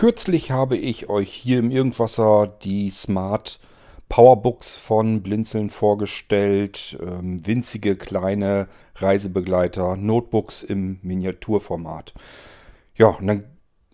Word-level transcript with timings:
Kürzlich 0.00 0.50
habe 0.50 0.78
ich 0.78 1.10
euch 1.10 1.30
hier 1.30 1.58
im 1.58 1.70
Irgendwasser 1.70 2.56
die 2.62 2.88
Smart 2.88 3.60
Powerbooks 4.08 4.78
von 4.78 5.22
Blinzeln 5.22 5.68
vorgestellt. 5.68 6.98
Ähm, 7.02 7.46
winzige 7.46 7.96
kleine 7.96 8.68
Reisebegleiter, 8.94 9.96
Notebooks 9.96 10.62
im 10.62 11.00
Miniaturformat. 11.02 12.14
Ja, 12.96 13.08
und 13.08 13.26
dann 13.26 13.44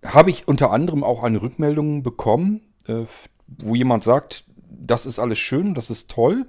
habe 0.04 0.30
ich 0.30 0.46
unter 0.46 0.70
anderem 0.70 1.02
auch 1.02 1.24
eine 1.24 1.42
Rückmeldung 1.42 2.04
bekommen, 2.04 2.60
äh, 2.86 3.06
wo 3.48 3.74
jemand 3.74 4.04
sagt, 4.04 4.44
das 4.70 5.06
ist 5.06 5.18
alles 5.18 5.40
schön, 5.40 5.74
das 5.74 5.90
ist 5.90 6.08
toll. 6.08 6.46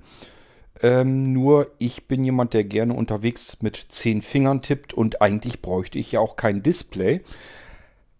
Ähm, 0.83 1.33
nur 1.33 1.71
ich 1.79 2.07
bin 2.07 2.23
jemand, 2.23 2.53
der 2.53 2.63
gerne 2.63 2.93
unterwegs 2.93 3.57
mit 3.63 3.87
zehn 3.89 4.21
Fingern 4.21 4.61
tippt 4.61 4.93
und 4.93 5.23
eigentlich 5.23 5.63
bräuchte 5.63 5.97
ich 5.97 6.11
ja 6.11 6.19
auch 6.19 6.35
kein 6.35 6.61
Display. 6.61 7.23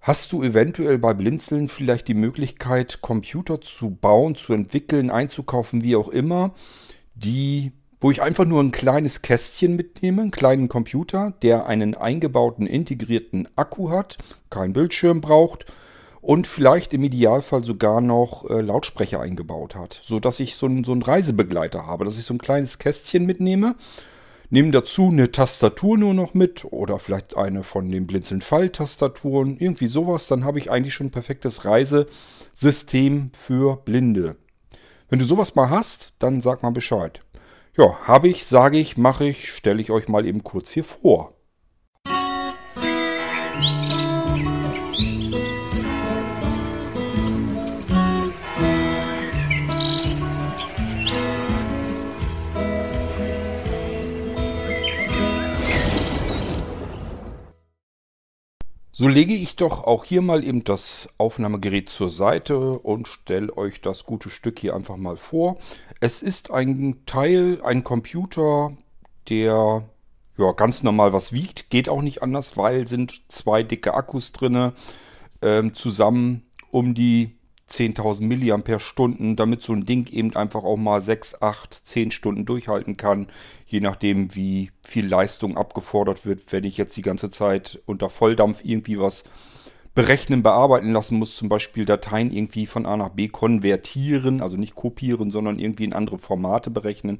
Hast 0.07 0.31
du 0.31 0.41
eventuell 0.41 0.97
bei 0.99 1.13
Blinzeln 1.13 1.67
vielleicht 1.67 2.07
die 2.07 2.13
Möglichkeit, 2.13 3.01
Computer 3.01 3.59
zu 3.59 3.89
bauen, 3.89 4.35
zu 4.35 4.53
entwickeln, 4.53 5.11
einzukaufen, 5.11 5.83
wie 5.83 5.97
auch 5.97 6.07
immer, 6.07 6.51
die, 7.13 7.73
wo 7.99 8.09
ich 8.09 8.21
einfach 8.21 8.45
nur 8.45 8.63
ein 8.63 8.71
kleines 8.71 9.21
Kästchen 9.21 9.75
mitnehme, 9.75 10.21
einen 10.21 10.31
kleinen 10.31 10.69
Computer, 10.69 11.33
der 11.41 11.65
einen 11.65 11.93
eingebauten 11.93 12.67
integrierten 12.67 13.49
Akku 13.57 13.89
hat, 13.89 14.17
keinen 14.49 14.71
Bildschirm 14.71 15.19
braucht 15.19 15.65
und 16.21 16.47
vielleicht 16.47 16.93
im 16.93 17.03
Idealfall 17.03 17.65
sogar 17.65 17.99
noch 17.99 18.49
äh, 18.49 18.61
Lautsprecher 18.61 19.19
eingebaut 19.19 19.75
hat, 19.75 19.99
so 20.05 20.21
dass 20.21 20.39
ich 20.39 20.55
so, 20.55 20.67
ein, 20.67 20.85
so 20.85 20.93
einen 20.93 21.01
Reisebegleiter 21.01 21.85
habe, 21.85 22.05
dass 22.05 22.17
ich 22.17 22.23
so 22.23 22.33
ein 22.33 22.37
kleines 22.37 22.79
Kästchen 22.79 23.25
mitnehme 23.25 23.75
Nehmen 24.49 24.71
dazu 24.71 25.09
eine 25.09 25.31
Tastatur 25.31 25.97
nur 25.97 26.13
noch 26.13 26.33
mit 26.33 26.63
oder 26.71 26.99
vielleicht 26.99 27.35
eine 27.35 27.63
von 27.63 27.91
den 27.91 28.07
Blinzeln-Fall-Tastaturen, 28.07 29.57
irgendwie 29.59 29.87
sowas. 29.87 30.27
Dann 30.27 30.45
habe 30.45 30.59
ich 30.59 30.71
eigentlich 30.71 30.93
schon 30.93 31.07
ein 31.07 31.11
perfektes 31.11 31.65
Reisesystem 31.65 33.31
für 33.37 33.75
Blinde. 33.77 34.37
Wenn 35.09 35.19
du 35.19 35.25
sowas 35.25 35.55
mal 35.55 35.69
hast, 35.69 36.13
dann 36.19 36.39
sag 36.41 36.63
mal 36.63 36.71
Bescheid. 36.71 37.19
Ja, 37.77 37.97
habe 38.07 38.29
ich, 38.29 38.45
sage 38.45 38.77
ich, 38.77 38.97
mache 38.97 39.25
ich, 39.25 39.51
stelle 39.51 39.81
ich 39.81 39.91
euch 39.91 40.07
mal 40.07 40.25
eben 40.25 40.43
kurz 40.43 40.71
hier 40.71 40.83
vor. 40.83 41.36
So 58.99 59.07
lege 59.07 59.35
ich 59.35 59.55
doch 59.55 59.83
auch 59.83 60.05
hier 60.05 60.23
mal 60.23 60.43
eben 60.43 60.63
das 60.63 61.09
Aufnahmegerät 61.19 61.87
zur 61.87 62.09
Seite 62.09 62.57
und 62.79 63.07
stelle 63.07 63.55
euch 63.55 63.79
das 63.79 64.05
gute 64.05 64.31
Stück 64.31 64.57
hier 64.57 64.75
einfach 64.75 64.97
mal 64.97 65.17
vor. 65.17 65.57
Es 65.99 66.23
ist 66.23 66.49
ein 66.49 67.03
Teil, 67.05 67.61
ein 67.63 67.83
Computer, 67.83 68.75
der 69.29 69.83
ja, 70.39 70.51
ganz 70.53 70.81
normal 70.81 71.13
was 71.13 71.31
wiegt. 71.31 71.69
Geht 71.69 71.89
auch 71.89 72.01
nicht 72.01 72.23
anders, 72.23 72.57
weil 72.57 72.87
sind 72.87 73.21
zwei 73.31 73.61
dicke 73.61 73.93
Akkus 73.93 74.31
drin, 74.31 74.71
ähm, 75.43 75.75
zusammen 75.75 76.47
um 76.71 76.95
die 76.95 77.36
10.000 77.69 78.23
mAh, 78.23 79.35
damit 79.35 79.61
so 79.61 79.73
ein 79.73 79.85
Ding 79.85 80.07
eben 80.07 80.35
einfach 80.35 80.63
auch 80.63 80.77
mal 80.77 81.01
6, 81.01 81.41
8, 81.41 81.73
10 81.73 82.11
Stunden 82.11 82.45
durchhalten 82.45 82.95
kann, 82.97 83.27
je 83.65 83.81
nachdem 83.81 84.33
wie 84.35 84.71
viel 84.81 85.07
Leistung 85.07 85.57
abgefordert 85.57 86.25
wird. 86.25 86.51
Wenn 86.51 86.63
ich 86.63 86.77
jetzt 86.77 86.95
die 86.95 87.01
ganze 87.01 87.29
Zeit 87.29 87.81
unter 87.85 88.09
Volldampf 88.09 88.61
irgendwie 88.63 88.99
was 88.99 89.25
berechnen, 89.95 90.43
bearbeiten 90.43 90.91
lassen 90.91 91.17
muss, 91.17 91.35
zum 91.35 91.49
Beispiel 91.49 91.83
Dateien 91.83 92.31
irgendwie 92.31 92.67
von 92.67 92.85
A 92.85 92.95
nach 92.95 93.09
B 93.09 93.27
konvertieren, 93.27 94.41
also 94.41 94.55
nicht 94.55 94.75
kopieren, 94.75 95.31
sondern 95.31 95.59
irgendwie 95.59 95.85
in 95.85 95.93
andere 95.93 96.19
Formate 96.19 96.69
berechnen, 96.69 97.17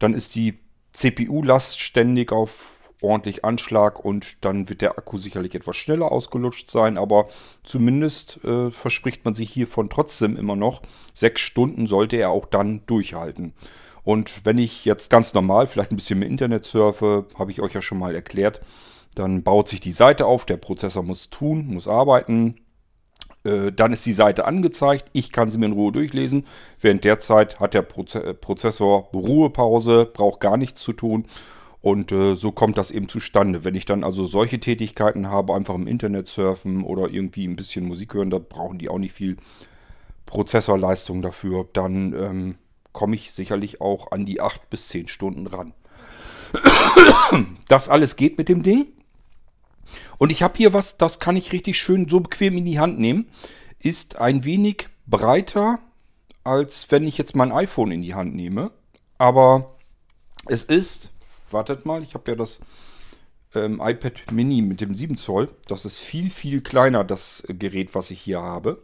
dann 0.00 0.14
ist 0.14 0.34
die 0.34 0.58
CPU-Last 0.92 1.80
ständig 1.80 2.32
auf 2.32 2.77
ordentlich 3.00 3.44
Anschlag 3.44 4.04
und 4.04 4.44
dann 4.44 4.68
wird 4.68 4.82
der 4.82 4.98
Akku 4.98 5.18
sicherlich 5.18 5.54
etwas 5.54 5.76
schneller 5.76 6.10
ausgelutscht 6.10 6.70
sein, 6.70 6.98
aber 6.98 7.28
zumindest 7.64 8.42
äh, 8.44 8.70
verspricht 8.70 9.24
man 9.24 9.34
sich 9.34 9.50
hiervon 9.50 9.88
trotzdem 9.88 10.36
immer 10.36 10.56
noch, 10.56 10.82
sechs 11.14 11.40
Stunden 11.40 11.86
sollte 11.86 12.16
er 12.16 12.30
auch 12.30 12.46
dann 12.46 12.82
durchhalten. 12.86 13.52
Und 14.02 14.44
wenn 14.44 14.58
ich 14.58 14.84
jetzt 14.84 15.10
ganz 15.10 15.34
normal 15.34 15.66
vielleicht 15.66 15.92
ein 15.92 15.96
bisschen 15.96 16.18
mehr 16.18 16.28
Internet 16.28 16.64
surfe, 16.64 17.26
habe 17.38 17.50
ich 17.50 17.60
euch 17.60 17.74
ja 17.74 17.82
schon 17.82 17.98
mal 17.98 18.14
erklärt, 18.14 18.60
dann 19.14 19.42
baut 19.42 19.68
sich 19.68 19.80
die 19.80 19.92
Seite 19.92 20.26
auf, 20.26 20.46
der 20.46 20.56
Prozessor 20.56 21.02
muss 21.02 21.30
tun, 21.30 21.66
muss 21.66 21.88
arbeiten, 21.88 22.56
äh, 23.44 23.70
dann 23.70 23.92
ist 23.92 24.06
die 24.06 24.12
Seite 24.12 24.44
angezeigt, 24.44 25.10
ich 25.12 25.30
kann 25.30 25.50
sie 25.50 25.58
mir 25.58 25.66
in 25.66 25.72
Ruhe 25.72 25.92
durchlesen. 25.92 26.46
Während 26.80 27.04
der 27.04 27.20
Zeit 27.20 27.60
hat 27.60 27.74
der 27.74 27.82
Prozessor 27.82 29.10
Ruhepause, 29.12 30.06
braucht 30.06 30.40
gar 30.40 30.56
nichts 30.56 30.82
zu 30.82 30.92
tun 30.92 31.26
und 31.80 32.10
äh, 32.12 32.34
so 32.34 32.52
kommt 32.52 32.76
das 32.76 32.90
eben 32.90 33.08
zustande. 33.08 33.64
Wenn 33.64 33.74
ich 33.74 33.84
dann 33.84 34.02
also 34.02 34.26
solche 34.26 34.58
Tätigkeiten 34.58 35.28
habe, 35.28 35.54
einfach 35.54 35.74
im 35.74 35.86
Internet 35.86 36.28
surfen 36.28 36.82
oder 36.82 37.08
irgendwie 37.08 37.46
ein 37.46 37.56
bisschen 37.56 37.86
Musik 37.86 38.14
hören, 38.14 38.30
da 38.30 38.38
brauchen 38.38 38.78
die 38.78 38.88
auch 38.88 38.98
nicht 38.98 39.12
viel 39.12 39.36
Prozessorleistung 40.26 41.22
dafür, 41.22 41.66
dann 41.72 42.12
ähm, 42.12 42.54
komme 42.92 43.14
ich 43.14 43.32
sicherlich 43.32 43.80
auch 43.80 44.10
an 44.10 44.26
die 44.26 44.40
8 44.40 44.68
bis 44.70 44.88
10 44.88 45.08
Stunden 45.08 45.46
ran. 45.46 45.72
Das 47.68 47.88
alles 47.88 48.16
geht 48.16 48.38
mit 48.38 48.48
dem 48.48 48.62
Ding. 48.62 48.86
Und 50.18 50.32
ich 50.32 50.42
habe 50.42 50.56
hier 50.56 50.72
was, 50.72 50.96
das 50.96 51.20
kann 51.20 51.36
ich 51.36 51.52
richtig 51.52 51.78
schön 51.78 52.08
so 52.08 52.20
bequem 52.20 52.56
in 52.56 52.64
die 52.64 52.80
Hand 52.80 52.98
nehmen. 52.98 53.28
Ist 53.78 54.16
ein 54.16 54.44
wenig 54.44 54.88
breiter, 55.06 55.78
als 56.44 56.90
wenn 56.90 57.06
ich 57.06 57.18
jetzt 57.18 57.36
mein 57.36 57.52
iPhone 57.52 57.92
in 57.92 58.02
die 58.02 58.14
Hand 58.14 58.34
nehme. 58.34 58.72
Aber 59.18 59.76
es 60.46 60.64
ist 60.64 61.12
wartet 61.52 61.86
mal, 61.86 62.02
ich 62.02 62.14
habe 62.14 62.30
ja 62.30 62.36
das 62.36 62.60
ähm, 63.54 63.80
iPad 63.82 64.32
Mini 64.32 64.62
mit 64.62 64.80
dem 64.80 64.94
7 64.94 65.16
Zoll. 65.16 65.50
Das 65.66 65.84
ist 65.84 65.98
viel, 65.98 66.30
viel 66.30 66.60
kleiner, 66.60 67.04
das 67.04 67.44
Gerät, 67.48 67.94
was 67.94 68.10
ich 68.10 68.20
hier 68.20 68.40
habe. 68.40 68.82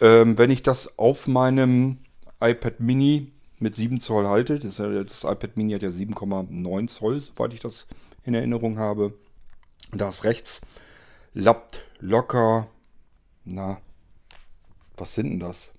Ähm, 0.00 0.38
wenn 0.38 0.50
ich 0.50 0.62
das 0.62 0.98
auf 0.98 1.26
meinem 1.26 1.98
iPad 2.40 2.80
Mini 2.80 3.32
mit 3.58 3.76
7 3.76 4.00
Zoll 4.00 4.26
halte, 4.26 4.58
das, 4.58 4.76
das 4.76 5.24
iPad 5.24 5.56
Mini 5.56 5.72
hat 5.72 5.82
ja 5.82 5.88
7,9 5.88 6.88
Zoll, 6.88 7.20
soweit 7.20 7.54
ich 7.54 7.60
das 7.60 7.86
in 8.24 8.34
Erinnerung 8.34 8.78
habe. 8.78 9.14
Da 9.92 10.10
ist 10.10 10.24
rechts, 10.24 10.60
lappt 11.32 11.84
locker, 11.98 12.68
na, 13.44 13.80
was 14.96 15.14
sind 15.14 15.30
denn 15.30 15.40
das? 15.40 15.72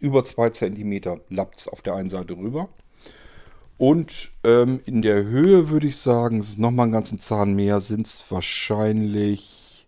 Über 0.00 0.24
2 0.24 0.50
cm 0.50 1.20
lappt 1.28 1.60
es 1.60 1.68
auf 1.68 1.82
der 1.82 1.94
einen 1.94 2.10
Seite 2.10 2.36
rüber. 2.36 2.68
Und 3.78 4.30
ähm, 4.42 4.80
in 4.86 5.02
der 5.02 5.24
Höhe 5.24 5.68
würde 5.68 5.86
ich 5.86 5.98
sagen, 5.98 6.40
es 6.40 6.48
ist 6.48 6.58
nochmal 6.58 6.84
einen 6.84 6.92
ganzen 6.92 7.20
Zahn 7.20 7.54
mehr, 7.54 7.80
sind 7.80 8.06
es 8.06 8.24
wahrscheinlich 8.30 9.86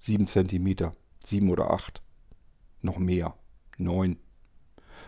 7 0.00 0.26
cm. 0.26 0.92
7 1.24 1.50
oder 1.50 1.70
8. 1.70 2.02
Noch 2.82 2.98
mehr. 2.98 3.34
9. 3.78 4.18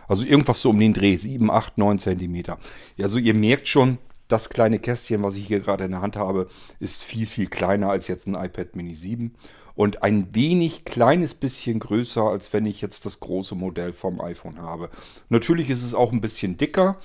Also 0.07 0.25
irgendwas 0.25 0.61
so 0.61 0.71
um 0.71 0.79
den 0.79 0.93
Dreh. 0.93 1.15
7, 1.15 1.51
8, 1.51 1.77
9 1.77 1.99
cm. 1.99 2.35
Ja, 2.35 2.57
also 3.03 3.17
ihr 3.17 3.35
merkt 3.35 3.67
schon, 3.67 3.99
das 4.27 4.49
kleine 4.49 4.79
Kästchen, 4.79 5.23
was 5.23 5.35
ich 5.35 5.47
hier 5.47 5.59
gerade 5.59 5.85
in 5.85 5.91
der 5.91 6.01
Hand 6.01 6.15
habe, 6.15 6.47
ist 6.79 7.03
viel, 7.03 7.25
viel 7.25 7.47
kleiner 7.47 7.89
als 7.89 8.07
jetzt 8.07 8.27
ein 8.27 8.35
iPad 8.35 8.75
Mini 8.75 8.93
7 8.93 9.35
und 9.79 10.03
ein 10.03 10.35
wenig 10.35 10.83
kleines 10.83 11.35
bisschen 11.35 11.79
größer, 11.79 12.23
als 12.23 12.51
wenn 12.51 12.65
ich 12.65 12.81
jetzt 12.81 13.05
das 13.05 13.21
große 13.21 13.55
Modell 13.55 13.93
vom 13.93 14.19
iPhone 14.19 14.57
habe. 14.57 14.89
Natürlich 15.29 15.69
ist 15.69 15.85
es 15.85 15.93
auch 15.93 16.11
ein 16.11 16.19
bisschen 16.19 16.57
dicker, 16.57 16.97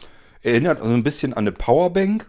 erinnert 0.42 0.80
also 0.80 0.92
ein 0.92 1.04
bisschen 1.04 1.34
an 1.34 1.44
eine 1.44 1.52
Powerbank. 1.52 2.28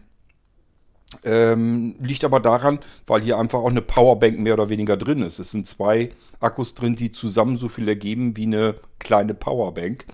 Ähm, 1.24 1.96
liegt 2.00 2.24
aber 2.24 2.40
daran, 2.40 2.78
weil 3.08 3.22
hier 3.22 3.40
einfach 3.40 3.58
auch 3.58 3.72
eine 3.72 3.82
Powerbank 3.82 4.38
mehr 4.38 4.54
oder 4.54 4.70
weniger 4.70 4.98
drin 4.98 5.24
ist. 5.24 5.40
Es 5.40 5.50
sind 5.50 5.66
zwei 5.66 6.12
Akkus 6.40 6.76
drin, 6.76 6.96
die 6.96 7.12
zusammen 7.12 7.58
so 7.58 7.68
viel 7.68 7.88
ergeben 7.88 8.38
wie 8.38 8.46
eine 8.46 8.76
kleine 9.00 9.34
Powerbank. 9.34 10.06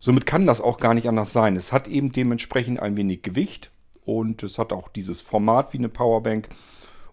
Somit 0.00 0.26
kann 0.26 0.48
das 0.48 0.60
auch 0.60 0.80
gar 0.80 0.94
nicht 0.94 1.08
anders 1.08 1.32
sein. 1.32 1.54
Es 1.54 1.70
hat 1.70 1.86
eben 1.86 2.10
dementsprechend 2.10 2.80
ein 2.80 2.96
wenig 2.96 3.22
Gewicht 3.22 3.70
und 4.04 4.42
es 4.42 4.58
hat 4.58 4.72
auch 4.72 4.88
dieses 4.88 5.20
Format 5.20 5.72
wie 5.72 5.78
eine 5.78 5.88
Powerbank. 5.88 6.48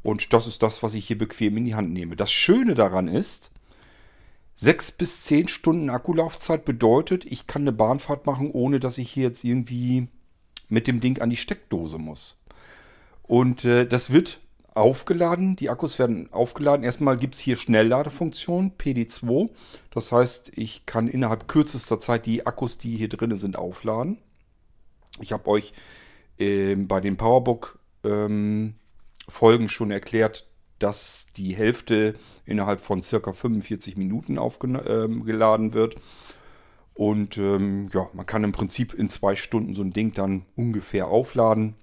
Und 0.08 0.32
das 0.32 0.48
ist 0.48 0.64
das, 0.64 0.84
was 0.84 0.94
ich 0.94 1.06
hier 1.06 1.18
bequem 1.18 1.58
in 1.58 1.66
die 1.66 1.76
Hand 1.76 1.92
nehme. 1.92 2.16
Das 2.16 2.32
Schöne 2.32 2.76
daran 2.76 3.10
ist, 3.10 3.52
6 4.56 4.94
bis 4.94 5.24
10 5.24 5.50
Stunden 5.50 5.90
Akkulaufzeit 5.90 6.64
bedeutet, 6.64 7.26
ich 7.26 7.46
kann 7.46 7.64
eine 7.64 7.74
Bahnfahrt 7.74 8.26
machen, 8.26 8.50
ohne 8.52 8.80
dass 8.80 9.00
ich 9.00 9.12
hier 9.12 9.24
jetzt 9.24 9.44
irgendwie 9.44 10.08
mit 10.70 10.88
dem 10.88 11.02
Ding 11.02 11.20
an 11.20 11.30
die 11.30 11.36
Steckdose 11.36 11.98
muss. 11.98 12.38
Und 13.24 13.66
äh, 13.66 13.86
das 13.86 14.10
wird 14.14 14.40
aufgeladen, 14.74 15.58
die 15.58 15.70
Akkus 15.70 16.00
werden 16.00 16.32
aufgeladen. 16.32 16.86
Erstmal 16.86 17.18
gibt 17.18 17.36
es 17.36 17.42
hier 17.42 17.58
Schnellladefunktion, 17.58 18.78
PD2. 18.78 19.50
Das 19.92 20.14
heißt, 20.14 20.54
ich 20.56 20.86
kann 20.86 21.10
innerhalb 21.10 21.50
kürzester 21.50 22.00
Zeit 22.00 22.26
die 22.26 22.48
Akkus, 22.48 22.78
die 22.78 22.96
hier 22.96 23.10
drin 23.10 23.36
sind, 23.36 23.58
aufladen. 23.58 24.20
Ich 25.20 25.34
habe 25.34 25.50
euch 25.50 25.74
äh, 26.40 26.76
bei 26.76 27.02
den 27.02 27.18
Powerbook 27.18 27.80
ähm, 28.06 28.76
Folgen 29.28 29.70
schon 29.70 29.92
erklärt, 29.92 30.48
dass 30.80 31.28
die 31.36 31.56
Hälfte 31.56 32.16
innerhalb 32.46 32.82
von 32.82 33.02
circa 33.02 33.34
45 33.34 33.98
Minuten 33.98 34.38
aufgeladen 34.38 35.66
ähm, 35.68 35.74
wird. 35.74 35.96
Und 36.94 37.38
ähm, 37.38 37.90
ja, 37.94 38.10
man 38.14 38.26
kann 38.26 38.44
im 38.44 38.52
Prinzip 38.52 38.94
in 38.94 39.10
zwei 39.10 39.36
Stunden 39.36 39.76
so 39.76 39.84
ein 39.84 39.94
Ding 39.94 40.14
dann 40.14 40.46
ungefähr 40.56 41.08
aufladen. 41.08 41.76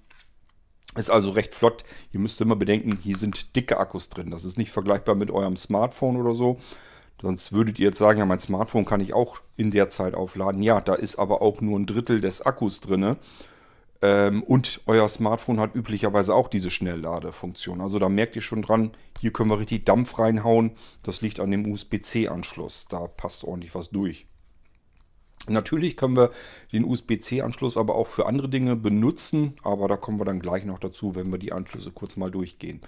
Ist 0.97 1.09
also 1.09 1.31
recht 1.31 1.53
flott. 1.53 1.83
Ihr 2.11 2.19
müsst 2.19 2.39
immer 2.41 2.55
bedenken, 2.55 2.97
hier 3.01 3.17
sind 3.17 3.55
dicke 3.55 3.77
Akkus 3.77 4.09
drin. 4.09 4.31
Das 4.31 4.45
ist 4.45 4.57
nicht 4.57 4.71
vergleichbar 4.71 5.15
mit 5.15 5.29
eurem 5.29 5.57
Smartphone 5.57 6.17
oder 6.17 6.35
so. 6.35 6.59
Sonst 7.21 7.53
würdet 7.53 7.79
ihr 7.79 7.87
jetzt 7.87 7.97
sagen, 7.97 8.19
ja, 8.19 8.25
mein 8.25 8.39
Smartphone 8.39 8.85
kann 8.85 9.01
ich 9.01 9.13
auch 9.13 9.41
in 9.55 9.71
der 9.71 9.89
Zeit 9.89 10.15
aufladen. 10.15 10.61
Ja, 10.61 10.81
da 10.81 10.95
ist 10.95 11.17
aber 11.17 11.41
auch 11.41 11.61
nur 11.61 11.79
ein 11.79 11.85
Drittel 11.85 12.21
des 12.21 12.41
Akkus 12.41 12.81
drin. 12.81 13.15
Ähm, 14.05 14.43
und 14.43 14.81
euer 14.85 15.09
Smartphone 15.09 15.59
hat 15.59 15.73
üblicherweise 15.73 16.35
auch 16.35 16.47
diese 16.47 16.69
Schnellladefunktion. 16.69 17.81
Also 17.81 17.97
da 17.97 18.07
merkt 18.07 18.35
ihr 18.35 18.43
schon 18.43 18.61
dran, 18.61 18.91
hier 19.19 19.33
können 19.33 19.49
wir 19.49 19.59
richtig 19.59 19.85
Dampf 19.85 20.19
reinhauen. 20.19 20.73
Das 21.01 21.21
liegt 21.21 21.39
an 21.39 21.49
dem 21.49 21.65
USB-C-Anschluss. 21.71 22.85
Da 22.87 23.07
passt 23.07 23.43
ordentlich 23.43 23.73
was 23.73 23.89
durch. 23.89 24.27
Natürlich 25.47 25.97
können 25.97 26.15
wir 26.15 26.29
den 26.71 26.85
USB-C-Anschluss 26.85 27.77
aber 27.77 27.95
auch 27.95 28.05
für 28.07 28.27
andere 28.27 28.47
Dinge 28.47 28.75
benutzen, 28.75 29.55
aber 29.63 29.87
da 29.87 29.97
kommen 29.97 30.19
wir 30.19 30.25
dann 30.25 30.39
gleich 30.39 30.65
noch 30.65 30.79
dazu, 30.79 31.15
wenn 31.15 31.31
wir 31.31 31.39
die 31.39 31.51
Anschlüsse 31.51 31.91
kurz 31.91 32.15
mal 32.15 32.29
durchgehen. 32.29 32.81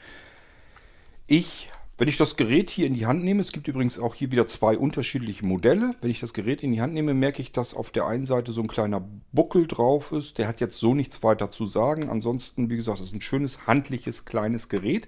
Ich, 1.25 1.69
wenn 1.97 2.07
ich 2.07 2.17
das 2.17 2.35
Gerät 2.35 2.69
hier 2.69 2.85
in 2.85 2.93
die 2.93 3.05
Hand 3.07 3.23
nehme, 3.23 3.41
es 3.41 3.51
gibt 3.51 3.67
übrigens 3.67 3.97
auch 3.97 4.13
hier 4.13 4.31
wieder 4.31 4.47
zwei 4.47 4.77
unterschiedliche 4.77 5.45
Modelle. 5.45 5.91
Wenn 5.99 6.11
ich 6.11 6.19
das 6.19 6.33
Gerät 6.33 6.61
in 6.61 6.71
die 6.71 6.81
Hand 6.81 6.93
nehme, 6.93 7.13
merke 7.13 7.41
ich, 7.41 7.51
dass 7.51 7.73
auf 7.73 7.89
der 7.89 8.05
einen 8.05 8.27
Seite 8.27 8.51
so 8.51 8.61
ein 8.61 8.67
kleiner 8.67 9.03
Buckel 9.31 9.65
drauf 9.65 10.11
ist. 10.11 10.37
Der 10.37 10.47
hat 10.47 10.61
jetzt 10.61 10.77
so 10.77 10.93
nichts 10.93 11.23
weiter 11.23 11.49
zu 11.49 11.65
sagen. 11.65 12.09
Ansonsten, 12.09 12.69
wie 12.69 12.77
gesagt, 12.77 12.99
es 12.99 13.07
ist 13.07 13.13
ein 13.13 13.21
schönes, 13.21 13.65
handliches, 13.65 14.25
kleines 14.25 14.69
Gerät 14.69 15.07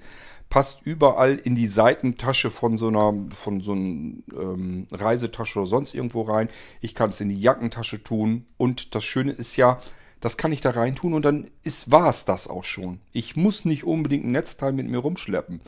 passt 0.49 0.81
überall 0.83 1.35
in 1.35 1.55
die 1.55 1.67
Seitentasche 1.67 2.49
von 2.49 2.77
so 2.77 2.87
einer 2.87 3.13
von 3.35 3.61
so 3.61 3.73
einer 3.73 4.13
ähm, 4.35 4.87
Reisetasche 4.91 5.59
oder 5.59 5.67
sonst 5.67 5.93
irgendwo 5.93 6.23
rein. 6.23 6.49
Ich 6.81 6.95
kann 6.95 7.11
es 7.11 7.21
in 7.21 7.29
die 7.29 7.39
Jackentasche 7.39 8.03
tun. 8.03 8.45
Und 8.57 8.95
das 8.95 9.03
Schöne 9.03 9.31
ist 9.31 9.55
ja, 9.55 9.79
das 10.19 10.37
kann 10.37 10.51
ich 10.51 10.61
da 10.61 10.71
rein 10.71 10.95
tun 10.95 11.13
und 11.13 11.23
dann 11.23 11.49
ist 11.63 11.91
war 11.91 12.09
es 12.09 12.25
das 12.25 12.47
auch 12.47 12.63
schon. 12.63 12.99
Ich 13.11 13.35
muss 13.35 13.63
nicht 13.63 13.83
unbedingt 13.83 14.25
ein 14.25 14.31
Netzteil 14.31 14.73
mit 14.73 14.87
mir 14.87 14.99
rumschleppen. 14.99 15.61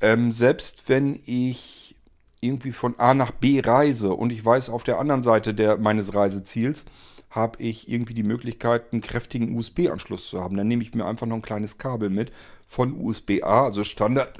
Ähm, 0.00 0.32
selbst 0.32 0.88
wenn 0.88 1.20
ich 1.24 1.96
irgendwie 2.40 2.72
von 2.72 2.98
A 2.98 3.14
nach 3.14 3.32
B 3.32 3.60
reise 3.60 4.12
und 4.14 4.30
ich 4.30 4.44
weiß 4.44 4.70
auf 4.70 4.84
der 4.84 4.98
anderen 4.98 5.22
Seite 5.22 5.54
der, 5.54 5.76
meines 5.76 6.14
Reiseziels, 6.14 6.84
habe 7.30 7.62
ich 7.62 7.90
irgendwie 7.90 8.14
die 8.14 8.22
Möglichkeit, 8.22 8.92
einen 8.92 9.02
kräftigen 9.02 9.56
USB-Anschluss 9.56 10.28
zu 10.28 10.40
haben. 10.40 10.56
Dann 10.56 10.68
nehme 10.68 10.82
ich 10.82 10.94
mir 10.94 11.04
einfach 11.04 11.26
noch 11.26 11.36
ein 11.36 11.42
kleines 11.42 11.76
Kabel 11.76 12.10
mit 12.10 12.32
von 12.66 12.98
USB-A, 12.98 13.64
also 13.64 13.84
Standard, 13.84 14.32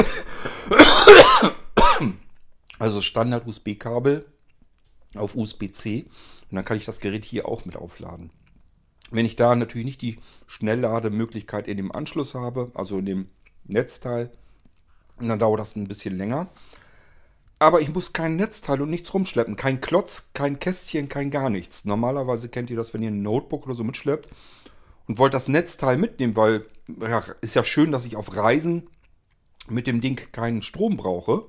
also 2.79 3.01
Standard 3.01 3.47
USB-Kabel 3.47 4.25
auf 5.17 5.35
USB-C 5.35 6.07
und 6.51 6.57
dann 6.57 6.65
kann 6.65 6.77
ich 6.77 6.85
das 6.85 7.01
Gerät 7.01 7.25
hier 7.25 7.47
auch 7.47 7.65
mit 7.65 7.77
aufladen. 7.77 8.31
Wenn 9.11 9.27
ich 9.27 9.37
da 9.37 9.55
natürlich 9.55 9.87
nicht 9.87 10.03
die 10.03 10.19
Schnelllademöglichkeit 10.47 11.67
in 11.67 11.77
dem 11.77 11.93
Anschluss 11.93 12.35
habe, 12.35 12.71
also 12.75 12.99
in 12.99 13.07
dem 13.07 13.29
Netzteil, 13.65 14.31
dann 15.27 15.39
dauert 15.39 15.61
das 15.61 15.75
ein 15.75 15.89
bisschen 15.89 16.17
länger. 16.17 16.49
Aber 17.59 17.81
ich 17.81 17.93
muss 17.93 18.13
kein 18.13 18.37
Netzteil 18.37 18.81
und 18.81 18.91
nichts 18.91 19.13
rumschleppen. 19.13 19.57
Kein 19.57 19.81
Klotz, 19.81 20.29
kein 20.33 20.61
Kästchen, 20.61 21.09
kein 21.09 21.31
gar 21.31 21.51
nichts. 21.51 21.85
Normalerweise 21.85 22.49
kennt 22.49 22.71
ihr 22.71 22.77
das, 22.77 22.95
wenn 22.95 23.03
ihr 23.03 23.11
ein 23.11 23.23
Notebook 23.23 23.67
oder 23.67 23.75
so 23.75 23.83
mitschleppt 23.83 24.29
und 25.09 25.19
wollt 25.19 25.35
das 25.35 25.49
Netzteil 25.49 25.97
mitnehmen, 25.97 26.37
weil 26.37 26.67
ja, 27.01 27.25
ist 27.41 27.55
ja 27.55 27.65
schön, 27.65 27.91
dass 27.91 28.07
ich 28.07 28.15
auf 28.15 28.37
Reisen 28.37 28.89
mit 29.69 29.87
dem 29.87 30.01
Ding 30.01 30.21
keinen 30.31 30.63
Strom 30.63 30.97
brauche. 30.97 31.47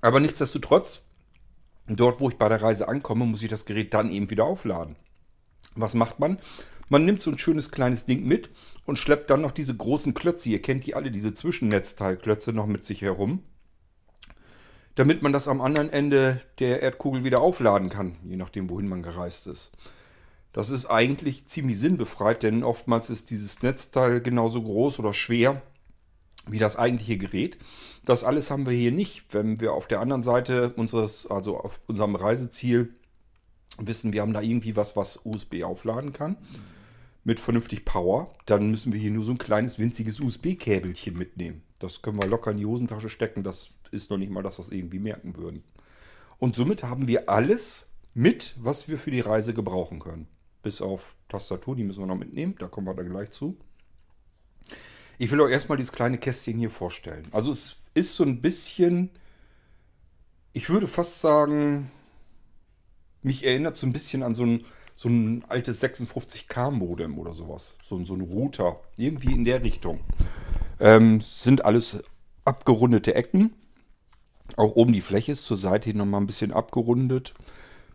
Aber 0.00 0.20
nichtsdestotrotz, 0.20 1.02
dort 1.86 2.20
wo 2.20 2.28
ich 2.28 2.36
bei 2.36 2.48
der 2.48 2.62
Reise 2.62 2.88
ankomme, 2.88 3.24
muss 3.24 3.42
ich 3.42 3.50
das 3.50 3.64
Gerät 3.64 3.94
dann 3.94 4.10
eben 4.10 4.30
wieder 4.30 4.44
aufladen. 4.44 4.96
Was 5.76 5.94
macht 5.94 6.18
man? 6.18 6.38
Man 6.88 7.04
nimmt 7.04 7.22
so 7.22 7.30
ein 7.30 7.38
schönes 7.38 7.70
kleines 7.70 8.04
Ding 8.04 8.24
mit 8.24 8.50
und 8.84 8.98
schleppt 8.98 9.30
dann 9.30 9.40
noch 9.40 9.52
diese 9.52 9.76
großen 9.76 10.14
Klötze, 10.14 10.50
ihr 10.50 10.62
kennt 10.62 10.86
die 10.86 10.94
alle, 10.94 11.10
diese 11.10 11.34
Zwischennetzteilklötze 11.34 12.52
noch 12.52 12.66
mit 12.66 12.84
sich 12.84 13.02
herum, 13.02 13.42
damit 14.94 15.22
man 15.22 15.32
das 15.32 15.48
am 15.48 15.60
anderen 15.60 15.90
Ende 15.90 16.40
der 16.58 16.82
Erdkugel 16.82 17.24
wieder 17.24 17.40
aufladen 17.40 17.88
kann, 17.88 18.16
je 18.24 18.36
nachdem, 18.36 18.70
wohin 18.70 18.88
man 18.88 19.02
gereist 19.02 19.46
ist. 19.46 19.72
Das 20.52 20.70
ist 20.70 20.86
eigentlich 20.86 21.46
ziemlich 21.46 21.80
sinnbefreit, 21.80 22.44
denn 22.44 22.62
oftmals 22.62 23.10
ist 23.10 23.30
dieses 23.30 23.62
Netzteil 23.62 24.20
genauso 24.20 24.62
groß 24.62 25.00
oder 25.00 25.12
schwer 25.12 25.62
wie 26.46 26.58
das 26.58 26.76
eigentliche 26.76 27.16
Gerät. 27.16 27.58
Das 28.04 28.22
alles 28.22 28.50
haben 28.50 28.66
wir 28.66 28.72
hier 28.72 28.92
nicht, 28.92 29.32
wenn 29.32 29.60
wir 29.60 29.72
auf 29.72 29.88
der 29.88 30.00
anderen 30.00 30.22
Seite 30.22 30.72
unseres, 30.76 31.26
also 31.26 31.58
auf 31.58 31.80
unserem 31.86 32.14
Reiseziel 32.14 32.94
wissen, 33.78 34.12
wir 34.12 34.22
haben 34.22 34.32
da 34.32 34.40
irgendwie 34.40 34.76
was, 34.76 34.96
was 34.96 35.20
USB 35.24 35.62
aufladen 35.62 36.12
kann 36.12 36.36
mit 37.24 37.40
vernünftig 37.40 37.84
Power, 37.84 38.34
dann 38.44 38.70
müssen 38.70 38.92
wir 38.92 39.00
hier 39.00 39.10
nur 39.10 39.24
so 39.24 39.32
ein 39.32 39.38
kleines 39.38 39.78
winziges 39.78 40.20
USB-Käbelchen 40.20 41.16
mitnehmen. 41.16 41.62
Das 41.78 42.02
können 42.02 42.20
wir 42.22 42.28
locker 42.28 42.50
in 42.50 42.58
die 42.58 42.66
Hosentasche 42.66 43.08
stecken. 43.08 43.42
Das 43.42 43.70
ist 43.90 44.10
noch 44.10 44.18
nicht 44.18 44.30
mal 44.30 44.42
das, 44.42 44.58
was 44.58 44.68
irgendwie 44.68 44.98
merken 44.98 45.36
würden. 45.36 45.64
Und 46.38 46.54
somit 46.54 46.84
haben 46.84 47.08
wir 47.08 47.28
alles 47.30 47.88
mit, 48.12 48.54
was 48.58 48.88
wir 48.88 48.98
für 48.98 49.10
die 49.10 49.20
Reise 49.20 49.54
gebrauchen 49.54 49.98
können. 49.98 50.28
Bis 50.62 50.82
auf 50.82 51.16
Tastatur, 51.28 51.76
die 51.76 51.84
müssen 51.84 52.00
wir 52.00 52.06
noch 52.06 52.18
mitnehmen. 52.18 52.54
Da 52.58 52.68
kommen 52.68 52.86
wir 52.86 52.94
dann 52.94 53.08
gleich 53.08 53.30
zu. 53.30 53.56
Ich 55.16 55.30
will 55.30 55.40
euch 55.40 55.52
erstmal 55.52 55.78
dieses 55.78 55.92
kleine 55.92 56.18
Kästchen 56.18 56.58
hier 56.58 56.70
vorstellen. 56.70 57.26
Also 57.32 57.50
es 57.50 57.76
ist 57.94 58.16
so 58.16 58.24
ein 58.24 58.42
bisschen, 58.42 59.10
ich 60.52 60.68
würde 60.68 60.88
fast 60.88 61.20
sagen, 61.20 61.90
mich 63.24 63.44
erinnert 63.44 63.76
so 63.76 63.86
ein 63.86 63.92
bisschen 63.92 64.22
an 64.22 64.34
so 64.34 64.44
ein 64.44 64.64
so 64.96 65.08
ein 65.08 65.44
altes 65.48 65.82
56K-Modem 65.82 67.18
oder 67.18 67.32
sowas. 67.32 67.76
So, 67.82 68.02
so 68.04 68.14
ein 68.14 68.20
Router. 68.20 68.80
Irgendwie 68.96 69.32
in 69.32 69.44
der 69.44 69.62
Richtung. 69.62 70.00
Ähm, 70.80 71.20
sind 71.20 71.64
alles 71.64 71.98
abgerundete 72.44 73.14
Ecken. 73.14 73.54
Auch 74.56 74.76
oben 74.76 74.92
die 74.92 75.00
Fläche 75.00 75.32
ist 75.32 75.44
zur 75.44 75.56
Seite 75.56 75.90
hin 75.90 75.98
nochmal 75.98 76.20
ein 76.20 76.26
bisschen 76.26 76.52
abgerundet. 76.52 77.34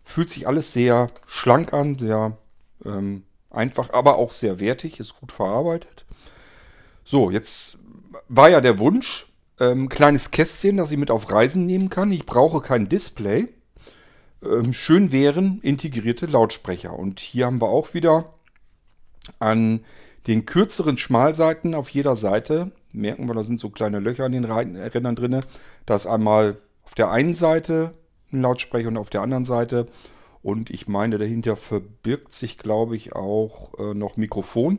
Fühlt 0.04 0.30
sich 0.30 0.46
alles 0.46 0.72
sehr 0.72 1.10
schlank 1.26 1.72
an, 1.72 1.98
sehr 1.98 2.36
ähm, 2.84 3.22
einfach, 3.50 3.92
aber 3.92 4.16
auch 4.16 4.32
sehr 4.32 4.60
wertig, 4.60 5.00
ist 5.00 5.18
gut 5.18 5.32
verarbeitet. 5.32 6.04
So, 7.04 7.30
jetzt 7.30 7.78
war 8.28 8.50
ja 8.50 8.60
der 8.60 8.78
Wunsch, 8.78 9.26
ähm, 9.58 9.88
kleines 9.88 10.30
Kästchen, 10.30 10.76
das 10.76 10.90
ich 10.90 10.98
mit 10.98 11.10
auf 11.10 11.30
Reisen 11.30 11.66
nehmen 11.66 11.88
kann. 11.88 12.12
Ich 12.12 12.26
brauche 12.26 12.60
kein 12.60 12.88
Display. 12.88 13.48
Ähm, 14.42 14.72
schön 14.72 15.12
wären 15.12 15.60
integrierte 15.62 16.26
Lautsprecher. 16.26 16.98
Und 16.98 17.20
hier 17.20 17.46
haben 17.46 17.60
wir 17.60 17.68
auch 17.68 17.94
wieder 17.94 18.34
an 19.38 19.80
den 20.26 20.46
kürzeren 20.46 20.98
Schmalseiten 20.98 21.74
auf 21.74 21.88
jeder 21.90 22.16
Seite, 22.16 22.72
merken 22.92 23.28
wir, 23.28 23.34
da 23.34 23.42
sind 23.42 23.60
so 23.60 23.70
kleine 23.70 24.00
Löcher 24.00 24.24
an 24.24 24.32
den 24.32 24.44
Rändern 24.44 25.16
drin. 25.16 25.40
Da 25.86 25.94
ist 25.94 26.06
einmal 26.06 26.56
auf 26.84 26.94
der 26.94 27.10
einen 27.10 27.34
Seite 27.34 27.94
ein 28.32 28.42
Lautsprecher 28.42 28.88
und 28.88 28.96
auf 28.96 29.10
der 29.10 29.22
anderen 29.22 29.44
Seite. 29.44 29.86
Und 30.42 30.70
ich 30.70 30.88
meine, 30.88 31.18
dahinter 31.18 31.56
verbirgt 31.56 32.32
sich, 32.32 32.58
glaube 32.58 32.96
ich, 32.96 33.14
auch 33.14 33.78
äh, 33.78 33.94
noch 33.94 34.16
Mikrofon, 34.16 34.78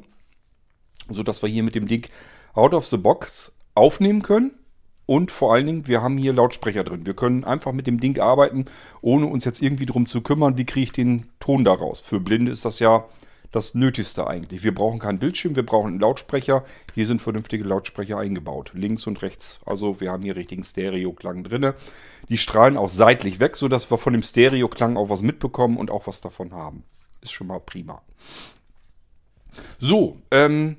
sodass 1.10 1.42
wir 1.44 1.50
hier 1.50 1.64
mit 1.64 1.76
dem 1.76 1.88
Ding 1.88 2.08
out 2.54 2.74
of 2.74 2.88
the 2.88 2.98
box 2.98 3.52
aufnehmen 3.76 4.22
können. 4.22 4.52
Und 5.06 5.32
vor 5.32 5.54
allen 5.54 5.66
Dingen, 5.66 5.88
wir 5.88 6.02
haben 6.02 6.18
hier 6.18 6.34
Lautsprecher 6.34 6.84
drin. 6.84 7.06
Wir 7.06 7.16
können 7.16 7.44
einfach 7.44 7.74
mit 7.74 7.88
dem 7.88 8.00
Ding 8.00 8.20
arbeiten, 8.20 8.66
ohne 9.02 9.26
uns 9.26 9.46
jetzt 9.46 9.62
irgendwie 9.62 9.86
drum 9.86 10.08
zu 10.08 10.22
kümmern, 10.22 10.58
wie 10.58 10.66
kriege 10.66 10.84
ich 10.84 10.92
den 10.94 11.28
Ton 11.40 11.64
daraus. 11.64 12.00
Für 12.00 12.20
Blinde 12.20 12.52
ist 12.52 12.66
das 12.66 12.80
ja 12.80 13.06
das 13.52 13.76
Nötigste 13.76 14.28
eigentlich. 14.28 14.64
Wir 14.64 14.74
brauchen 14.74 15.00
keinen 15.00 15.20
Bildschirm, 15.20 15.56
wir 15.56 15.66
brauchen 15.66 15.92
einen 15.92 16.00
Lautsprecher. 16.00 16.64
Hier 16.96 17.06
sind 17.06 17.22
vernünftige 17.22 17.66
Lautsprecher 17.66 18.18
eingebaut, 18.18 18.72
links 18.74 19.08
und 19.08 19.22
rechts. 19.22 19.60
Also 19.66 20.00
wir 20.00 20.12
haben 20.12 20.24
hier 20.24 20.36
richtigen 20.36 20.64
Stereo-Klang 20.64 21.44
drin. 21.44 21.74
Die 22.30 22.38
strahlen 22.38 22.78
auch 22.78 22.90
seitlich 22.90 23.40
weg, 23.40 23.58
sodass 23.58 23.92
wir 23.92 23.98
von 23.98 24.14
dem 24.14 24.24
Stereo-Klang 24.24 24.96
auch 24.96 25.10
was 25.10 25.22
mitbekommen 25.22 25.78
und 25.78 25.92
auch 25.92 26.08
was 26.08 26.22
davon 26.22 26.54
haben. 26.54 26.84
Ist 27.22 27.34
schon 27.34 27.48
mal 27.48 27.60
prima. 27.60 28.02
So, 29.80 30.18
ähm, 30.32 30.78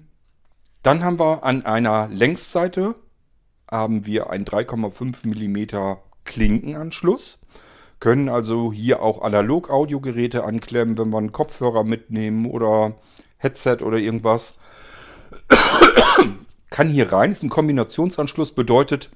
dann 0.83 1.05
haben 1.05 1.21
wir 1.21 1.45
an 1.45 1.67
einer 1.67 2.09
Längsseite 2.09 2.95
haben 3.73 4.07
wir 4.07 4.31
einen 4.31 4.45
3,5 4.45 5.27
mm 5.27 5.97
Klinkenanschluss. 6.25 7.41
Können 7.99 8.29
also 8.29 8.73
hier 8.73 9.01
auch 9.01 9.23
Analog-Audiogeräte 9.23 10.45
anklemmen, 10.45 10.99
wenn 10.99 11.11
wir 11.11 11.19
einen 11.19 11.33
Kopfhörer 11.33 11.83
mitnehmen 11.83 12.47
oder 12.47 12.97
Headset 13.39 13.79
oder 13.83 13.97
irgendwas. 13.97 14.55
Kann 16.71 16.89
hier 16.89 17.13
rein, 17.13 17.31
ist 17.31 17.43
ein 17.43 17.49
Kombinationsanschluss, 17.49 18.53
bedeutet, 18.53 19.11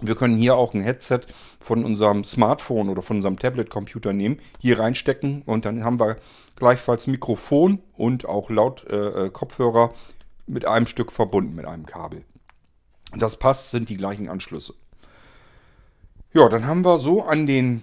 wir 0.00 0.14
können 0.14 0.36
hier 0.36 0.56
auch 0.56 0.74
ein 0.74 0.82
Headset 0.82 1.20
von 1.60 1.84
unserem 1.84 2.22
Smartphone 2.24 2.90
oder 2.90 3.02
von 3.02 3.16
unserem 3.16 3.38
Tablet-Computer 3.38 4.12
nehmen, 4.12 4.40
hier 4.58 4.78
reinstecken 4.78 5.42
und 5.46 5.64
dann 5.64 5.84
haben 5.84 6.00
wir 6.00 6.16
gleichfalls 6.56 7.06
Mikrofon 7.06 7.80
und 7.96 8.26
auch 8.26 8.50
laut 8.50 8.84
äh, 8.90 9.26
äh 9.26 9.30
Kopfhörer 9.30 9.94
mit 10.46 10.64
einem 10.66 10.86
Stück 10.86 11.12
verbunden 11.12 11.54
mit 11.54 11.64
einem 11.64 11.86
Kabel. 11.86 12.24
Das 13.14 13.36
passt, 13.36 13.70
sind 13.70 13.88
die 13.88 13.96
gleichen 13.96 14.28
Anschlüsse. 14.28 14.74
Ja, 16.32 16.48
dann 16.48 16.66
haben 16.66 16.84
wir 16.84 16.98
so 16.98 17.22
an 17.22 17.46
den 17.46 17.82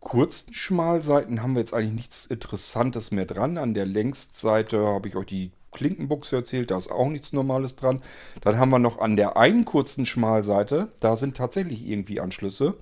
kurzen 0.00 0.52
Schmalseiten 0.52 1.42
haben 1.42 1.54
wir 1.54 1.60
jetzt 1.60 1.72
eigentlich 1.72 1.92
nichts 1.92 2.26
Interessantes 2.26 3.12
mehr 3.12 3.24
dran. 3.24 3.56
An 3.56 3.72
der 3.72 3.86
Längsseite 3.86 4.84
habe 4.84 5.08
ich 5.08 5.16
euch 5.16 5.26
die 5.26 5.52
Klinkenbuchse 5.70 6.36
erzählt, 6.36 6.70
da 6.70 6.76
ist 6.76 6.90
auch 6.90 7.08
nichts 7.08 7.32
Normales 7.32 7.76
dran. 7.76 8.02
Dann 8.42 8.58
haben 8.58 8.70
wir 8.70 8.78
noch 8.78 8.98
an 8.98 9.16
der 9.16 9.36
einen 9.36 9.64
kurzen 9.64 10.04
Schmalseite, 10.04 10.88
da 11.00 11.16
sind 11.16 11.36
tatsächlich 11.36 11.86
irgendwie 11.86 12.20
Anschlüsse. 12.20 12.74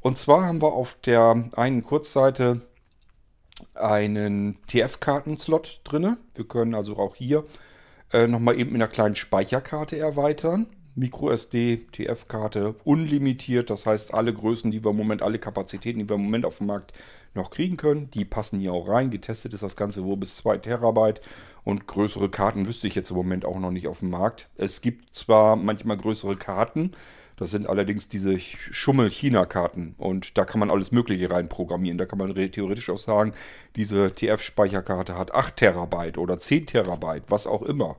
Und 0.00 0.18
zwar 0.18 0.44
haben 0.44 0.60
wir 0.60 0.72
auf 0.72 0.96
der 1.04 1.48
einen 1.56 1.82
Kurzseite 1.82 2.60
einen 3.74 4.58
TF-Karten-Slot 4.66 5.80
drin. 5.84 6.16
Wir 6.34 6.46
können 6.46 6.74
also 6.74 6.96
auch 6.96 7.14
hier 7.14 7.44
äh, 8.12 8.26
nochmal 8.26 8.58
eben 8.58 8.72
mit 8.72 8.82
einer 8.82 8.90
kleinen 8.90 9.16
Speicherkarte 9.16 9.96
erweitern. 9.96 10.66
MicroSD, 10.96 11.86
TF-Karte, 11.92 12.74
unlimitiert. 12.84 13.70
Das 13.70 13.86
heißt, 13.86 14.14
alle 14.14 14.32
Größen, 14.32 14.70
die 14.70 14.84
wir 14.84 14.90
im 14.90 14.96
Moment, 14.96 15.22
alle 15.22 15.38
Kapazitäten, 15.38 15.98
die 15.98 16.08
wir 16.08 16.16
im 16.16 16.22
Moment 16.22 16.44
auf 16.44 16.58
dem 16.58 16.68
Markt 16.68 16.92
noch 17.34 17.50
kriegen 17.50 17.76
können, 17.76 18.10
die 18.10 18.24
passen 18.24 18.60
hier 18.60 18.72
auch 18.72 18.88
rein. 18.88 19.10
Getestet 19.10 19.54
ist 19.54 19.62
das 19.62 19.76
Ganze 19.76 20.04
wohl 20.04 20.16
bis 20.16 20.36
2 20.36 20.58
Terabyte. 20.58 21.20
Und 21.64 21.86
größere 21.86 22.28
Karten 22.28 22.66
wüsste 22.66 22.86
ich 22.86 22.94
jetzt 22.94 23.10
im 23.10 23.16
Moment 23.16 23.44
auch 23.44 23.58
noch 23.58 23.70
nicht 23.70 23.88
auf 23.88 24.00
dem 24.00 24.10
Markt. 24.10 24.48
Es 24.56 24.80
gibt 24.82 25.14
zwar 25.14 25.56
manchmal 25.56 25.96
größere 25.96 26.36
Karten, 26.36 26.92
das 27.36 27.50
sind 27.50 27.68
allerdings 27.68 28.08
diese 28.08 28.38
Schummel-China-Karten. 28.38 29.94
Und 29.98 30.38
da 30.38 30.44
kann 30.44 30.60
man 30.60 30.70
alles 30.70 30.92
Mögliche 30.92 31.30
reinprogrammieren. 31.30 31.98
Da 31.98 32.06
kann 32.06 32.18
man 32.18 32.34
theoretisch 32.34 32.90
auch 32.90 32.98
sagen, 32.98 33.32
diese 33.74 34.14
TF-Speicherkarte 34.14 35.18
hat 35.18 35.34
8 35.34 35.56
Terabyte 35.56 36.18
oder 36.18 36.38
10 36.38 36.66
Terabyte, 36.66 37.24
was 37.28 37.48
auch 37.48 37.62
immer. 37.62 37.96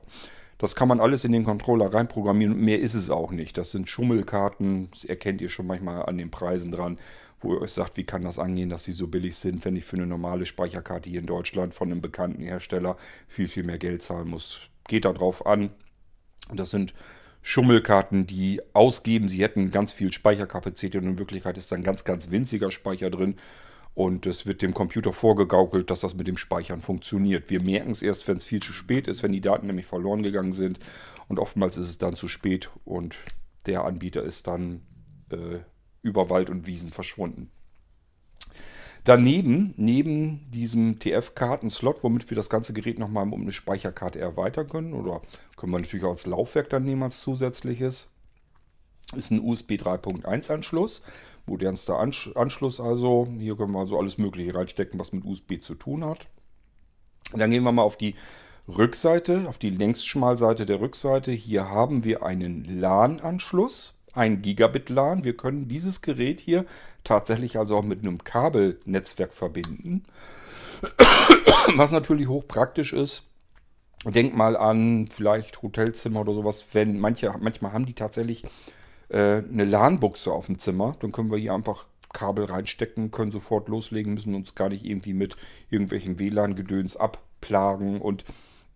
Das 0.58 0.74
kann 0.74 0.88
man 0.88 1.00
alles 1.00 1.24
in 1.24 1.32
den 1.32 1.44
Controller 1.44 1.92
reinprogrammieren 1.92 2.56
mehr 2.58 2.80
ist 2.80 2.94
es 2.94 3.10
auch 3.10 3.30
nicht. 3.30 3.58
Das 3.58 3.70
sind 3.70 3.90
Schummelkarten, 3.90 4.90
das 4.90 5.04
erkennt 5.04 5.42
ihr 5.42 5.48
schon 5.48 5.66
manchmal 5.66 6.06
an 6.06 6.16
den 6.16 6.30
Preisen 6.30 6.70
dran, 6.70 6.98
wo 7.40 7.54
ihr 7.54 7.60
euch 7.60 7.72
sagt, 7.72 7.96
wie 7.96 8.04
kann 8.04 8.22
das 8.22 8.38
angehen, 8.38 8.70
dass 8.70 8.84
sie 8.84 8.92
so 8.92 9.06
billig 9.06 9.36
sind, 9.36 9.64
wenn 9.64 9.76
ich 9.76 9.84
für 9.84 9.96
eine 9.96 10.06
normale 10.06 10.46
Speicherkarte 10.46 11.10
hier 11.10 11.20
in 11.20 11.26
Deutschland 11.26 11.74
von 11.74 11.90
einem 11.90 12.00
bekannten 12.00 12.42
Hersteller 12.42 12.96
viel, 13.28 13.48
viel 13.48 13.64
mehr 13.64 13.78
Geld 13.78 14.02
zahlen 14.02 14.28
muss. 14.28 14.60
Geht 14.88 15.04
da 15.04 15.12
drauf 15.12 15.46
an. 15.46 15.70
Das 16.54 16.70
sind 16.70 16.94
Schummelkarten, 17.42 18.26
die 18.26 18.60
ausgeben, 18.72 19.28
sie 19.28 19.42
hätten 19.42 19.70
ganz 19.70 19.92
viel 19.92 20.12
Speicherkapazität 20.12 21.00
und 21.00 21.08
in 21.08 21.18
Wirklichkeit 21.18 21.56
ist 21.56 21.70
dann 21.70 21.82
ganz, 21.82 22.04
ganz 22.04 22.30
winziger 22.30 22.70
Speicher 22.70 23.10
drin. 23.10 23.36
Und 23.96 24.26
es 24.26 24.44
wird 24.44 24.60
dem 24.60 24.74
Computer 24.74 25.14
vorgegaukelt, 25.14 25.90
dass 25.90 26.02
das 26.02 26.14
mit 26.14 26.28
dem 26.28 26.36
Speichern 26.36 26.82
funktioniert. 26.82 27.48
Wir 27.48 27.62
merken 27.62 27.92
es 27.92 28.02
erst, 28.02 28.28
wenn 28.28 28.36
es 28.36 28.44
viel 28.44 28.60
zu 28.60 28.74
spät 28.74 29.08
ist, 29.08 29.22
wenn 29.22 29.32
die 29.32 29.40
Daten 29.40 29.66
nämlich 29.66 29.86
verloren 29.86 30.22
gegangen 30.22 30.52
sind. 30.52 30.78
Und 31.28 31.38
oftmals 31.38 31.78
ist 31.78 31.88
es 31.88 31.96
dann 31.96 32.14
zu 32.14 32.28
spät 32.28 32.68
und 32.84 33.16
der 33.64 33.86
Anbieter 33.86 34.22
ist 34.22 34.48
dann 34.48 34.82
äh, 35.30 35.60
über 36.02 36.28
Wald 36.28 36.50
und 36.50 36.66
Wiesen 36.66 36.92
verschwunden. 36.92 37.50
Daneben, 39.04 39.72
neben 39.78 40.44
diesem 40.50 40.98
TF-Karten-Slot, 40.98 42.04
womit 42.04 42.28
wir 42.28 42.36
das 42.36 42.50
ganze 42.50 42.74
Gerät 42.74 42.98
nochmal 42.98 43.22
um 43.32 43.40
eine 43.40 43.52
Speicherkarte 43.52 44.18
erweitern 44.18 44.68
können, 44.68 44.92
oder 44.92 45.22
können 45.56 45.72
wir 45.72 45.78
natürlich 45.78 46.04
auch 46.04 46.10
als 46.10 46.26
Laufwerk 46.26 46.68
dann 46.68 46.84
nehmen 46.84 47.02
als 47.02 47.22
zusätzliches, 47.22 48.08
ist 49.14 49.30
ein 49.30 49.40
USB 49.40 49.72
3.1 49.72 50.52
Anschluss. 50.52 51.00
Modernster 51.46 51.98
Anschluss 51.98 52.80
also. 52.80 53.26
Hier 53.38 53.56
können 53.56 53.72
wir 53.72 53.80
also 53.80 53.98
alles 53.98 54.18
Mögliche 54.18 54.54
reinstecken, 54.54 54.98
was 54.98 55.12
mit 55.12 55.24
USB 55.24 55.60
zu 55.60 55.74
tun 55.74 56.04
hat. 56.04 56.26
Dann 57.32 57.50
gehen 57.50 57.64
wir 57.64 57.72
mal 57.72 57.82
auf 57.82 57.96
die 57.96 58.14
Rückseite, 58.68 59.48
auf 59.48 59.58
die 59.58 59.70
Längsschmalseite 59.70 60.66
der 60.66 60.80
Rückseite. 60.80 61.32
Hier 61.32 61.68
haben 61.70 62.04
wir 62.04 62.24
einen 62.24 62.64
LAN-Anschluss, 62.80 63.94
ein 64.12 64.42
Gigabit 64.42 64.90
LAN. 64.90 65.24
Wir 65.24 65.36
können 65.36 65.68
dieses 65.68 66.02
Gerät 66.02 66.40
hier 66.40 66.66
tatsächlich 67.04 67.58
also 67.58 67.76
auch 67.76 67.84
mit 67.84 68.00
einem 68.00 68.22
Kabelnetzwerk 68.24 69.32
verbinden. 69.32 70.04
Was 71.76 71.92
natürlich 71.92 72.28
hochpraktisch 72.28 72.92
ist. 72.92 73.22
Denk 74.04 74.36
mal 74.36 74.56
an 74.56 75.08
vielleicht 75.10 75.62
Hotelzimmer 75.62 76.20
oder 76.20 76.34
sowas, 76.34 76.66
wenn 76.72 77.00
manche, 77.00 77.32
manchmal 77.40 77.72
haben 77.72 77.86
die 77.86 77.94
tatsächlich 77.94 78.44
äh, 79.08 79.42
eine 79.42 79.64
LAN-Buchse 79.64 80.32
auf 80.32 80.46
dem 80.46 80.58
Zimmer. 80.58 80.96
Dann 81.00 81.12
können 81.12 81.30
wir 81.30 81.38
hier 81.38 81.54
einfach 81.54 81.86
Kabel 82.12 82.46
reinstecken, 82.46 83.10
können 83.10 83.30
sofort 83.30 83.68
loslegen, 83.68 84.14
müssen 84.14 84.34
uns 84.34 84.54
gar 84.54 84.70
nicht 84.70 84.84
irgendwie 84.84 85.12
mit 85.12 85.36
irgendwelchen 85.70 86.18
WLAN-Gedöns 86.18 86.96
abplagen. 86.96 88.00
Und 88.00 88.24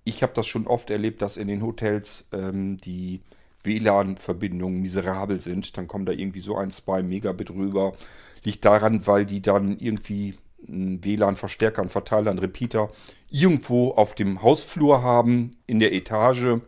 ich 0.05 0.23
habe 0.23 0.33
das 0.35 0.47
schon 0.47 0.67
oft 0.67 0.91
erlebt, 0.91 1.23
dass 1.23 1.37
in 1.37 1.49
den 1.49 1.63
Hotels 1.63 2.27
ähm, 2.33 2.77
die 2.79 3.23
WLAN-Verbindungen 3.63 4.81
miserabel 4.81 5.41
sind. 5.41 5.77
Dann 5.77 5.89
kommen 5.89 6.07
da 6.07 6.13
irgendwie 6.13 6.41
so 6.41 6.57
ein, 6.57 6.71
zwei 6.71 7.03
Megabit 7.03 7.51
rüber. 7.51 7.95
Liegt 8.43 8.65
daran, 8.65 9.07
weil 9.07 9.27
die 9.27 9.43
dann 9.43 9.79
irgendwie 9.79 10.35
einen 10.69 11.03
WLAN-Verstärker, 11.05 11.83
einen 11.83 11.91
Verteiler, 11.91 12.31
einen 12.31 12.39
Repeater 12.39 12.91
irgendwo 13.31 13.93
auf 13.93 14.15
dem 14.15 14.43
Hausflur 14.43 15.03
haben, 15.03 15.57
in 15.67 15.81
der 15.81 15.93
Etage. 15.93 16.61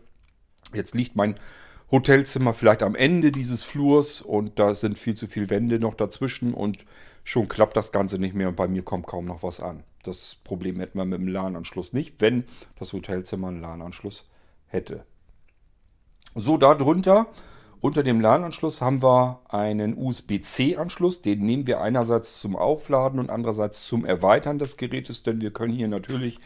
Jetzt 0.74 0.94
liegt 0.94 1.16
mein 1.16 1.34
Hotelzimmer 1.92 2.54
vielleicht 2.54 2.82
am 2.82 2.94
Ende 2.94 3.30
dieses 3.30 3.62
Flurs 3.62 4.22
und 4.22 4.58
da 4.58 4.74
sind 4.74 4.98
viel 4.98 5.14
zu 5.14 5.28
viele 5.28 5.50
Wände 5.50 5.78
noch 5.78 5.94
dazwischen 5.94 6.54
und 6.54 6.86
schon 7.22 7.48
klappt 7.48 7.76
das 7.76 7.92
Ganze 7.92 8.18
nicht 8.18 8.34
mehr 8.34 8.48
und 8.48 8.56
bei 8.56 8.66
mir 8.66 8.82
kommt 8.82 9.06
kaum 9.06 9.26
noch 9.26 9.42
was 9.42 9.60
an. 9.60 9.84
Das 10.02 10.36
Problem 10.42 10.80
hätten 10.80 10.98
wir 10.98 11.04
mit 11.04 11.20
dem 11.20 11.28
LAN-Anschluss 11.28 11.92
nicht, 11.92 12.20
wenn 12.20 12.44
das 12.78 12.94
Hotelzimmer 12.94 13.48
einen 13.48 13.60
LAN-Anschluss 13.60 14.26
hätte. 14.66 15.04
So, 16.34 16.56
darunter, 16.56 17.26
unter 17.80 18.02
dem 18.02 18.22
LAN-Anschluss, 18.22 18.80
haben 18.80 19.02
wir 19.02 19.40
einen 19.50 19.96
USB-C-Anschluss. 19.96 21.20
Den 21.20 21.44
nehmen 21.44 21.66
wir 21.66 21.82
einerseits 21.82 22.40
zum 22.40 22.56
Aufladen 22.56 23.20
und 23.20 23.28
andererseits 23.28 23.86
zum 23.86 24.06
Erweitern 24.06 24.58
des 24.58 24.78
Gerätes, 24.78 25.24
denn 25.24 25.42
wir 25.42 25.52
können 25.52 25.74
hier 25.74 25.88
natürlich 25.88 26.40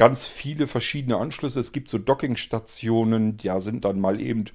ganz 0.00 0.26
viele 0.26 0.66
verschiedene 0.66 1.18
Anschlüsse. 1.18 1.60
Es 1.60 1.72
gibt 1.72 1.90
so 1.90 1.98
Dockingstationen, 1.98 3.36
da 3.36 3.60
sind 3.60 3.84
dann 3.84 4.00
mal 4.00 4.18
eben 4.18 4.46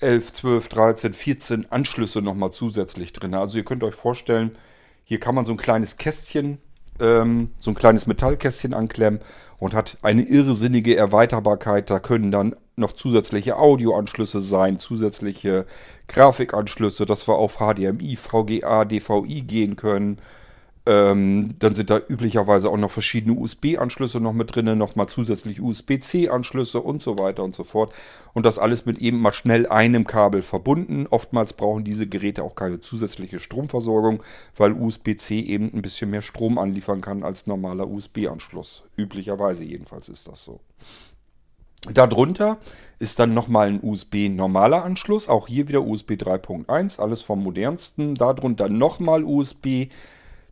11, 0.00 0.32
12, 0.32 0.66
13, 0.66 1.12
14 1.12 1.70
Anschlüsse 1.70 2.22
nochmal 2.22 2.50
zusätzlich 2.50 3.12
drin. 3.12 3.34
Also 3.34 3.58
ihr 3.58 3.64
könnt 3.64 3.84
euch 3.84 3.94
vorstellen, 3.94 4.50
hier 5.04 5.20
kann 5.20 5.36
man 5.36 5.44
so 5.44 5.52
ein 5.52 5.58
kleines 5.58 5.96
Kästchen, 5.96 6.58
ähm, 6.98 7.52
so 7.60 7.70
ein 7.70 7.76
kleines 7.76 8.08
Metallkästchen 8.08 8.74
anklemmen 8.74 9.20
und 9.60 9.74
hat 9.74 9.96
eine 10.02 10.22
irrsinnige 10.22 10.96
Erweiterbarkeit. 10.96 11.88
Da 11.88 12.00
können 12.00 12.32
dann 12.32 12.56
noch 12.74 12.90
zusätzliche 12.90 13.58
Audioanschlüsse 13.58 14.40
sein, 14.40 14.80
zusätzliche 14.80 15.66
Grafikanschlüsse, 16.08 17.06
dass 17.06 17.28
wir 17.28 17.36
auf 17.36 17.58
HDMI, 17.58 18.16
VGA, 18.16 18.84
DVI 18.84 19.42
gehen 19.42 19.76
können. 19.76 20.18
Ähm, 20.90 21.54
dann 21.60 21.76
sind 21.76 21.88
da 21.88 22.00
üblicherweise 22.08 22.68
auch 22.68 22.76
noch 22.76 22.90
verschiedene 22.90 23.38
USB-Anschlüsse 23.38 24.18
noch 24.18 24.32
mit 24.32 24.56
drin, 24.56 24.76
nochmal 24.76 25.08
zusätzlich 25.08 25.60
USB-C-Anschlüsse 25.62 26.80
und 26.80 27.00
so 27.00 27.16
weiter 27.16 27.44
und 27.44 27.54
so 27.54 27.62
fort. 27.62 27.94
Und 28.32 28.44
das 28.44 28.58
alles 28.58 28.86
mit 28.86 28.98
eben 28.98 29.20
mal 29.20 29.32
schnell 29.32 29.68
einem 29.68 30.04
Kabel 30.04 30.42
verbunden. 30.42 31.06
Oftmals 31.08 31.52
brauchen 31.52 31.84
diese 31.84 32.08
Geräte 32.08 32.42
auch 32.42 32.56
keine 32.56 32.80
zusätzliche 32.80 33.38
Stromversorgung, 33.38 34.24
weil 34.56 34.72
USB-C 34.72 35.38
eben 35.38 35.72
ein 35.72 35.80
bisschen 35.80 36.10
mehr 36.10 36.22
Strom 36.22 36.58
anliefern 36.58 37.02
kann 37.02 37.22
als 37.22 37.46
normaler 37.46 37.88
USB-Anschluss. 37.88 38.82
Üblicherweise 38.96 39.64
jedenfalls 39.64 40.08
ist 40.08 40.26
das 40.26 40.42
so. 40.42 40.58
Darunter 41.94 42.58
ist 42.98 43.20
dann 43.20 43.32
nochmal 43.32 43.68
ein 43.68 43.80
USB-normaler 43.80 44.82
Anschluss, 44.82 45.28
auch 45.28 45.46
hier 45.46 45.68
wieder 45.68 45.82
USB 45.82 46.12
3.1, 46.12 47.00
alles 47.00 47.22
vom 47.22 47.44
modernsten. 47.44 48.16
Darunter 48.16 48.68
nochmal 48.68 49.22
USB 49.22 49.86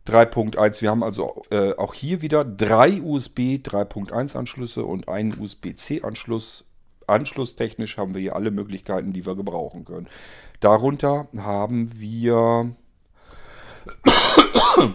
3.1. 0.07 0.81
Wir 0.81 0.89
haben 0.89 1.03
also 1.03 1.43
äh, 1.49 1.73
auch 1.75 1.93
hier 1.93 2.21
wieder 2.21 2.43
drei 2.45 3.01
USB 3.01 3.59
3.1 3.61 4.37
Anschlüsse 4.37 4.85
und 4.85 5.07
einen 5.07 5.39
USB-C 5.39 6.01
Anschluss. 6.01 6.65
Anschlusstechnisch 7.07 7.97
haben 7.97 8.13
wir 8.13 8.21
hier 8.21 8.35
alle 8.35 8.51
Möglichkeiten, 8.51 9.13
die 9.13 9.25
wir 9.25 9.35
gebrauchen 9.35 9.85
können. 9.85 10.07
Darunter 10.59 11.27
haben 11.37 11.99
wir 11.99 12.75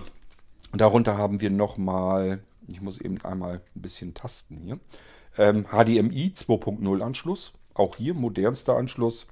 darunter 0.73 1.18
haben 1.18 1.40
wir 1.40 1.50
nochmal, 1.50 2.42
ich 2.68 2.80
muss 2.80 3.00
eben 3.00 3.20
einmal 3.25 3.61
ein 3.75 3.82
bisschen 3.82 4.14
tasten 4.14 4.58
hier, 4.58 4.78
ähm, 5.38 5.64
HDMI 5.64 6.32
2.0 6.37 7.00
Anschluss. 7.02 7.52
Auch 7.75 7.96
hier 7.96 8.14
modernster 8.14 8.76
Anschluss. 8.76 9.26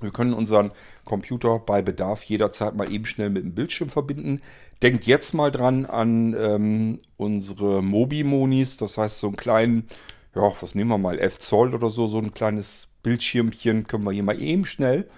Wir 0.00 0.10
können 0.10 0.34
unseren 0.34 0.72
Computer 1.04 1.58
bei 1.60 1.80
Bedarf 1.80 2.24
jederzeit 2.24 2.74
mal 2.74 2.90
eben 2.92 3.06
schnell 3.06 3.30
mit 3.30 3.44
dem 3.44 3.54
Bildschirm 3.54 3.88
verbinden. 3.88 4.40
Denkt 4.82 5.06
jetzt 5.06 5.34
mal 5.34 5.50
dran 5.50 5.86
an 5.86 6.34
ähm, 6.38 6.98
unsere 7.16 7.82
Mobi-Monis, 7.82 8.76
das 8.76 8.98
heißt 8.98 9.18
so 9.20 9.28
einen 9.28 9.36
kleinen, 9.36 9.86
ja, 10.34 10.52
was 10.60 10.74
nehmen 10.74 10.90
wir 10.90 10.98
mal, 10.98 11.18
11 11.18 11.38
Zoll 11.38 11.74
oder 11.74 11.90
so, 11.90 12.08
so 12.08 12.18
ein 12.18 12.34
kleines 12.34 12.88
Bildschirmchen 13.02 13.86
können 13.86 14.04
wir 14.04 14.12
hier 14.12 14.22
mal 14.22 14.40
eben 14.40 14.64
schnell 14.64 15.08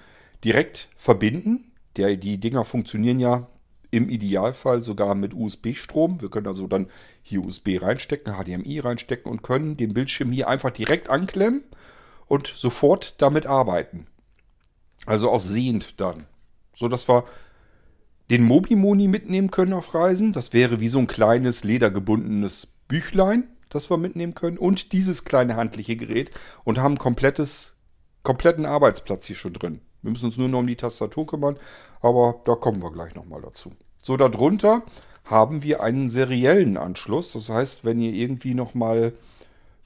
direkt 0.44 0.88
verbinden. 0.96 1.72
Der, 1.96 2.16
die 2.16 2.38
Dinger 2.38 2.64
funktionieren 2.64 3.18
ja 3.18 3.48
im 3.90 4.10
Idealfall 4.10 4.82
sogar 4.82 5.14
mit 5.14 5.32
USB-Strom. 5.32 6.20
Wir 6.20 6.28
können 6.28 6.46
also 6.46 6.66
dann 6.66 6.88
hier 7.22 7.44
USB 7.44 7.80
reinstecken, 7.80 8.34
HDMI 8.34 8.80
reinstecken 8.80 9.30
und 9.30 9.42
können 9.42 9.76
den 9.76 9.94
Bildschirm 9.94 10.32
hier 10.32 10.48
einfach 10.48 10.70
direkt 10.70 11.08
anklemmen 11.08 11.64
und 12.26 12.48
sofort 12.48 13.14
damit 13.22 13.46
arbeiten. 13.46 14.06
Also 15.06 15.30
auch 15.30 15.40
sehend 15.40 16.00
dann. 16.00 16.26
So 16.74 16.88
dass 16.88 17.08
wir 17.08 17.24
den 18.30 18.44
Mobimoni 18.44 19.08
mitnehmen 19.08 19.50
können 19.50 19.72
auf 19.72 19.94
Reisen. 19.94 20.32
Das 20.32 20.52
wäre 20.52 20.80
wie 20.80 20.88
so 20.88 20.98
ein 20.98 21.06
kleines 21.06 21.64
ledergebundenes 21.64 22.68
Büchlein, 22.88 23.44
das 23.68 23.90
wir 23.90 23.96
mitnehmen 23.96 24.34
können. 24.34 24.58
Und 24.58 24.92
dieses 24.92 25.24
kleine 25.24 25.56
handliche 25.56 25.96
Gerät 25.96 26.30
und 26.64 26.78
haben 26.78 26.98
komplettes, 26.98 27.76
kompletten 28.22 28.66
Arbeitsplatz 28.66 29.26
hier 29.26 29.36
schon 29.36 29.52
drin. 29.52 29.80
Wir 30.02 30.10
müssen 30.10 30.26
uns 30.26 30.36
nur 30.36 30.48
noch 30.48 30.60
um 30.60 30.66
die 30.66 30.76
Tastatur 30.76 31.26
kümmern, 31.26 31.56
aber 32.00 32.40
da 32.44 32.54
kommen 32.54 32.82
wir 32.82 32.92
gleich 32.92 33.14
nochmal 33.14 33.42
dazu. 33.42 33.72
So, 34.02 34.16
darunter 34.16 34.82
haben 35.24 35.62
wir 35.64 35.82
einen 35.82 36.10
seriellen 36.10 36.76
Anschluss. 36.76 37.32
Das 37.32 37.48
heißt, 37.48 37.84
wenn 37.84 38.00
ihr 38.00 38.12
irgendwie 38.12 38.54
nochmal 38.54 39.14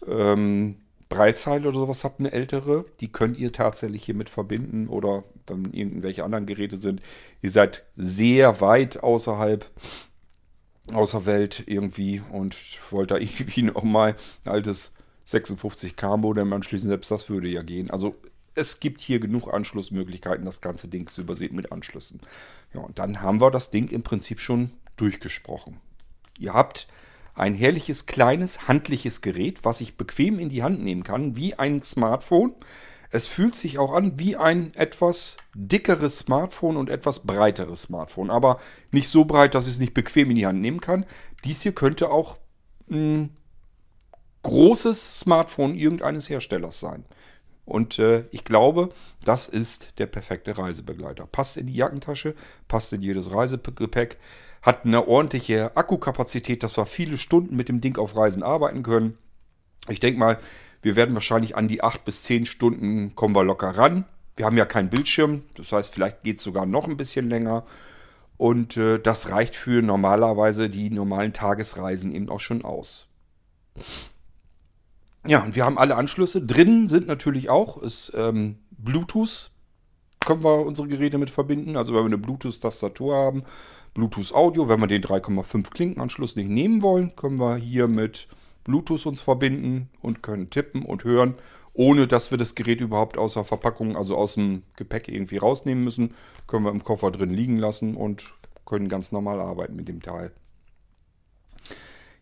ähm, 0.07 0.77
Breitzeile 1.11 1.69
oder 1.69 1.81
sowas 1.81 2.05
habt, 2.05 2.21
eine 2.21 2.33
ältere, 2.33 2.87
die 3.01 3.13
könnt 3.13 3.37
ihr 3.37 3.53
tatsächlich 3.53 4.05
hiermit 4.05 4.31
verbinden 4.31 4.89
oder 4.89 5.25
wenn 5.47 5.65
irgendwelche 5.73 6.25
anderen 6.25 6.47
Geräte 6.47 6.79
sind. 6.79 7.03
Ihr 7.43 7.51
seid 7.51 7.85
sehr 7.97 8.61
weit 8.61 9.03
außerhalb, 9.03 9.69
außer 10.95 11.27
Welt 11.27 11.65
irgendwie 11.67 12.23
und 12.33 12.57
wollt 12.91 13.11
da 13.11 13.17
irgendwie 13.19 13.63
nochmal 13.63 14.15
ein 14.45 14.53
altes 14.53 14.93
56K 15.29 16.17
Modem 16.17 16.53
anschließen. 16.53 16.89
Selbst 16.89 17.11
das 17.11 17.29
würde 17.29 17.49
ja 17.49 17.63
gehen. 17.63 17.91
Also 17.91 18.15
es 18.55 18.79
gibt 18.79 19.01
hier 19.01 19.19
genug 19.19 19.53
Anschlussmöglichkeiten, 19.53 20.45
das 20.45 20.61
ganze 20.61 20.87
Ding 20.87 21.09
zu 21.09 21.23
übersehen 21.23 21.57
mit 21.57 21.73
Anschlüssen. 21.73 22.21
Ja, 22.73 22.81
und 22.81 23.01
dann 23.01 23.21
haben 23.21 23.41
wir 23.41 23.51
das 23.51 23.71
Ding 23.71 23.89
im 23.89 24.03
Prinzip 24.03 24.39
schon 24.41 24.71
durchgesprochen. 24.97 25.81
Ihr 26.39 26.55
habt 26.55 26.87
ein 27.35 27.55
herrliches, 27.55 28.07
kleines, 28.07 28.69
handliches 28.69 29.21
Gerät, 29.21 29.65
was 29.65 29.81
ich 29.81 29.97
bequem 29.97 30.39
in 30.39 30.49
die 30.49 30.63
Hand 30.63 30.83
nehmen 30.83 31.03
kann, 31.03 31.37
wie 31.37 31.55
ein 31.55 31.83
Smartphone. 31.83 32.55
Es 33.11 33.27
fühlt 33.27 33.57
sich 33.57 33.79
auch 33.79 33.93
an 33.93 34.19
wie 34.19 34.37
ein 34.37 34.73
etwas 34.75 35.37
dickeres 35.55 36.19
Smartphone 36.19 36.77
und 36.77 36.91
etwas 36.91 37.27
breiteres 37.27 37.83
Smartphone. 37.83 38.31
Aber 38.31 38.61
nicht 38.93 39.09
so 39.09 39.25
breit, 39.25 39.55
dass 39.55 39.67
ich 39.67 39.73
es 39.73 39.81
nicht 39.81 39.95
bequem 39.95 40.31
in 40.31 40.37
die 40.37 40.47
Hand 40.47 40.61
nehmen 40.61 40.81
kann. 40.81 41.05
Dies 41.45 41.63
hier 41.63 41.73
könnte 41.73 42.11
auch 42.11 42.37
ein 42.89 43.37
großes 44.43 45.21
Smartphone 45.21 45.75
irgendeines 45.75 46.31
Herstellers 46.31 46.79
sein. 46.81 47.05
Und 47.71 47.99
äh, 47.99 48.25
ich 48.31 48.45
glaube, 48.45 48.91
das 49.25 49.49
ist 49.49 49.99
der 49.99 50.07
perfekte 50.07 50.59
Reisebegleiter. 50.59 51.27
Passt 51.27 51.57
in 51.57 51.67
die 51.67 51.75
Jackentasche, 51.75 52.35
passt 52.69 52.93
in 52.93 53.03
jedes 53.03 53.33
Reisegepäck 53.33 54.19
hat 54.63 54.85
eine 54.85 55.09
ordentliche 55.09 55.77
Akkukapazität, 55.77 56.63
dass 56.63 56.77
wir 56.77 56.87
viele 56.87 57.17
Stunden 57.17 57.57
mit 57.57 57.69
dem 57.69 57.81
Ding 57.81 57.99
auf 57.99 58.17
Reisen 58.17 58.43
arbeiten 58.43 58.83
können. 58.83 59.17
Ich 59.89 60.01
denke 60.01 60.19
mal, 60.19 60.39
wir 60.83 60.97
werden 60.97 61.15
wahrscheinlich 61.15 61.57
an 61.57 61.69
die 61.69 61.83
8 61.83 62.05
bis 62.05 62.23
10 62.25 62.47
Stunden 62.47 63.15
kommen 63.15 63.35
wir 63.35 63.45
locker 63.45 63.71
ran. 63.71 64.05
Wir 64.37 64.47
haben 64.47 64.57
ja 64.57 64.65
keinen 64.65 64.91
Bildschirm, 64.91 65.43
das 65.55 65.73
heißt, 65.73 65.93
vielleicht 65.93 66.23
geht 66.23 66.39
es 66.39 66.45
sogar 66.45 66.67
noch 66.67 66.87
ein 66.89 66.97
bisschen 66.97 67.29
länger. 67.29 67.65
Und 68.37 68.77
äh, 68.77 68.99
das 68.99 69.31
reicht 69.31 69.55
für 69.55 69.83
normalerweise 69.83 70.71
die 70.71 70.89
normalen 70.89 71.35
Tagesreisen 71.35 72.15
eben 72.15 72.31
auch 72.31 72.41
schon 72.41 72.65
aus. 72.65 73.07
Ja, 75.27 75.43
und 75.43 75.55
wir 75.55 75.65
haben 75.65 75.79
alle 75.79 75.97
Anschlüsse. 75.97 76.41
Drin 76.41 76.89
sind 76.89 77.07
natürlich 77.07 77.51
auch 77.51 77.83
ist, 77.83 78.13
ähm, 78.17 78.59
Bluetooth. 78.71 79.51
Können 80.25 80.45
wir 80.45 80.67
unsere 80.67 80.89
Geräte 80.89 81.19
mit 81.19 81.31
verbinden. 81.31 81.77
Also 81.77 81.95
wenn 81.95 82.03
wir 82.03 82.07
eine 82.07 82.19
Bluetooth-Tastatur 82.19 83.15
haben 83.15 83.43
Bluetooth 83.95 84.33
Audio. 84.33 84.69
Wenn 84.69 84.81
wir 84.81 84.87
den 84.87 85.03
3,5 85.03 85.71
Klinkenanschluss 85.71 86.37
nicht 86.37 86.49
nehmen 86.49 86.83
wollen, 86.83 87.17
können 87.17 87.39
wir 87.39 87.57
hier 87.57 87.89
mit 87.89 88.29
Bluetooth 88.65 89.07
uns 89.07 89.21
verbinden 89.21 89.89
und 90.01 90.23
können 90.23 90.51
tippen 90.51 90.85
und 90.85 91.05
hören, 91.05 91.35
ohne 91.73 92.07
dass 92.07 92.31
wir 92.31 92.39
das 92.39 92.55
Gerät 92.55 92.81
überhaupt 92.81 93.19
aus 93.19 93.35
der 93.35 93.45
Verpackung, 93.45 93.97
also 93.97 94.17
aus 94.17 94.35
dem 94.35 94.63
Gepäck 94.77 95.09
irgendwie 95.09 95.39
rausnehmen 95.39 95.83
müssen. 95.83 96.15
Können 96.47 96.65
wir 96.65 96.71
im 96.71 96.85
Koffer 96.85 97.11
drin 97.11 97.33
liegen 97.33 97.57
lassen 97.57 97.97
und 97.97 98.35
können 98.67 98.89
ganz 98.89 99.13
normal 99.13 99.41
arbeiten 99.41 99.77
mit 99.77 99.89
dem 99.89 100.03
Teil. 100.03 100.33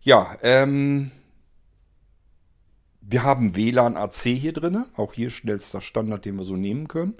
Ja, 0.00 0.36
ähm, 0.42 1.10
wir 3.10 3.22
haben 3.22 3.56
WLAN 3.56 3.96
AC 3.96 4.22
hier 4.24 4.52
drin, 4.52 4.84
auch 4.96 5.14
hier 5.14 5.30
schnellster 5.30 5.80
Standard, 5.80 6.26
den 6.26 6.36
wir 6.36 6.44
so 6.44 6.56
nehmen 6.56 6.88
können. 6.88 7.14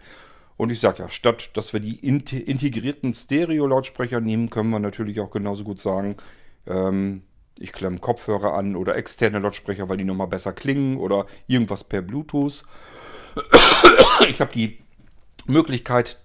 Und 0.59 0.71
ich 0.71 0.81
sage 0.81 1.03
ja, 1.03 1.09
statt 1.09 1.57
dass 1.57 1.73
wir 1.73 1.81
die 1.81 1.97
integrierten 2.05 3.15
Stereo-Lautsprecher 3.15 4.21
nehmen, 4.21 4.51
können 4.51 4.71
wir 4.71 4.81
natürlich 4.81 5.21
auch 5.21 5.31
genauso 5.31 5.65
gut 5.65 5.81
sagen, 5.81 6.17
ähm, 6.67 7.23
ich 7.59 7.73
klemme 7.73 7.99
Kopfhörer 7.99 8.55
an 8.55 8.77
oder 8.77 8.97
externe 8.97 9.39
Lautsprecher, 9.39 9.89
weil 9.89 9.97
die 9.97 10.05
nochmal 10.05 10.27
besser 10.27 10.53
klingen 10.53 10.99
oder 10.99 11.27
irgendwas 11.47 11.85
per 11.85 12.03
Bluetooth. 12.03 12.65
Ich 14.29 14.41
habe 14.41 14.53
die 14.53 14.79
Möglichkeit, 15.47 16.19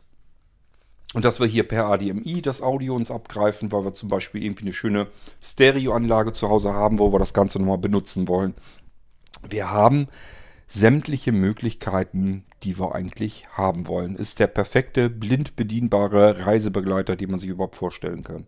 dass 1.14 1.40
wir 1.40 1.46
hier 1.46 1.68
per 1.68 1.86
ADMI 1.86 2.42
das 2.42 2.64
Audio 2.64 2.96
uns 2.96 3.12
abgreifen, 3.12 3.72
weil 3.72 3.86
wir 3.86 3.94
zum 3.94 4.10
Beispiel 4.10 4.44
irgendwie 4.44 4.66
eine 4.66 4.74
schöne 4.74 5.08
Stereoanlage 5.42 6.34
zu 6.34 6.50
Hause 6.50 6.74
haben, 6.74 6.98
wo 6.98 7.14
wir 7.14 7.20
das 7.20 7.36
Ganze 7.36 7.60
nochmal 7.60 7.78
benutzen 7.78 8.28
wollen. 8.28 8.56
Wir 9.48 9.72
haben 9.72 10.08
sämtliche 10.68 11.32
Möglichkeiten, 11.32 12.46
die 12.64 12.80
wir 12.80 12.96
eigentlich 12.96 13.46
haben 13.52 13.88
wollen. 13.88 14.16
Ist 14.16 14.40
der 14.40 14.48
perfekte, 14.48 15.10
blind 15.10 15.56
bedienbare 15.56 16.46
Reisebegleiter, 16.46 17.16
den 17.16 17.32
man 17.32 17.40
sich 17.40 17.50
überhaupt 17.50 17.76
vorstellen 17.76 18.24
kann. 18.24 18.48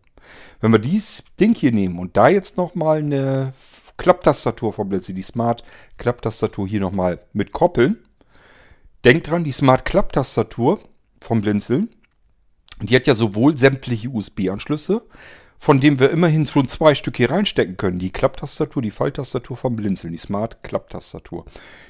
Wenn 0.59 0.71
wir 0.71 0.79
dieses 0.79 1.23
Ding 1.39 1.53
hier 1.53 1.71
nehmen 1.71 1.99
und 1.99 2.17
da 2.17 2.29
jetzt 2.29 2.57
nochmal 2.57 2.99
eine 2.99 3.53
Klapptastatur 3.97 4.73
vom 4.73 4.89
Blitzy, 4.89 5.13
die 5.13 5.21
Smart 5.21 5.63
Klapptastatur 5.97 6.67
hier 6.67 6.79
nochmal 6.79 7.19
mit 7.33 7.51
koppeln. 7.51 7.99
Denkt 9.03 9.29
dran, 9.29 9.43
die 9.43 9.51
Smart 9.51 9.85
Klapptastatur 9.85 10.79
vom 11.21 11.41
Blinzeln, 11.41 11.89
die 12.81 12.95
hat 12.95 13.07
ja 13.07 13.15
sowohl 13.15 13.57
sämtliche 13.57 14.09
USB-Anschlüsse, 14.09 15.03
von 15.65 15.79
dem 15.79 15.99
wir 15.99 16.11
immerhin 16.11 16.45
schon 16.45 16.67
zwei 16.67 16.93
Stück 16.93 17.17
hier 17.17 17.31
reinstecken 17.31 17.75
können. 17.75 17.97
Die 17.97 18.11
Klapptastatur, 18.11 18.83
die 18.83 18.91
Falltastatur 18.91 19.57
vom 19.57 19.75
Blinzeln, 19.75 20.13
die 20.13 20.19
Smart 20.19 20.61
Klapptastatur. 20.61 21.43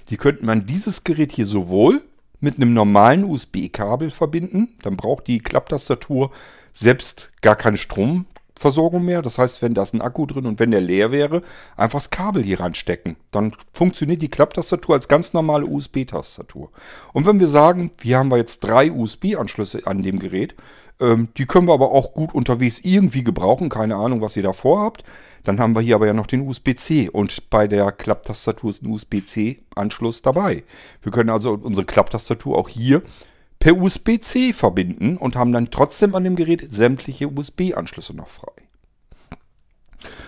Die 0.10 0.16
könnte 0.16 0.46
man 0.46 0.66
dieses 0.66 1.04
Gerät 1.04 1.34
hier 1.34 1.46
sowohl 1.46 2.02
mit 2.40 2.56
einem 2.56 2.74
normalen 2.74 3.26
USB-Kabel 3.26 4.12
verbinden. 4.12 4.78
Dann 4.82 4.96
braucht 4.96 5.28
die 5.28 5.40
Klapptastatur 5.40 6.32
selbst 6.72 7.34
gar 7.42 7.58
keine 7.58 7.76
Strom, 7.76 8.28
Versorgung 8.58 9.04
mehr. 9.04 9.22
Das 9.22 9.38
heißt, 9.38 9.62
wenn 9.62 9.74
da 9.74 9.82
ist 9.82 9.94
ein 9.94 10.02
Akku 10.02 10.26
drin 10.26 10.46
und 10.46 10.60
wenn 10.62 10.72
der 10.72 10.80
leer 10.80 11.12
wäre, 11.12 11.42
einfach 11.76 12.00
das 12.00 12.10
Kabel 12.10 12.44
hier 12.44 12.62
reinstecken. 12.62 13.18
Dann 13.32 13.52
funktioniert 13.74 14.22
die 14.22 14.30
Klapptastatur 14.30 14.96
als 14.96 15.10
ganz 15.10 15.34
normale 15.34 15.66
USB-Tastatur. 15.66 16.72
Und 17.12 17.26
wenn 17.26 17.42
wir 17.42 17.50
sagen, 17.50 17.92
hier 18.02 18.20
haben 18.20 18.32
wir 18.32 18.38
jetzt 18.38 18.62
drei 18.62 18.90
USB-Anschlüsse 18.90 19.86
an 19.86 20.02
dem 20.02 20.20
Gerät, 20.20 20.56
ähm, 21.00 21.30
die 21.38 21.46
können 21.46 21.68
wir 21.68 21.74
aber 21.74 21.92
auch 21.92 22.14
gut 22.14 22.34
unterwegs 22.34 22.80
irgendwie 22.84 23.24
gebrauchen. 23.24 23.70
Keine 23.70 23.96
Ahnung, 23.96 24.22
was 24.22 24.38
ihr 24.38 24.44
da 24.44 24.54
vorhabt. 24.54 25.04
Dann 25.44 25.60
haben 25.60 25.76
wir 25.76 25.82
hier 25.82 25.96
aber 25.96 26.08
ja 26.08 26.14
noch 26.14 26.28
den 26.28 26.48
USB-C 26.48 27.10
und 27.10 27.50
bei 27.50 27.68
der 27.68 27.92
Klapptastatur 27.92 28.70
ist 28.70 28.84
ein 28.84 28.92
USB-C-Anschluss 28.92 30.22
dabei. 30.22 30.64
Wir 31.02 31.12
können 31.12 31.30
also 31.30 31.54
unsere 31.54 31.86
Klapptastatur 31.86 32.58
auch 32.58 32.70
hier 32.70 33.04
per 33.60 33.78
USB-C 33.78 34.54
verbinden 34.54 35.18
und 35.18 35.36
haben 35.36 35.52
dann 35.52 35.72
trotzdem 35.72 36.16
an 36.16 36.24
dem 36.24 36.36
Gerät 36.36 36.66
sämtliche 36.72 37.30
USB-Anschlüsse 37.30 38.16
noch 38.16 38.28
frei. 38.28 38.52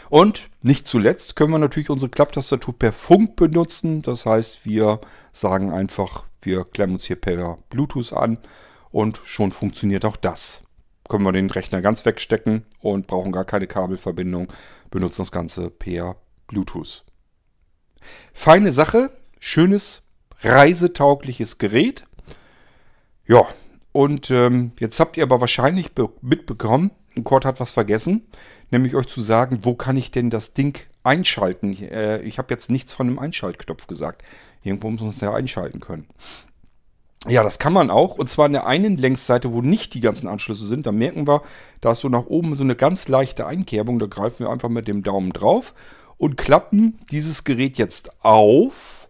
Und 0.09 0.49
nicht 0.61 0.87
zuletzt 0.87 1.35
können 1.35 1.51
wir 1.51 1.59
natürlich 1.59 1.89
unsere 1.89 2.09
Klapptastatur 2.09 2.77
per 2.77 2.93
Funk 2.93 3.35
benutzen. 3.35 4.01
Das 4.01 4.25
heißt, 4.25 4.65
wir 4.65 5.01
sagen 5.31 5.71
einfach, 5.71 6.23
wir 6.41 6.63
klemmen 6.63 6.95
uns 6.95 7.05
hier 7.05 7.17
per 7.17 7.57
Bluetooth 7.69 8.13
an 8.13 8.37
und 8.91 9.19
schon 9.25 9.51
funktioniert 9.51 10.05
auch 10.05 10.17
das. 10.17 10.63
Können 11.07 11.23
wir 11.23 11.31
den 11.31 11.49
Rechner 11.49 11.81
ganz 11.81 12.05
wegstecken 12.05 12.65
und 12.79 13.07
brauchen 13.07 13.31
gar 13.31 13.45
keine 13.45 13.67
Kabelverbindung, 13.67 14.51
benutzen 14.91 15.21
das 15.21 15.31
Ganze 15.31 15.69
per 15.69 16.17
Bluetooth. 16.47 17.05
Feine 18.33 18.71
Sache, 18.71 19.11
schönes, 19.39 20.03
reisetaugliches 20.39 21.57
Gerät. 21.57 22.05
Ja, 23.25 23.45
und 23.91 24.29
ähm, 24.31 24.73
jetzt 24.79 24.99
habt 24.99 25.17
ihr 25.17 25.23
aber 25.23 25.41
wahrscheinlich 25.41 25.91
mitbekommen, 26.21 26.91
Kurt 27.23 27.45
hat 27.45 27.59
was 27.59 27.71
vergessen, 27.71 28.27
nämlich 28.71 28.95
euch 28.95 29.07
zu 29.07 29.21
sagen, 29.21 29.65
wo 29.65 29.73
kann 29.73 29.97
ich 29.97 30.11
denn 30.11 30.29
das 30.29 30.53
Ding 30.53 30.79
einschalten? 31.03 31.73
Äh, 31.73 32.21
ich 32.21 32.37
habe 32.37 32.53
jetzt 32.53 32.69
nichts 32.69 32.93
von 32.93 33.07
einem 33.07 33.19
Einschaltknopf 33.19 33.87
gesagt. 33.87 34.23
Irgendwo 34.63 34.89
muss 34.89 35.01
man 35.01 35.09
es 35.09 35.21
ja 35.21 35.33
einschalten 35.33 35.79
können. 35.79 36.07
Ja, 37.25 37.43
das 37.43 37.59
kann 37.59 37.73
man 37.73 37.89
auch. 37.89 38.15
Und 38.15 38.29
zwar 38.29 38.45
an 38.45 38.53
der 38.53 38.67
einen 38.67 38.97
Längsseite, 38.97 39.51
wo 39.51 39.61
nicht 39.61 39.93
die 39.93 40.01
ganzen 40.01 40.27
Anschlüsse 40.27 40.67
sind. 40.67 40.85
Da 40.85 40.91
merken 40.91 41.27
wir, 41.27 41.41
da 41.81 41.91
ist 41.91 41.99
so 41.99 42.09
nach 42.09 42.25
oben 42.27 42.55
so 42.55 42.63
eine 42.63 42.75
ganz 42.75 43.07
leichte 43.07 43.47
Einkerbung. 43.47 43.99
Da 43.99 44.05
greifen 44.05 44.39
wir 44.39 44.49
einfach 44.49 44.69
mit 44.69 44.87
dem 44.87 45.03
Daumen 45.03 45.33
drauf 45.33 45.73
und 46.17 46.37
klappen 46.37 46.97
dieses 47.11 47.43
Gerät 47.43 47.77
jetzt 47.77 48.23
auf. 48.23 49.09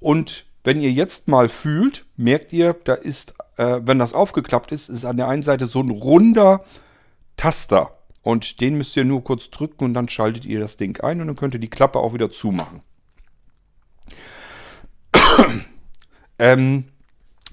Und 0.00 0.46
wenn 0.64 0.80
ihr 0.80 0.90
jetzt 0.90 1.28
mal 1.28 1.48
fühlt, 1.48 2.06
merkt 2.16 2.52
ihr, 2.52 2.74
da 2.84 2.94
ist 2.94 3.34
äh, 3.56 3.80
wenn 3.82 3.98
das 3.98 4.14
aufgeklappt 4.14 4.72
ist, 4.72 4.88
ist 4.88 5.04
an 5.04 5.16
der 5.16 5.28
einen 5.28 5.42
Seite 5.42 5.66
so 5.66 5.80
ein 5.80 5.90
runder 5.90 6.64
Taster. 7.36 7.98
Und 8.22 8.60
den 8.60 8.76
müsst 8.76 8.96
ihr 8.96 9.04
nur 9.04 9.22
kurz 9.22 9.50
drücken 9.50 9.84
und 9.84 9.94
dann 9.94 10.08
schaltet 10.08 10.46
ihr 10.46 10.58
das 10.58 10.76
Ding 10.76 10.98
ein 11.00 11.20
und 11.20 11.26
dann 11.26 11.36
könnt 11.36 11.54
ihr 11.54 11.60
die 11.60 11.68
Klappe 11.68 11.98
auch 11.98 12.14
wieder 12.14 12.30
zumachen. 12.30 12.80
ähm, 16.38 16.86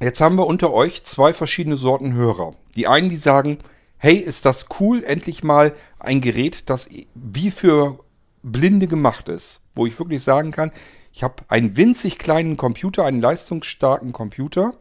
Jetzt 0.02 0.20
haben 0.20 0.36
wir 0.38 0.48
unter 0.48 0.74
euch 0.74 1.04
zwei 1.04 1.32
verschiedene 1.32 1.78
Sorten 1.78 2.14
Hörer. 2.14 2.56
Die 2.76 2.88
einen, 2.88 3.10
die 3.10 3.18
sagen, 3.18 3.60
hey, 3.98 4.16
ist 4.16 4.46
das 4.46 4.66
cool, 4.80 5.04
endlich 5.04 5.44
mal 5.44 5.74
ein 6.00 6.22
Gerät, 6.22 6.64
das 6.72 6.90
wie 7.14 7.52
für 7.52 8.00
Blinde 8.42 8.88
gemacht 8.88 9.30
ist. 9.30 9.62
Wo 9.76 9.86
ich 9.86 10.00
wirklich 10.00 10.24
sagen 10.24 10.50
kann, 10.50 10.72
ich 11.14 11.22
habe 11.22 11.44
einen 11.50 11.78
winzig 11.78 12.18
kleinen 12.18 12.58
Computer, 12.58 13.06
einen 13.06 13.22
leistungsstarken 13.22 14.12
Computer. 14.12 14.74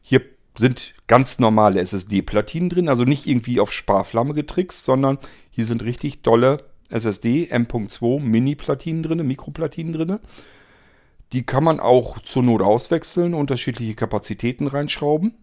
Hier 0.00 0.20
sind 0.56 0.94
ganz 1.08 1.40
normale 1.40 1.80
SSD-Platinen 1.80 2.70
drin, 2.70 2.88
also 2.88 3.02
nicht 3.02 3.26
irgendwie 3.26 3.58
auf 3.58 3.72
Sparflamme 3.72 4.32
getrickst, 4.32 4.84
sondern 4.84 5.18
hier 5.50 5.64
sind 5.64 5.82
richtig 5.82 6.22
dolle 6.22 6.64
SSD 6.88 7.48
M.2 7.48 8.20
Mini-Platinen 8.20 9.02
drin, 9.02 9.26
Mikroplatinen 9.26 9.92
drin. 9.92 10.20
Die 11.32 11.44
kann 11.44 11.64
man 11.64 11.80
auch 11.80 12.18
zur 12.20 12.42
Not 12.42 12.62
auswechseln, 12.62 13.34
unterschiedliche 13.34 13.94
Kapazitäten 13.94 14.66
reinschrauben. 14.66 15.34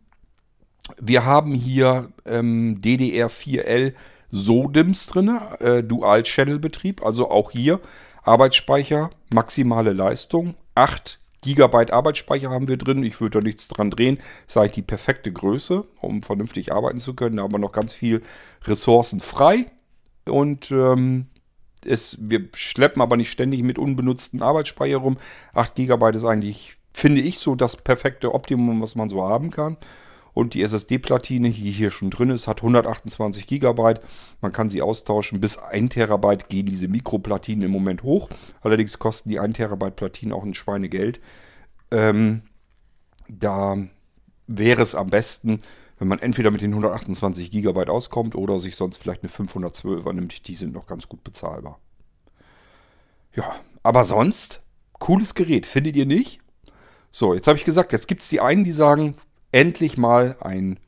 Wir 1.00 1.26
haben 1.26 1.54
hier 1.54 2.10
ähm, 2.26 2.82
DDR4L 2.82 3.94
SODIMS 4.30 5.08
drin, 5.08 5.40
äh, 5.60 5.84
Dual-Channel-Betrieb, 5.84 7.06
also 7.06 7.30
auch 7.30 7.52
hier 7.52 7.80
Arbeitsspeicher, 8.24 9.12
maximale 9.34 9.94
Leistung, 9.94 10.56
8 10.74 11.20
GB 11.46 11.92
Arbeitsspeicher 11.92 12.50
haben 12.50 12.68
wir 12.68 12.78
drin. 12.78 13.04
Ich 13.04 13.22
würde 13.22 13.40
da 13.40 13.44
nichts 13.44 13.68
dran 13.68 13.92
drehen. 13.92 14.18
Ist 14.48 14.58
eigentlich 14.58 14.72
die 14.72 14.82
perfekte 14.82 15.32
Größe, 15.32 15.86
um 16.02 16.24
vernünftig 16.24 16.74
arbeiten 16.74 17.00
zu 17.00 17.14
können. 17.14 17.38
Da 17.38 17.44
haben 17.44 17.54
wir 17.54 17.60
noch 17.60 17.72
ganz 17.72 17.94
viel 17.94 18.24
Ressourcen 18.64 19.20
frei. 19.20 19.68
Und 20.26 20.72
ähm, 20.72 21.28
es, 21.86 22.18
wir 22.20 22.48
schleppen 22.54 23.02
aber 23.02 23.18
nicht 23.18 23.32
ständig 23.32 23.64
mit 23.64 23.78
unbenutzten 23.78 24.42
Arbeitsspeicher 24.42 24.98
rum. 24.98 25.18
8 25.54 25.76
GB 25.76 26.16
ist 26.16 26.26
eigentlich, 26.26 26.78
finde 26.94 27.22
ich, 27.22 27.40
so 27.40 27.56
das 27.56 27.78
perfekte 27.78 28.34
Optimum, 28.34 28.82
was 28.82 28.96
man 28.96 29.10
so 29.10 29.24
haben 29.24 29.52
kann. 29.52 29.78
Und 30.36 30.54
die 30.54 30.64
SSD-Platine, 30.64 31.50
die 31.50 31.72
hier 31.72 31.92
schon 31.92 32.10
drin 32.10 32.30
ist, 32.30 32.48
hat 32.48 32.60
128 32.60 33.48
GB. 33.48 33.94
Man 34.42 34.52
kann 34.52 34.70
sie 34.70 34.82
austauschen. 34.82 35.40
Bis 35.40 35.58
1 35.58 35.94
Terabyte 35.94 36.50
gehen 36.50 36.66
diese 36.66 36.90
Mikroplatinen 36.90 37.64
im 37.64 37.72
Moment 37.72 38.04
hoch. 38.04 38.30
Allerdings 38.62 39.00
kosten 39.00 39.30
die 39.30 39.40
1 39.40 39.56
Terabyte 39.56 39.96
Platinen 39.96 40.34
auch 40.34 40.44
ein 40.44 40.54
Schweinegeld. 40.54 41.22
Ähm, 41.90 42.42
da 43.30 43.78
wäre 44.48 44.82
es 44.82 44.94
am 44.94 45.10
besten, 45.10 45.60
wenn 45.98 46.08
man 46.08 46.20
entweder 46.20 46.52
mit 46.52 46.62
den 46.62 46.72
128 46.72 47.52
GB 47.52 47.86
auskommt 47.86 48.36
oder 48.36 48.60
sich 48.60 48.76
sonst 48.76 48.98
vielleicht 48.98 49.24
eine 49.24 49.32
512er 49.32 50.14
nimmt. 50.14 50.48
Die 50.48 50.56
sind 50.56 50.74
noch 50.74 50.88
ganz 50.88 51.08
gut 51.08 51.24
bezahlbar. 51.24 51.80
Ja, 53.34 53.56
aber 53.84 54.06
sonst, 54.06 54.62
cooles 54.94 55.36
Gerät, 55.36 55.66
findet 55.66 55.96
ihr 55.96 56.06
nicht? 56.06 56.40
So, 57.12 57.34
jetzt 57.34 57.48
habe 57.48 57.58
ich 57.58 57.66
gesagt, 57.66 57.94
jetzt 57.94 58.08
gibt 58.08 58.24
es 58.24 58.30
die 58.30 58.42
einen, 58.42 58.64
die 58.64 58.72
sagen, 58.72 59.16
endlich 59.52 59.98
mal 59.98 60.38
ein 60.42 60.80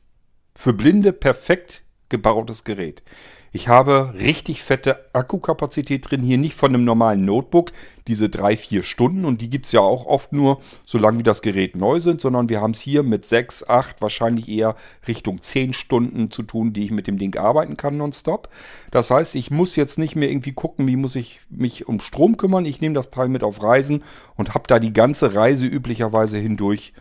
für 0.54 0.72
Blinde 0.72 1.12
perfekt 1.12 1.84
gebautes 2.08 2.64
Gerät. 2.64 3.02
Ich 3.50 3.68
habe 3.68 4.12
richtig 4.14 4.62
fette 4.62 5.06
Akkukapazität 5.14 6.10
drin, 6.10 6.22
hier 6.22 6.36
nicht 6.36 6.54
von 6.54 6.74
einem 6.74 6.84
normalen 6.84 7.24
Notebook, 7.24 7.72
diese 8.06 8.28
drei, 8.28 8.56
vier 8.56 8.82
Stunden 8.82 9.24
und 9.24 9.40
die 9.40 9.48
gibt 9.48 9.66
es 9.66 9.72
ja 9.72 9.80
auch 9.80 10.04
oft 10.04 10.32
nur, 10.32 10.60
solange 10.84 11.18
wie 11.18 11.22
das 11.22 11.40
Gerät 11.40 11.74
neu 11.74 11.98
sind, 11.98 12.20
sondern 12.20 12.50
wir 12.50 12.60
haben 12.60 12.72
es 12.72 12.80
hier 12.80 13.02
mit 13.02 13.24
sechs, 13.24 13.66
acht, 13.66 14.02
wahrscheinlich 14.02 14.48
eher 14.48 14.74
Richtung 15.06 15.40
zehn 15.40 15.72
Stunden 15.72 16.30
zu 16.30 16.42
tun, 16.42 16.74
die 16.74 16.84
ich 16.84 16.90
mit 16.90 17.06
dem 17.06 17.18
Ding 17.18 17.36
arbeiten 17.36 17.78
kann 17.78 17.96
nonstop. 17.96 18.50
Das 18.90 19.10
heißt, 19.10 19.34
ich 19.34 19.50
muss 19.50 19.76
jetzt 19.76 19.98
nicht 19.98 20.14
mehr 20.14 20.30
irgendwie 20.30 20.52
gucken, 20.52 20.86
wie 20.86 20.96
muss 20.96 21.16
ich 21.16 21.40
mich 21.48 21.88
um 21.88 22.00
Strom 22.00 22.36
kümmern. 22.36 22.66
Ich 22.66 22.82
nehme 22.82 22.94
das 22.94 23.10
Teil 23.10 23.28
mit 23.28 23.42
auf 23.42 23.62
Reisen 23.62 24.04
und 24.36 24.52
habe 24.54 24.64
da 24.66 24.78
die 24.78 24.92
ganze 24.92 25.34
Reise 25.34 25.66
üblicherweise 25.66 26.36
hindurch 26.36 26.92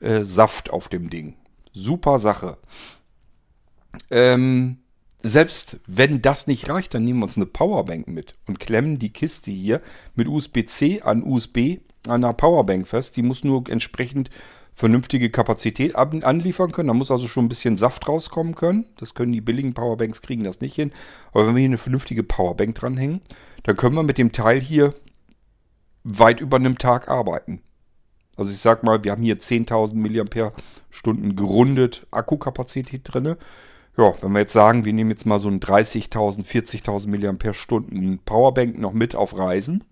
äh, 0.00 0.22
Saft 0.22 0.70
auf 0.70 0.88
dem 0.88 1.10
Ding. 1.10 1.34
Super 1.72 2.18
Sache. 2.18 2.58
Ähm, 4.10 4.78
selbst 5.22 5.80
wenn 5.86 6.22
das 6.22 6.46
nicht 6.46 6.68
reicht, 6.68 6.94
dann 6.94 7.04
nehmen 7.04 7.20
wir 7.20 7.24
uns 7.24 7.36
eine 7.36 7.46
Powerbank 7.46 8.06
mit 8.08 8.34
und 8.46 8.60
klemmen 8.60 8.98
die 8.98 9.12
Kiste 9.12 9.50
hier 9.50 9.80
mit 10.14 10.28
USB-C 10.28 11.02
an 11.02 11.24
USB 11.24 11.78
an 12.06 12.24
einer 12.24 12.32
Powerbank 12.32 12.86
fest. 12.86 13.16
Die 13.16 13.22
muss 13.22 13.42
nur 13.42 13.68
entsprechend 13.68 14.30
vernünftige 14.74 15.30
Kapazität 15.30 15.96
anliefern 15.96 16.70
können. 16.70 16.88
Da 16.88 16.94
muss 16.94 17.10
also 17.10 17.26
schon 17.28 17.46
ein 17.46 17.48
bisschen 17.48 17.76
Saft 17.76 18.06
rauskommen 18.08 18.54
können. 18.54 18.86
Das 18.98 19.14
können 19.14 19.32
die 19.32 19.40
billigen 19.40 19.74
Powerbanks 19.74 20.22
kriegen 20.22 20.44
das 20.44 20.60
nicht 20.60 20.74
hin. 20.74 20.92
Aber 21.32 21.46
wenn 21.46 21.54
wir 21.54 21.60
hier 21.60 21.70
eine 21.70 21.78
vernünftige 21.78 22.22
Powerbank 22.22 22.74
dranhängen, 22.74 23.22
dann 23.62 23.76
können 23.76 23.96
wir 23.96 24.02
mit 24.02 24.18
dem 24.18 24.32
Teil 24.32 24.60
hier 24.60 24.94
weit 26.04 26.40
über 26.40 26.58
einem 26.58 26.78
Tag 26.78 27.08
arbeiten. 27.08 27.62
Also 28.36 28.52
ich 28.52 28.58
sag 28.58 28.82
mal, 28.82 29.02
wir 29.02 29.12
haben 29.12 29.22
hier 29.22 29.40
10.000 29.40 29.94
mAh 29.94 30.52
gerundet 31.34 32.06
Akkukapazität 32.10 33.00
drin. 33.04 33.36
Ja, 33.98 34.14
wenn 34.20 34.32
wir 34.32 34.40
jetzt 34.40 34.52
sagen, 34.52 34.84
wir 34.84 34.92
nehmen 34.92 35.10
jetzt 35.10 35.24
mal 35.24 35.38
so 35.38 35.48
ein 35.48 35.58
30.000, 35.58 36.44
40.000 36.44 37.08
mAh 37.08 38.18
Powerbank 38.24 38.78
noch 38.78 38.92
mit 38.92 39.14
auf 39.14 39.38
Reisen. 39.38 39.84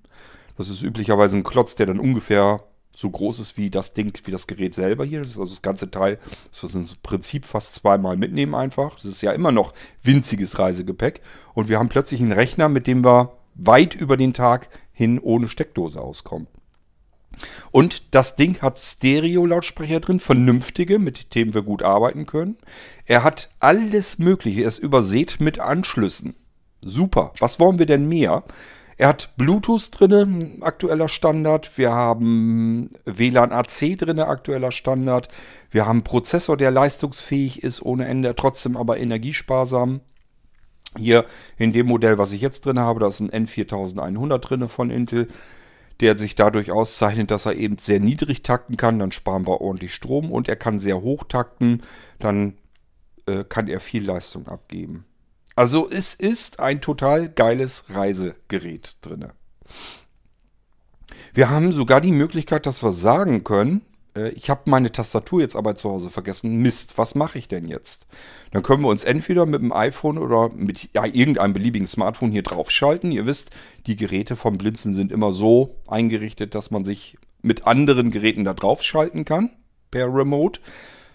Das 0.58 0.68
ist 0.68 0.82
üblicherweise 0.82 1.38
ein 1.38 1.44
Klotz, 1.44 1.74
der 1.74 1.86
dann 1.86 1.98
ungefähr 1.98 2.60
so 2.94 3.10
groß 3.10 3.40
ist 3.40 3.56
wie 3.56 3.70
das 3.70 3.92
Ding, 3.92 4.16
wie 4.24 4.30
das 4.30 4.46
Gerät 4.46 4.74
selber 4.74 5.04
hier. 5.04 5.20
Das 5.20 5.30
ist 5.30 5.38
also 5.38 5.50
das 5.50 5.62
ganze 5.62 5.90
Teil, 5.90 6.18
das 6.50 6.74
wir 6.74 6.80
im 6.80 6.88
Prinzip 7.02 7.44
fast 7.44 7.74
zweimal 7.74 8.16
mitnehmen 8.16 8.54
einfach. 8.54 8.94
Das 8.94 9.06
ist 9.06 9.22
ja 9.22 9.32
immer 9.32 9.52
noch 9.52 9.72
winziges 10.02 10.58
Reisegepäck. 10.58 11.20
Und 11.54 11.68
wir 11.68 11.78
haben 11.78 11.88
plötzlich 11.88 12.20
einen 12.20 12.32
Rechner, 12.32 12.68
mit 12.68 12.86
dem 12.86 13.04
wir 13.04 13.32
weit 13.54 13.94
über 13.94 14.16
den 14.16 14.32
Tag 14.32 14.68
hin 14.92 15.18
ohne 15.18 15.48
Steckdose 15.48 16.00
auskommen. 16.00 16.46
Und 17.70 18.14
das 18.14 18.36
Ding 18.36 18.60
hat 18.62 18.78
Stereo-Lautsprecher 18.78 20.00
drin, 20.00 20.20
vernünftige, 20.20 20.98
mit 20.98 21.34
denen 21.34 21.54
wir 21.54 21.62
gut 21.62 21.82
arbeiten 21.82 22.26
können. 22.26 22.56
Er 23.06 23.22
hat 23.22 23.50
alles 23.60 24.18
Mögliche, 24.18 24.62
er 24.62 24.68
ist 24.68 24.78
übersät 24.78 25.40
mit 25.40 25.58
Anschlüssen. 25.58 26.34
Super. 26.82 27.32
Was 27.38 27.58
wollen 27.58 27.78
wir 27.78 27.86
denn 27.86 28.08
mehr? 28.08 28.44
Er 28.96 29.08
hat 29.08 29.34
Bluetooth 29.36 29.90
drin, 29.90 30.58
aktueller 30.60 31.08
Standard. 31.08 31.76
Wir 31.76 31.92
haben 31.92 32.90
WLAN 33.04 33.50
AC 33.50 33.98
drin, 33.98 34.20
aktueller 34.20 34.70
Standard. 34.70 35.28
Wir 35.70 35.86
haben 35.86 35.98
einen 35.98 36.04
Prozessor, 36.04 36.56
der 36.56 36.70
leistungsfähig 36.70 37.62
ist 37.62 37.82
ohne 37.82 38.06
Ende, 38.06 38.36
trotzdem 38.36 38.76
aber 38.76 38.98
energiesparsam. 38.98 40.00
Hier 40.96 41.24
in 41.58 41.72
dem 41.72 41.88
Modell, 41.88 42.18
was 42.18 42.32
ich 42.32 42.40
jetzt 42.40 42.66
drin 42.66 42.78
habe, 42.78 43.00
da 43.00 43.08
ist 43.08 43.18
ein 43.18 43.30
N4100 43.30 44.38
drin 44.38 44.68
von 44.68 44.90
Intel 44.90 45.26
der 46.00 46.18
sich 46.18 46.34
dadurch 46.34 46.70
auszeichnet, 46.70 47.30
dass 47.30 47.46
er 47.46 47.54
eben 47.54 47.78
sehr 47.78 48.00
niedrig 48.00 48.42
takten 48.42 48.76
kann, 48.76 48.98
dann 48.98 49.12
sparen 49.12 49.46
wir 49.46 49.60
ordentlich 49.60 49.94
Strom 49.94 50.30
und 50.30 50.48
er 50.48 50.56
kann 50.56 50.80
sehr 50.80 51.00
hoch 51.00 51.24
takten, 51.24 51.82
dann 52.18 52.54
äh, 53.26 53.44
kann 53.44 53.68
er 53.68 53.80
viel 53.80 54.04
Leistung 54.04 54.48
abgeben. 54.48 55.04
Also 55.56 55.88
es 55.88 56.14
ist 56.14 56.58
ein 56.60 56.80
total 56.80 57.28
geiles 57.28 57.84
Reisegerät 57.88 58.96
drin. 59.02 59.26
Wir 61.32 61.48
haben 61.50 61.72
sogar 61.72 62.00
die 62.00 62.12
Möglichkeit, 62.12 62.66
dass 62.66 62.82
wir 62.82 62.92
sagen 62.92 63.44
können, 63.44 63.82
ich 64.34 64.48
habe 64.48 64.62
meine 64.66 64.92
Tastatur 64.92 65.40
jetzt 65.40 65.56
aber 65.56 65.74
zu 65.74 65.90
Hause 65.90 66.08
vergessen. 66.08 66.58
Mist, 66.58 66.96
was 66.96 67.14
mache 67.14 67.38
ich 67.38 67.48
denn 67.48 67.66
jetzt? 67.66 68.06
Dann 68.52 68.62
können 68.62 68.82
wir 68.82 68.88
uns 68.88 69.04
entweder 69.04 69.44
mit 69.44 69.60
dem 69.60 69.72
iPhone 69.72 70.18
oder 70.18 70.50
mit 70.50 70.88
ja, 70.94 71.04
irgendeinem 71.04 71.52
beliebigen 71.52 71.88
Smartphone 71.88 72.30
hier 72.30 72.42
draufschalten. 72.42 73.10
Ihr 73.10 73.26
wisst, 73.26 73.50
die 73.86 73.96
Geräte 73.96 74.36
vom 74.36 74.56
Blinzen 74.56 74.94
sind 74.94 75.10
immer 75.10 75.32
so 75.32 75.76
eingerichtet, 75.88 76.54
dass 76.54 76.70
man 76.70 76.84
sich 76.84 77.18
mit 77.42 77.66
anderen 77.66 78.10
Geräten 78.10 78.44
da 78.44 78.54
draufschalten 78.54 79.24
kann 79.24 79.50
per 79.90 80.06
Remote. 80.14 80.60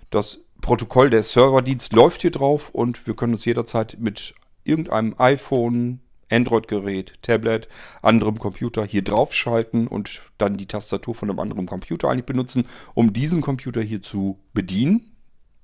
Das 0.09 0.39
Protokoll 0.62 1.09
der 1.09 1.23
Serverdienst 1.23 1.93
läuft 1.93 2.21
hier 2.21 2.31
drauf 2.31 2.69
und 2.69 3.07
wir 3.07 3.15
können 3.15 3.33
uns 3.33 3.45
jederzeit 3.45 3.97
mit 3.99 4.35
irgendeinem 4.65 5.15
iPhone, 5.17 6.01
Android-Gerät, 6.30 7.13
Tablet, 7.22 7.68
anderem 8.02 8.39
Computer 8.39 8.86
hier 8.86 9.04
draufschalten 9.04 9.88
und 9.88 10.22
dann 10.38 10.58
die 10.58 10.68
Tastatur 10.68 11.15
von 11.15 11.30
einem 11.30 11.39
anderen 11.39 11.65
Computer 11.65 12.10
eigentlich 12.10 12.26
benutzen, 12.26 12.65
um 12.94 13.13
diesen 13.13 13.42
Computer 13.42 13.82
hier 13.82 14.02
zu 14.02 14.39
bedienen. 14.54 15.15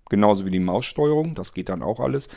Genauso 0.10 0.46
wie 0.46 0.52
die 0.52 0.60
Maussteuerung, 0.60 1.36
das 1.36 1.54
geht 1.54 1.70
dann 1.70 1.82
auch 1.82 2.00
alles. 2.00 2.30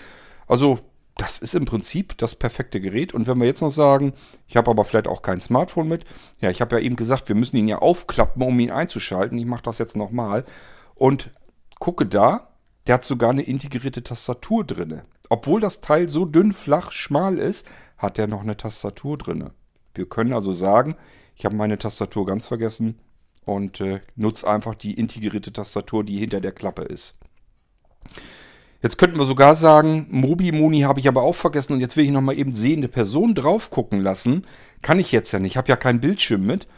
Also 0.46 0.78
das 1.18 1.38
ist 1.40 1.54
im 1.54 1.64
Prinzip 1.64 2.16
das 2.18 2.36
perfekte 2.36 2.80
Gerät. 2.80 3.12
Und 3.12 3.26
wenn 3.26 3.38
wir 3.38 3.46
jetzt 3.46 3.60
noch 3.60 3.70
sagen, 3.70 4.14
ich 4.46 4.56
habe 4.56 4.70
aber 4.70 4.84
vielleicht 4.84 5.08
auch 5.08 5.20
kein 5.20 5.40
Smartphone 5.40 5.88
mit. 5.88 6.04
Ja, 6.40 6.48
ich 6.48 6.60
habe 6.60 6.76
ja 6.76 6.82
eben 6.82 6.96
gesagt, 6.96 7.28
wir 7.28 7.34
müssen 7.34 7.56
ihn 7.56 7.68
ja 7.68 7.78
aufklappen, 7.78 8.42
um 8.42 8.58
ihn 8.60 8.70
einzuschalten. 8.70 9.36
Ich 9.36 9.44
mache 9.44 9.64
das 9.64 9.78
jetzt 9.78 9.96
nochmal. 9.96 10.44
Und 10.94 11.30
gucke 11.80 12.06
da, 12.06 12.48
der 12.86 12.94
hat 12.94 13.04
sogar 13.04 13.30
eine 13.30 13.42
integrierte 13.42 14.02
Tastatur 14.02 14.64
drin. 14.64 15.02
Obwohl 15.28 15.60
das 15.60 15.80
Teil 15.80 16.08
so 16.08 16.24
dünn, 16.24 16.52
flach, 16.52 16.92
schmal 16.92 17.38
ist, 17.38 17.66
hat 17.98 18.18
er 18.18 18.26
noch 18.26 18.42
eine 18.42 18.56
Tastatur 18.56 19.18
drin. 19.18 19.50
Wir 19.94 20.08
können 20.08 20.32
also 20.32 20.52
sagen, 20.52 20.96
ich 21.36 21.44
habe 21.44 21.56
meine 21.56 21.78
Tastatur 21.78 22.24
ganz 22.24 22.46
vergessen 22.46 22.98
und 23.44 23.80
äh, 23.80 24.00
nutze 24.16 24.48
einfach 24.48 24.74
die 24.74 24.94
integrierte 24.94 25.52
Tastatur, 25.52 26.04
die 26.04 26.18
hinter 26.18 26.40
der 26.40 26.52
Klappe 26.52 26.82
ist. 26.82 27.18
Jetzt 28.80 28.96
könnten 28.96 29.18
wir 29.18 29.26
sogar 29.26 29.56
sagen, 29.56 30.06
Mobi-Moni 30.10 30.82
habe 30.82 31.00
ich 31.00 31.08
aber 31.08 31.22
auch 31.22 31.34
vergessen 31.34 31.72
und 31.72 31.80
jetzt 31.80 31.96
will 31.96 32.04
ich 32.04 32.10
nochmal 32.12 32.38
eben 32.38 32.54
sehende 32.54 32.86
Person 32.86 33.34
drauf 33.34 33.70
gucken 33.70 34.00
lassen. 34.00 34.46
Kann 34.82 35.00
ich 35.00 35.10
jetzt 35.10 35.32
ja 35.32 35.40
nicht, 35.40 35.52
ich 35.52 35.56
habe 35.56 35.68
ja 35.68 35.76
keinen 35.76 36.00
Bildschirm 36.00 36.46
mit. 36.46 36.68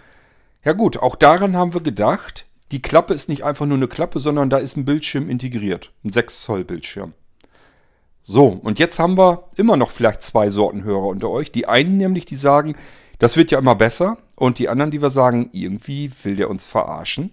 Ja 0.64 0.72
gut, 0.72 0.96
auch 0.96 1.16
daran 1.16 1.56
haben 1.56 1.74
wir 1.74 1.82
gedacht. 1.82 2.46
die 2.72 2.80
Klappe 2.80 3.14
ist 3.14 3.28
nicht 3.28 3.44
einfach 3.44 3.66
nur 3.66 3.76
eine 3.76 3.88
Klappe, 3.88 4.20
sondern 4.20 4.48
da 4.48 4.58
ist 4.58 4.76
ein 4.76 4.84
Bildschirm 4.84 5.28
integriert. 5.28 5.92
Ein 6.04 6.12
6 6.12 6.42
Zoll 6.42 6.64
Bildschirm. 6.64 7.14
So, 8.32 8.46
und 8.46 8.78
jetzt 8.78 9.00
haben 9.00 9.18
wir 9.18 9.48
immer 9.56 9.76
noch 9.76 9.90
vielleicht 9.90 10.22
zwei 10.22 10.50
Sorten 10.50 10.84
Hörer 10.84 11.06
unter 11.06 11.30
euch. 11.30 11.50
Die 11.50 11.66
einen 11.66 11.96
nämlich, 11.96 12.26
die 12.26 12.36
sagen, 12.36 12.76
das 13.18 13.36
wird 13.36 13.50
ja 13.50 13.58
immer 13.58 13.74
besser. 13.74 14.18
Und 14.36 14.60
die 14.60 14.68
anderen, 14.68 14.92
die 14.92 15.02
wir 15.02 15.10
sagen, 15.10 15.50
irgendwie 15.50 16.12
will 16.22 16.36
der 16.36 16.48
uns 16.48 16.64
verarschen. 16.64 17.32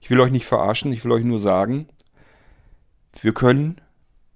Ich 0.00 0.08
will 0.08 0.18
euch 0.20 0.30
nicht 0.30 0.46
verarschen, 0.46 0.90
ich 0.94 1.04
will 1.04 1.12
euch 1.12 1.24
nur 1.24 1.38
sagen, 1.38 1.86
wir 3.20 3.34
können, 3.34 3.78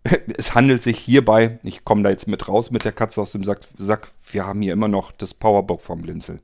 es 0.36 0.54
handelt 0.54 0.82
sich 0.82 0.98
hierbei, 0.98 1.58
ich 1.62 1.82
komme 1.82 2.02
da 2.02 2.10
jetzt 2.10 2.28
mit 2.28 2.46
raus 2.46 2.70
mit 2.70 2.84
der 2.84 2.92
Katze 2.92 3.22
aus 3.22 3.32
dem 3.32 3.42
Sack, 3.42 3.60
Sack 3.78 4.12
wir 4.30 4.44
haben 4.44 4.60
hier 4.60 4.74
immer 4.74 4.88
noch 4.88 5.12
das 5.12 5.32
Powerbook 5.32 5.80
vom 5.80 6.02
Blinzeln. 6.02 6.40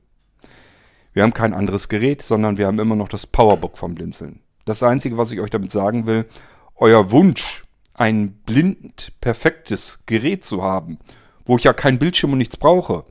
Wir 1.13 1.21
haben 1.21 1.35
kein 1.35 1.53
anderes 1.53 1.89
Gerät, 1.89 2.23
sondern 2.23 2.57
wir 2.57 2.65
haben 2.65 2.79
immer 2.79 2.95
noch 2.95 3.09
das 3.09 3.27
Powerbook 3.27 3.77
vom 3.77 3.93
Blinzeln. 3.93 4.39
Das 4.65 4.81
Einzige, 4.81 5.19
was 5.19 5.29
ich 5.29 5.41
euch 5.41 5.51
damit 5.51 5.71
sagen 5.71 6.07
will, 6.07 6.25
euer 6.75 7.11
Wunsch, 7.11 7.63
ein 8.01 8.31
blind 8.47 9.13
perfektes 9.21 9.99
Gerät 10.07 10.43
zu 10.43 10.63
haben, 10.63 10.97
wo 11.45 11.57
ich 11.57 11.65
ja 11.65 11.73
kein 11.73 11.99
Bildschirm 11.99 12.31
und 12.31 12.39
nichts 12.39 12.57
brauche. 12.57 13.05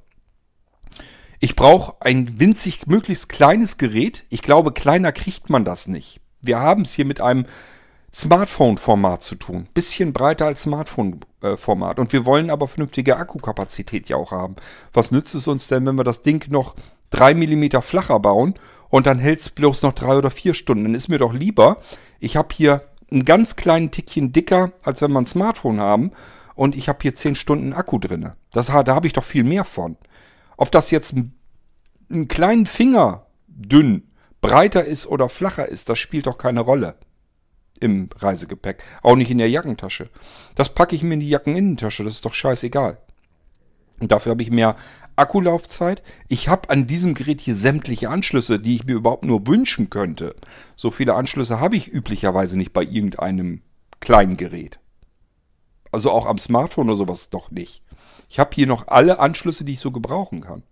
Ich 1.38 1.54
brauche 1.54 1.94
ein 2.00 2.40
winzig, 2.40 2.88
möglichst 2.88 3.28
kleines 3.28 3.78
Gerät. 3.78 4.24
Ich 4.30 4.42
glaube, 4.42 4.72
kleiner 4.72 5.12
kriegt 5.12 5.48
man 5.48 5.64
das 5.64 5.86
nicht. 5.86 6.20
Wir 6.42 6.58
haben 6.58 6.82
es 6.82 6.92
hier 6.92 7.04
mit 7.04 7.20
einem 7.20 7.46
Smartphone-Format 8.12 9.22
zu 9.22 9.36
tun. 9.36 9.68
Bisschen 9.72 10.12
breiter 10.12 10.46
als 10.46 10.62
Smartphone-Format. 10.62 12.00
Und 12.00 12.12
wir 12.12 12.26
wollen 12.26 12.50
aber 12.50 12.66
vernünftige 12.66 13.16
Akkukapazität 13.16 14.08
ja 14.08 14.16
auch 14.16 14.32
haben. 14.32 14.56
Was 14.92 15.12
nützt 15.12 15.36
es 15.36 15.46
uns 15.46 15.68
denn, 15.68 15.86
wenn 15.86 15.98
wir 15.98 16.04
das 16.04 16.22
Ding 16.22 16.50
noch 16.50 16.74
drei 17.10 17.34
Millimeter 17.34 17.80
flacher 17.80 18.18
bauen 18.18 18.54
und 18.88 19.06
dann 19.06 19.20
hält 19.20 19.38
es 19.38 19.50
bloß 19.50 19.82
noch 19.82 19.94
drei 19.94 20.16
oder 20.16 20.32
vier 20.32 20.54
Stunden? 20.54 20.82
Dann 20.82 20.94
ist 20.96 21.08
mir 21.08 21.18
doch 21.18 21.32
lieber, 21.32 21.76
ich 22.18 22.36
habe 22.36 22.48
hier 22.52 22.82
einen 23.10 23.24
ganz 23.24 23.56
kleinen 23.56 23.90
Tickchen 23.90 24.32
dicker, 24.32 24.72
als 24.82 25.02
wenn 25.02 25.12
wir 25.12 25.20
ein 25.20 25.26
Smartphone 25.26 25.80
haben. 25.80 26.12
Und 26.54 26.76
ich 26.76 26.88
habe 26.88 26.98
hier 27.02 27.14
zehn 27.14 27.34
Stunden 27.34 27.72
Akku 27.72 27.98
drin. 27.98 28.32
Das, 28.52 28.66
da 28.66 28.94
habe 28.94 29.06
ich 29.06 29.12
doch 29.12 29.24
viel 29.24 29.44
mehr 29.44 29.64
von. 29.64 29.96
Ob 30.56 30.70
das 30.70 30.90
jetzt 30.90 31.14
einen 32.10 32.28
kleinen 32.28 32.66
Finger 32.66 33.26
dünn 33.46 34.10
breiter 34.40 34.84
ist 34.84 35.06
oder 35.06 35.28
flacher 35.28 35.68
ist, 35.68 35.88
das 35.88 35.98
spielt 35.98 36.26
doch 36.26 36.38
keine 36.38 36.60
Rolle 36.60 36.96
im 37.80 38.08
Reisegepäck. 38.14 38.82
Auch 39.02 39.16
nicht 39.16 39.30
in 39.30 39.38
der 39.38 39.48
Jackentasche. 39.48 40.10
Das 40.54 40.74
packe 40.74 40.94
ich 40.94 41.02
mir 41.02 41.14
in 41.14 41.20
die 41.20 41.28
Jackeninnentasche, 41.28 42.04
das 42.04 42.14
ist 42.14 42.24
doch 42.24 42.34
scheißegal. 42.34 42.98
Und 44.00 44.12
dafür 44.12 44.30
habe 44.30 44.42
ich 44.42 44.50
mehr 44.50 44.76
Akkulaufzeit. 45.14 46.02
Ich 46.28 46.48
habe 46.48 46.70
an 46.70 46.86
diesem 46.86 47.14
Gerät 47.14 47.40
hier 47.40 47.54
sämtliche 47.54 48.08
Anschlüsse, 48.08 48.58
die 48.58 48.74
ich 48.74 48.84
mir 48.84 48.94
überhaupt 48.94 49.24
nur 49.24 49.46
wünschen 49.46 49.90
könnte. 49.90 50.34
So 50.74 50.90
viele 50.90 51.14
Anschlüsse 51.14 51.60
habe 51.60 51.76
ich 51.76 51.88
üblicherweise 51.88 52.56
nicht 52.56 52.72
bei 52.72 52.82
irgendeinem 52.82 53.60
kleinen 54.00 54.36
Gerät. 54.36 54.80
Also 55.92 56.10
auch 56.10 56.26
am 56.26 56.38
Smartphone 56.38 56.88
oder 56.88 56.96
sowas 56.96 57.30
doch 57.30 57.50
nicht. 57.50 57.82
Ich 58.28 58.38
habe 58.38 58.50
hier 58.54 58.66
noch 58.66 58.88
alle 58.88 59.18
Anschlüsse, 59.18 59.64
die 59.64 59.74
ich 59.74 59.80
so 59.80 59.90
gebrauchen 59.90 60.40
kann. 60.40 60.62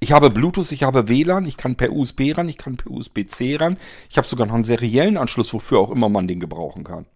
Ich 0.00 0.12
habe 0.12 0.30
Bluetooth, 0.30 0.72
ich 0.72 0.82
habe 0.82 1.08
WLAN, 1.08 1.44
ich 1.44 1.56
kann 1.56 1.76
per 1.76 1.92
USB 1.92 2.36
ran, 2.36 2.48
ich 2.48 2.56
kann 2.56 2.76
per 2.76 2.90
USB-C 2.90 3.56
ran. 3.56 3.76
Ich 4.08 4.16
habe 4.16 4.26
sogar 4.26 4.46
noch 4.46 4.54
einen 4.54 4.64
seriellen 4.64 5.16
Anschluss, 5.16 5.52
wofür 5.52 5.78
auch 5.78 5.90
immer 5.90 6.08
man 6.08 6.28
den 6.28 6.40
gebrauchen 6.40 6.84
kann. 6.84 7.06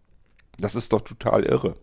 Das 0.59 0.75
ist 0.75 0.93
doch 0.93 1.01
total 1.01 1.45
irre. 1.45 1.77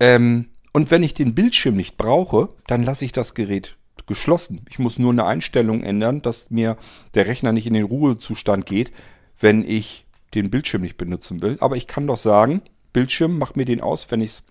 Ähm, 0.00 0.51
und 0.72 0.90
wenn 0.90 1.02
ich 1.02 1.14
den 1.14 1.34
Bildschirm 1.34 1.76
nicht 1.76 1.96
brauche, 1.96 2.48
dann 2.66 2.82
lasse 2.82 3.04
ich 3.04 3.12
das 3.12 3.34
Gerät 3.34 3.76
geschlossen. 4.06 4.64
Ich 4.68 4.78
muss 4.78 4.98
nur 4.98 5.12
eine 5.12 5.24
Einstellung 5.24 5.82
ändern, 5.82 6.22
dass 6.22 6.50
mir 6.50 6.76
der 7.14 7.26
Rechner 7.26 7.52
nicht 7.52 7.66
in 7.66 7.74
den 7.74 7.84
Ruhezustand 7.84 8.66
geht, 8.66 8.90
wenn 9.38 9.68
ich 9.68 10.06
den 10.34 10.50
Bildschirm 10.50 10.82
nicht 10.82 10.96
benutzen 10.96 11.42
will. 11.42 11.56
Aber 11.60 11.76
ich 11.76 11.86
kann 11.86 12.06
doch 12.06 12.16
sagen, 12.16 12.62
Bildschirm, 12.92 13.38
mach 13.38 13.54
mir 13.54 13.64
den 13.64 13.80
aus, 13.80 14.10
wenn 14.10 14.20
ich 14.20 14.30
es 14.30 14.42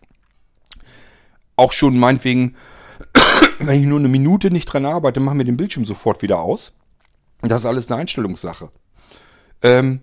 auch 1.56 1.72
schon 1.74 2.00
meinetwegen 2.00 2.56
wenn 3.60 3.82
ich 3.82 3.88
nur 3.88 4.00
eine 4.00 4.08
Minute 4.08 4.52
nicht 4.52 4.66
dran 4.66 4.86
arbeite, 4.86 5.20
machen 5.20 5.38
wir 5.38 5.46
den 5.46 5.58
Bildschirm 5.58 5.86
sofort 5.86 6.22
wieder 6.22 6.40
aus. 6.40 6.74
Das 7.42 7.62
ist 7.62 7.66
alles 7.66 7.90
eine 7.90 8.02
Einstellungssache. 8.02 8.70
Ähm, 9.64 10.02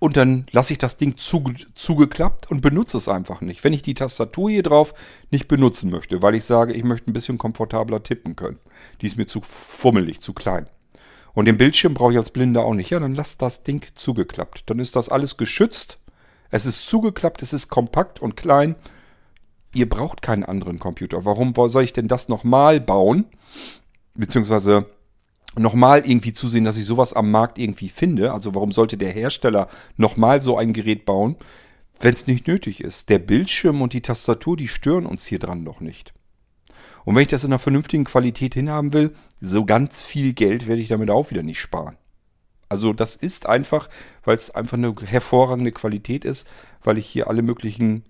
und 0.00 0.16
dann 0.16 0.46
lasse 0.50 0.72
ich 0.72 0.78
das 0.78 0.96
Ding 0.96 1.16
zuge 1.16 1.54
zugeklappt 1.76 2.50
und 2.50 2.60
benutze 2.60 2.96
es 2.96 3.08
einfach 3.08 3.40
nicht. 3.40 3.62
Wenn 3.62 3.72
ich 3.72 3.82
die 3.82 3.94
Tastatur 3.94 4.50
hier 4.50 4.64
drauf 4.64 4.94
nicht 5.30 5.46
benutzen 5.46 5.90
möchte, 5.90 6.20
weil 6.22 6.34
ich 6.34 6.44
sage, 6.44 6.72
ich 6.72 6.82
möchte 6.82 7.08
ein 7.08 7.12
bisschen 7.12 7.38
komfortabler 7.38 8.02
tippen 8.02 8.34
können. 8.34 8.58
Die 9.00 9.06
ist 9.06 9.16
mir 9.16 9.26
zu 9.26 9.40
fummelig, 9.42 10.20
zu 10.20 10.32
klein. 10.32 10.66
Und 11.34 11.44
den 11.44 11.56
Bildschirm 11.56 11.94
brauche 11.94 12.10
ich 12.10 12.18
als 12.18 12.30
Blinder 12.30 12.64
auch 12.64 12.74
nicht. 12.74 12.90
Ja, 12.90 12.98
dann 12.98 13.14
lass 13.14 13.38
das 13.38 13.62
Ding 13.62 13.86
zugeklappt. 13.94 14.64
Dann 14.66 14.80
ist 14.80 14.96
das 14.96 15.08
alles 15.08 15.36
geschützt. 15.36 15.98
Es 16.50 16.66
ist 16.66 16.84
zugeklappt, 16.88 17.42
es 17.42 17.52
ist 17.52 17.68
kompakt 17.68 18.20
und 18.20 18.36
klein 18.36 18.74
ihr 19.74 19.88
braucht 19.88 20.22
keinen 20.22 20.44
anderen 20.44 20.78
Computer. 20.78 21.24
Warum 21.24 21.54
soll 21.68 21.84
ich 21.84 21.92
denn 21.92 22.08
das 22.08 22.28
nochmal 22.28 22.80
bauen? 22.80 23.26
Beziehungsweise 24.14 24.86
nochmal 25.56 26.08
irgendwie 26.08 26.32
zusehen, 26.32 26.64
dass 26.64 26.76
ich 26.76 26.84
sowas 26.84 27.12
am 27.12 27.30
Markt 27.30 27.58
irgendwie 27.58 27.88
finde. 27.88 28.32
Also 28.32 28.54
warum 28.54 28.72
sollte 28.72 28.96
der 28.96 29.12
Hersteller 29.12 29.68
nochmal 29.96 30.42
so 30.42 30.56
ein 30.56 30.72
Gerät 30.72 31.04
bauen, 31.04 31.36
wenn 32.00 32.14
es 32.14 32.26
nicht 32.26 32.46
nötig 32.46 32.82
ist? 32.82 33.08
Der 33.08 33.18
Bildschirm 33.18 33.82
und 33.82 33.92
die 33.92 34.02
Tastatur, 34.02 34.56
die 34.56 34.68
stören 34.68 35.06
uns 35.06 35.26
hier 35.26 35.38
dran 35.38 35.62
noch 35.62 35.80
nicht. 35.80 36.14
Und 37.04 37.14
wenn 37.14 37.22
ich 37.22 37.28
das 37.28 37.44
in 37.44 37.50
einer 37.50 37.58
vernünftigen 37.58 38.04
Qualität 38.04 38.54
hinhaben 38.54 38.92
will, 38.92 39.14
so 39.40 39.64
ganz 39.64 40.02
viel 40.02 40.32
Geld 40.32 40.66
werde 40.66 40.82
ich 40.82 40.88
damit 40.88 41.10
auch 41.10 41.30
wieder 41.30 41.42
nicht 41.42 41.60
sparen. 41.60 41.96
Also 42.68 42.92
das 42.92 43.16
ist 43.16 43.46
einfach, 43.46 43.88
weil 44.24 44.36
es 44.36 44.50
einfach 44.50 44.76
eine 44.76 44.94
hervorragende 45.04 45.72
Qualität 45.72 46.24
ist, 46.24 46.46
weil 46.84 46.98
ich 46.98 47.06
hier 47.06 47.26
alle 47.26 47.42
möglichen 47.42 48.04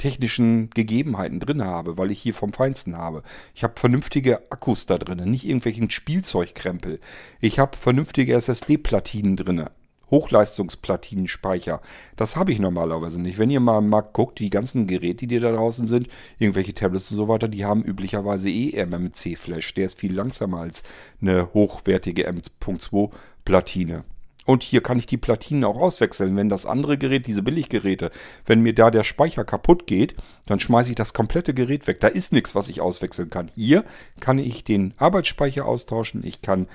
technischen 0.00 0.70
Gegebenheiten 0.70 1.38
drin 1.38 1.64
habe, 1.64 1.98
weil 1.98 2.10
ich 2.10 2.20
hier 2.20 2.34
vom 2.34 2.52
Feinsten 2.52 2.96
habe. 2.96 3.22
Ich 3.54 3.62
habe 3.62 3.74
vernünftige 3.76 4.50
Akkus 4.50 4.86
da 4.86 4.98
drin, 4.98 5.30
nicht 5.30 5.44
irgendwelchen 5.44 5.90
Spielzeugkrempel. 5.90 6.98
Ich 7.40 7.58
habe 7.58 7.76
vernünftige 7.76 8.34
SSD-Platinen 8.34 9.36
drin. 9.36 9.66
Hochleistungsplatinenspeicher. 10.10 11.80
Das 12.16 12.34
habe 12.34 12.50
ich 12.50 12.58
normalerweise 12.58 13.20
nicht. 13.20 13.38
Wenn 13.38 13.50
ihr 13.50 13.60
mal 13.60 13.78
am 13.78 13.88
Markt 13.88 14.12
guckt, 14.12 14.40
die 14.40 14.50
ganzen 14.50 14.86
Geräte, 14.86 15.26
die 15.26 15.38
da 15.38 15.52
draußen 15.52 15.86
sind, 15.86 16.08
irgendwelche 16.38 16.74
Tablets 16.74 17.10
und 17.12 17.16
so 17.16 17.28
weiter, 17.28 17.46
die 17.46 17.64
haben 17.64 17.84
üblicherweise 17.84 18.50
eh 18.50 18.84
MMC-Flash. 18.84 19.74
Der 19.74 19.86
ist 19.86 19.98
viel 19.98 20.12
langsamer 20.12 20.60
als 20.60 20.82
eine 21.20 21.52
hochwertige 21.54 22.26
M.2-Platine. 22.26 24.04
Und 24.46 24.62
hier 24.62 24.82
kann 24.82 24.98
ich 24.98 25.06
die 25.06 25.18
Platinen 25.18 25.64
auch 25.64 25.76
auswechseln. 25.76 26.36
Wenn 26.36 26.48
das 26.48 26.66
andere 26.66 26.96
Gerät, 26.96 27.26
diese 27.26 27.42
Billiggeräte, 27.42 28.10
wenn 28.46 28.62
mir 28.62 28.74
da 28.74 28.90
der 28.90 29.04
Speicher 29.04 29.44
kaputt 29.44 29.86
geht, 29.86 30.14
dann 30.46 30.60
schmeiße 30.60 30.90
ich 30.90 30.96
das 30.96 31.12
komplette 31.12 31.54
Gerät 31.54 31.86
weg. 31.86 32.00
Da 32.00 32.08
ist 32.08 32.32
nichts, 32.32 32.54
was 32.54 32.68
ich 32.68 32.80
auswechseln 32.80 33.30
kann. 33.30 33.50
Hier 33.54 33.84
kann 34.18 34.38
ich 34.38 34.64
den 34.64 34.94
Arbeitsspeicher 34.96 35.66
austauschen. 35.66 36.24
Ich 36.24 36.40
kann 36.40 36.66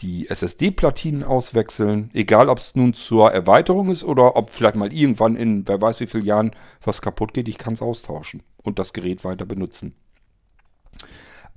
die 0.00 0.28
SSD-Platinen 0.28 1.24
auswechseln. 1.24 2.10
Egal, 2.12 2.48
ob 2.48 2.58
es 2.58 2.76
nun 2.76 2.92
zur 2.92 3.32
Erweiterung 3.32 3.90
ist 3.90 4.04
oder 4.04 4.36
ob 4.36 4.50
vielleicht 4.50 4.76
mal 4.76 4.92
irgendwann 4.92 5.36
in 5.36 5.66
wer 5.66 5.80
weiß 5.80 6.00
wie 6.00 6.06
vielen 6.06 6.24
Jahren 6.24 6.50
was 6.84 7.00
kaputt 7.00 7.32
geht. 7.32 7.48
Ich 7.48 7.58
kann 7.58 7.72
es 7.72 7.82
austauschen 7.82 8.42
und 8.62 8.78
das 8.78 8.92
Gerät 8.92 9.24
weiter 9.24 9.46
benutzen. 9.46 9.94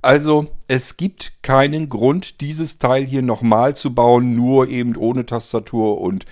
Also 0.02 0.46
es 0.66 0.96
gibt 0.96 1.42
keinen 1.42 1.88
Grund, 1.88 2.40
dieses 2.40 2.78
Teil 2.78 3.04
hier 3.04 3.22
nochmal 3.22 3.76
zu 3.76 3.94
bauen, 3.94 4.34
nur 4.34 4.68
eben 4.68 4.96
ohne 4.96 5.26
Tastatur 5.26 6.00
und 6.00 6.24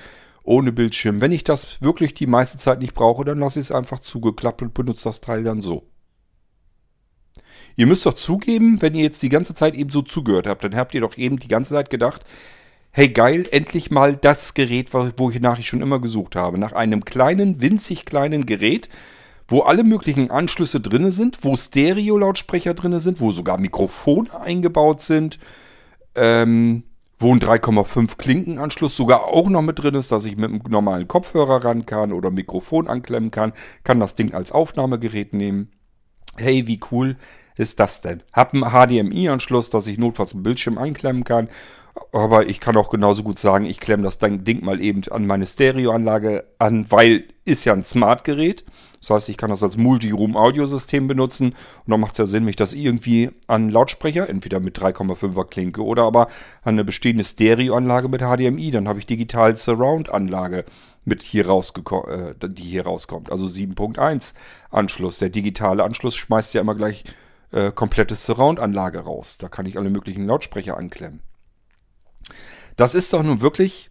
ohne 0.43 0.73
Bildschirm. 0.73 1.21
Wenn 1.21 1.33
ich 1.33 1.45
das 1.45 1.83
wirklich 1.83 2.15
die 2.15 2.27
meiste 2.27 2.57
Zeit 2.57 2.81
nicht 2.81 2.95
brauche, 2.95 3.25
dann 3.25 3.39
lasse 3.39 3.61
ich 3.61 3.67
es 3.67 3.73
einfach 3.73 4.01
zugeklappt 4.01 4.63
und 4.63 4.73
benutze 4.73 5.05
das 5.05 5.21
Teil 5.21 5.43
dann 5.43 5.61
so. 5.61 5.87
Ihr 7.77 7.87
müsst 7.87 8.07
doch 8.07 8.15
zugeben, 8.15 8.81
wenn 8.81 8.95
ihr 8.95 9.03
jetzt 9.03 9.23
die 9.23 9.29
ganze 9.29 9.55
Zeit 9.55 9.75
eben 9.75 9.91
so 9.91 10.03
zugehört 10.03 10.47
habt, 10.47 10.65
dann 10.65 10.75
habt 10.75 10.95
ihr 10.95 11.03
doch 11.03 11.17
eben 11.17 11.39
die 11.39 11.49
ganze 11.49 11.75
Zeit 11.75 11.91
gedacht, 11.91 12.25
hey 12.91 13.11
geil, 13.11 13.47
endlich 13.53 13.91
mal 13.91 14.17
das 14.17 14.55
Gerät, 14.55 14.93
wo 14.93 15.31
ich 15.31 15.41
nachher 15.41 15.63
schon 15.63 15.83
immer 15.83 16.01
gesucht 16.01 16.35
habe. 16.35 16.59
Nach 16.59 16.73
einem 16.73 17.05
kleinen, 17.05 17.61
winzig 17.61 18.07
kleinen 18.07 18.47
Gerät, 18.47 18.89
wo 19.49 19.63
alle 19.63 19.83
möglichen 19.83 20.31
Anschlüsse 20.31 20.81
drin 20.81 21.11
sind, 21.11 21.39
wo 21.43 21.57
Stereo-Lautsprecher 21.57 22.75
drin 22.75 23.01
sind, 23.01 23.21
wo 23.21 23.33
sogar 23.33 23.59
Mikrofone 23.59 24.39
eingebaut 24.39 25.01
sind, 25.01 25.39
ähm, 26.15 26.85
wo 27.19 27.33
ein 27.33 27.41
3,5 27.41 28.17
Klinkenanschluss 28.19 28.95
sogar 28.95 29.25
auch 29.25 29.49
noch 29.49 29.63
mit 29.63 29.83
drin 29.83 29.95
ist, 29.95 30.13
dass 30.13 30.27
ich 30.27 30.37
mit 30.37 30.51
einem 30.51 30.63
normalen 30.69 31.09
Kopfhörer 31.09 31.65
ran 31.65 31.87
kann 31.87 32.13
oder 32.13 32.31
Mikrofon 32.31 32.87
anklemmen 32.87 33.31
kann, 33.31 33.53
kann 33.83 33.99
das 33.99 34.15
Ding 34.15 34.35
als 34.35 34.53
Aufnahmegerät 34.53 35.33
nehmen. 35.33 35.73
Hey, 36.37 36.67
wie 36.69 36.79
cool 36.93 37.17
ist 37.57 37.81
das 37.81 38.03
denn? 38.03 38.23
Hab 38.33 38.55
einen 38.55 38.71
HDMI-Anschluss, 38.71 39.71
dass 39.71 39.89
ich 39.89 39.99
notfalls 39.99 40.33
einen 40.33 40.45
Bildschirm 40.45 40.79
anklemmen 40.79 41.25
kann. 41.25 41.49
Aber 42.13 42.47
ich 42.47 42.61
kann 42.61 42.77
auch 42.77 42.91
genauso 42.91 43.25
gut 43.25 43.41
sagen, 43.41 43.65
ich 43.65 43.81
klemme 43.81 44.05
das 44.05 44.19
Ding 44.19 44.65
mal 44.65 44.81
eben 44.81 45.03
an 45.11 45.27
meine 45.27 45.47
Stereoanlage 45.47 46.45
an, 46.59 46.87
weil 46.91 47.25
ist 47.45 47.65
ja 47.65 47.73
ein 47.73 47.83
Smart-Gerät. 47.83 48.65
Das 49.01 49.11
heißt, 49.11 49.29
ich 49.29 49.37
kann 49.37 49.51
das 49.51 49.63
als 49.63 49.77
Multi-Room-Audiosystem 49.77 51.07
benutzen. 51.07 51.51
Und 51.51 51.91
dann 51.91 52.01
macht 52.01 52.13
es 52.13 52.19
ja 52.19 52.27
Sinn, 52.27 52.45
mich 52.45 52.57
das 52.57 52.73
irgendwie 52.73 53.31
an 53.47 53.69
Lautsprecher, 53.69 54.29
entweder 54.29 54.61
mit 54.61 54.79
3,5er 54.79 55.45
Klinke 55.45 55.85
oder 55.85 56.05
aber 56.05 56.27
an 56.63 56.75
eine 56.75 56.85
bestehende 56.85 57.25
Stereoanlage 57.25 58.09
mit 58.09 58.23
HDMI. 58.23 58.71
Dann 58.71 58.89
habe 58.89 58.99
ich 58.99 59.07
digital 59.07 59.57
Surround-Anlage 59.57 60.65
mit 61.05 61.23
hier 61.23 61.47
rausgekommen, 61.47 62.37
äh, 62.41 62.49
die 62.49 62.63
hier 62.63 62.85
rauskommt. 62.85 63.33
Also 63.33 63.47
7.1 63.47 64.35
Anschluss. 64.71 65.19
Der 65.19 65.31
digitale 65.31 65.85
Anschluss 65.85 66.17
schmeißt 66.17 66.55
ja 66.55 66.61
immer 66.61 66.75
gleich 66.75 67.05
äh, 67.51 67.73
komplette 67.73 68.15
Surround-Anlage 68.15 69.01
raus. 69.01 69.39
Da 69.39 69.49
kann 69.49 69.67
ich 69.67 69.79
alle 69.79 69.91
möglichen 69.91 70.27
Lautsprecher 70.27 70.77
anklemmen. 70.77 71.21
Das 72.77 72.95
ist 72.95 73.13
doch 73.13 73.23
nun 73.23 73.41
wirklich 73.41 73.91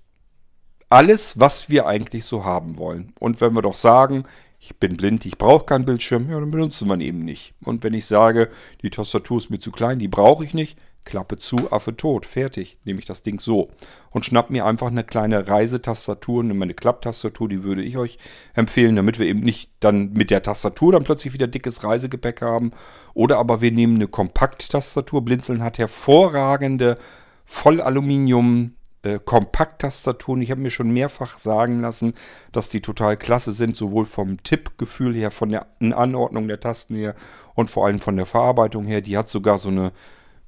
alles, 0.90 1.40
was 1.40 1.70
wir 1.70 1.88
eigentlich 1.88 2.26
so 2.26 2.46
haben 2.46 2.78
wollen. 2.78 3.14
Und 3.20 3.42
wenn 3.42 3.54
wir 3.54 3.62
doch 3.62 3.76
sagen, 3.76 4.24
ich 4.60 4.78
bin 4.78 4.98
blind, 4.98 5.26
ich 5.26 5.38
brauche 5.38 5.66
keinen 5.66 5.86
Bildschirm, 5.86 6.30
ja, 6.30 6.40
dann 6.40 6.52
benutzen 6.52 6.88
wir 6.88 6.96
ihn 6.96 7.02
eben 7.02 7.26
nicht. 7.26 7.54
Und 7.64 7.84
wenn 7.84 7.94
ich 7.94 8.06
sage, 8.06 8.50
die 8.82 8.90
Tastatur 8.90 9.38
ist 9.38 9.50
mir 9.50 9.60
zu 9.60 9.72
klein, 9.72 10.00
die 10.00 10.08
brauche 10.08 10.44
ich 10.44 10.54
nicht, 10.54 10.78
Klappe 11.08 11.38
zu, 11.38 11.72
Affe 11.72 11.96
tot, 11.96 12.26
fertig, 12.26 12.80
nehme 12.84 13.00
ich 13.00 13.06
das 13.06 13.24
Ding 13.24 13.40
so. 13.40 13.70
Und 14.12 14.26
schnapp 14.26 14.50
mir 14.50 14.66
einfach 14.66 14.88
eine 14.88 15.06
kleine 15.06 15.48
Reisetastatur, 15.48 16.44
nehme 16.44 16.64
eine 16.64 16.74
Klapptastatur, 16.74 17.48
die 17.48 17.64
würde 17.64 17.82
ich 17.82 17.98
euch 17.98 18.20
empfehlen, 18.56 18.98
damit 18.98 19.18
wir 19.18 19.26
eben 19.26 19.40
nicht 19.40 19.72
dann 19.80 20.12
mit 20.12 20.32
der 20.32 20.44
Tastatur 20.44 20.92
dann 20.92 21.06
plötzlich 21.06 21.34
wieder 21.34 21.48
dickes 21.48 21.84
Reisegepäck 21.86 22.42
haben. 22.42 22.72
Oder 23.14 23.38
aber 23.38 23.62
wir 23.62 23.72
nehmen 23.72 23.96
eine 23.96 24.10
Kompakttastatur. 24.10 25.24
Blinzeln 25.24 25.64
hat 25.64 25.78
hervorragende 25.78 26.98
Vollaluminium 27.46 28.74
äh, 29.08 29.20
Kompakttastaturen. 29.24 30.42
Ich 30.42 30.52
habe 30.52 30.62
mir 30.62 30.72
schon 30.72 30.92
mehrfach 30.92 31.38
sagen 31.38 31.80
lassen, 31.80 32.14
dass 32.52 32.70
die 32.70 32.82
total 32.82 33.18
klasse 33.18 33.52
sind, 33.52 33.76
sowohl 33.76 34.06
vom 34.06 34.44
Tippgefühl 34.44 35.16
her, 35.16 35.32
von 35.32 35.50
der 35.50 35.68
Anordnung 35.80 36.48
der 36.48 36.60
Tasten 36.60 36.96
her 36.96 37.16
und 37.56 37.70
vor 37.70 37.86
allem 37.86 38.00
von 38.00 38.16
der 38.16 38.26
Verarbeitung 38.26 38.86
her. 38.86 39.02
Die 39.02 39.18
hat 39.18 39.30
sogar 39.30 39.58
so 39.58 39.70
eine 39.70 39.92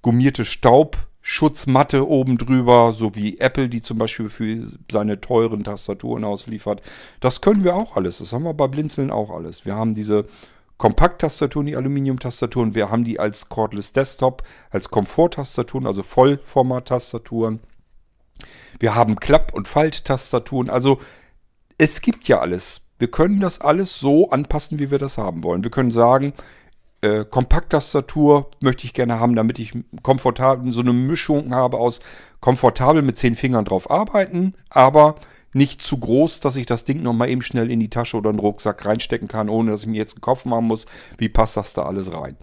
gummierte 0.02 0.45
Staubschutzmatte 0.45 2.08
oben 2.08 2.38
drüber, 2.38 2.93
so 2.93 3.15
wie 3.15 3.39
Apple 3.39 3.69
die 3.69 3.82
zum 3.82 3.98
Beispiel 3.98 4.30
für 4.30 4.67
seine 4.91 5.22
teuren 5.22 5.63
Tastaturen 5.63 6.24
ausliefert. 6.24 6.82
Das 7.19 7.41
können 7.41 7.63
wir 7.63 7.76
auch 7.76 7.95
alles. 7.95 8.19
Das 8.19 8.34
haben 8.34 8.43
wir 8.43 8.54
bei 8.54 8.67
Blinzeln 8.67 9.12
auch 9.12 9.30
alles. 9.30 9.65
Wir 9.65 9.76
haben 9.76 9.93
diese 9.93 10.26
Kompakttastaturen, 10.80 11.67
die 11.67 11.76
Aluminium-Tastaturen. 11.76 12.74
Wir 12.74 12.89
haben 12.89 13.04
die 13.04 13.19
als 13.19 13.50
Cordless 13.50 13.91
Desktop, 13.91 14.43
als 14.72 14.89
Komfort-Tastaturen, 14.89 15.86
also 15.86 16.04
Vollformat-Tastaturen. 16.04 17.60
Wir 18.80 18.96
haben 18.96 19.18
Klapp- 19.18 19.54
und 19.54 19.68
Falttastaturen. 19.68 20.70
Also 20.70 21.00
es 21.78 22.02
gibt 22.02 22.28
ja 22.28 22.39
alles. 22.39 22.82
Wir 22.98 23.12
können 23.12 23.39
das 23.39 23.62
alles 23.62 24.00
so 24.00 24.30
anpassen, 24.30 24.80
wie 24.80 24.92
wir 24.92 24.98
das 24.98 25.18
haben 25.18 25.44
wollen. 25.44 25.63
Wir 25.63 25.72
können 25.72 25.92
sagen, 25.92 26.34
äh, 27.02 27.24
Kompakttastatur 27.24 28.52
möchte 28.60 28.84
ich 28.84 28.94
gerne 28.94 29.20
haben, 29.20 29.36
damit 29.36 29.58
ich 29.58 29.74
komfortabel 30.04 30.74
so 30.74 30.82
eine 30.82 30.92
Mischung 30.92 31.56
habe 31.56 31.78
aus 31.78 32.02
komfortabel 32.42 33.02
mit 33.02 33.18
zehn 33.18 33.36
Fingern 33.36 33.63
drauf 33.63 33.89
arbeiten, 33.89 34.54
aber 34.70 35.15
nicht 35.54 35.82
zu 35.82 35.98
groß, 35.98 36.42
dass 36.42 36.58
ich 36.58 36.65
das 36.65 36.84
Ding 36.84 37.02
nochmal 37.02 37.30
eben 37.30 37.42
schnell 37.42 37.72
in 37.72 37.80
die 37.80 37.89
Tasche 37.89 38.18
oder 38.18 38.30
in 38.30 38.36
den 38.36 38.42
Rucksack 38.42 38.86
reinstecken 38.86 39.30
kann, 39.30 39.48
ohne 39.48 39.72
dass 39.72 39.84
ich 39.84 39.88
mir 39.88 39.98
jetzt 39.98 40.15
einen 40.15 40.22
Kopf 40.22 40.44
machen 40.44 40.65
muss, 40.65 40.88
wie 41.18 41.30
passt 41.30 41.56
das 41.56 41.74
da 41.74 41.84
alles 41.84 42.12
rein. 42.12 42.36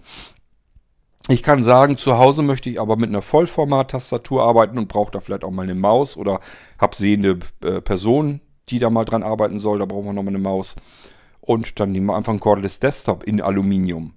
Ich 1.29 1.43
kann 1.43 1.61
sagen, 1.61 1.97
zu 1.97 2.17
Hause 2.17 2.41
möchte 2.41 2.69
ich 2.69 2.79
aber 2.79 2.95
mit 2.95 3.09
einer 3.09 3.21
Vollformat-Tastatur 3.21 4.43
arbeiten 4.43 4.77
und 4.77 4.87
brauche 4.87 5.11
da 5.11 5.19
vielleicht 5.19 5.43
auch 5.43 5.51
mal 5.51 5.63
eine 5.63 5.75
Maus 5.75 6.15
oder 6.15 6.39
habe 6.79 6.95
sehende 6.95 7.39
äh, 7.63 7.81
Person, 7.81 8.39
die 8.69 8.79
da 8.79 8.89
mal 8.89 9.03
dran 9.03 9.23
arbeiten 9.23 9.59
soll. 9.59 9.79
Da 9.79 9.85
brauchen 9.85 10.05
wir 10.05 10.13
nochmal 10.13 10.33
eine 10.33 10.43
Maus. 10.43 10.77
Und 11.41 11.81
dann 11.81 11.91
nehmen 11.91 12.07
wir 12.07 12.15
einfach 12.15 12.31
ein 12.31 12.39
Cordless 12.39 12.79
Desktop 12.79 13.23
in 13.23 13.41
Aluminium. 13.41 14.13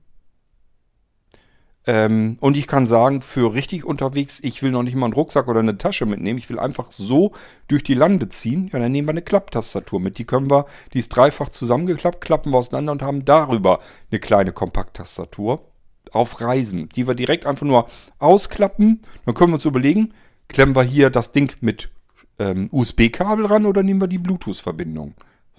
Ähm, 1.84 2.36
und 2.40 2.56
ich 2.56 2.68
kann 2.68 2.86
sagen, 2.86 3.22
für 3.22 3.54
richtig 3.54 3.84
unterwegs, 3.84 4.38
ich 4.40 4.62
will 4.62 4.70
noch 4.70 4.84
nicht 4.84 4.94
mal 4.94 5.06
einen 5.06 5.14
Rucksack 5.14 5.48
oder 5.48 5.60
eine 5.60 5.78
Tasche 5.78 6.06
mitnehmen. 6.06 6.38
Ich 6.38 6.48
will 6.48 6.60
einfach 6.60 6.92
so 6.92 7.32
durch 7.66 7.82
die 7.82 7.94
Lande 7.94 8.28
ziehen. 8.28 8.70
Ja, 8.72 8.78
dann 8.78 8.92
nehmen 8.92 9.08
wir 9.08 9.12
eine 9.12 9.22
Klapptastatur 9.22 9.98
mit. 9.98 10.18
Die 10.18 10.26
können 10.26 10.48
wir, 10.48 10.66
die 10.94 11.00
ist 11.00 11.08
dreifach 11.08 11.48
zusammengeklappt, 11.48 12.20
klappen 12.20 12.52
wir 12.52 12.58
auseinander 12.58 12.92
und 12.92 13.02
haben 13.02 13.24
darüber 13.24 13.80
eine 14.12 14.20
kleine 14.20 14.52
Kompakttastatur 14.52 15.69
auf 16.12 16.40
Reisen, 16.40 16.88
die 16.90 17.06
wir 17.06 17.14
direkt 17.14 17.46
einfach 17.46 17.66
nur 17.66 17.88
ausklappen. 18.18 19.00
Dann 19.24 19.34
können 19.34 19.50
wir 19.50 19.56
uns 19.56 19.64
überlegen, 19.64 20.14
klemmen 20.48 20.74
wir 20.74 20.82
hier 20.82 21.10
das 21.10 21.32
Ding 21.32 21.54
mit 21.60 21.90
ähm, 22.38 22.68
USB-Kabel 22.72 23.46
ran 23.46 23.66
oder 23.66 23.82
nehmen 23.82 24.00
wir 24.00 24.08
die 24.08 24.18
Bluetooth-Verbindung? 24.18 25.14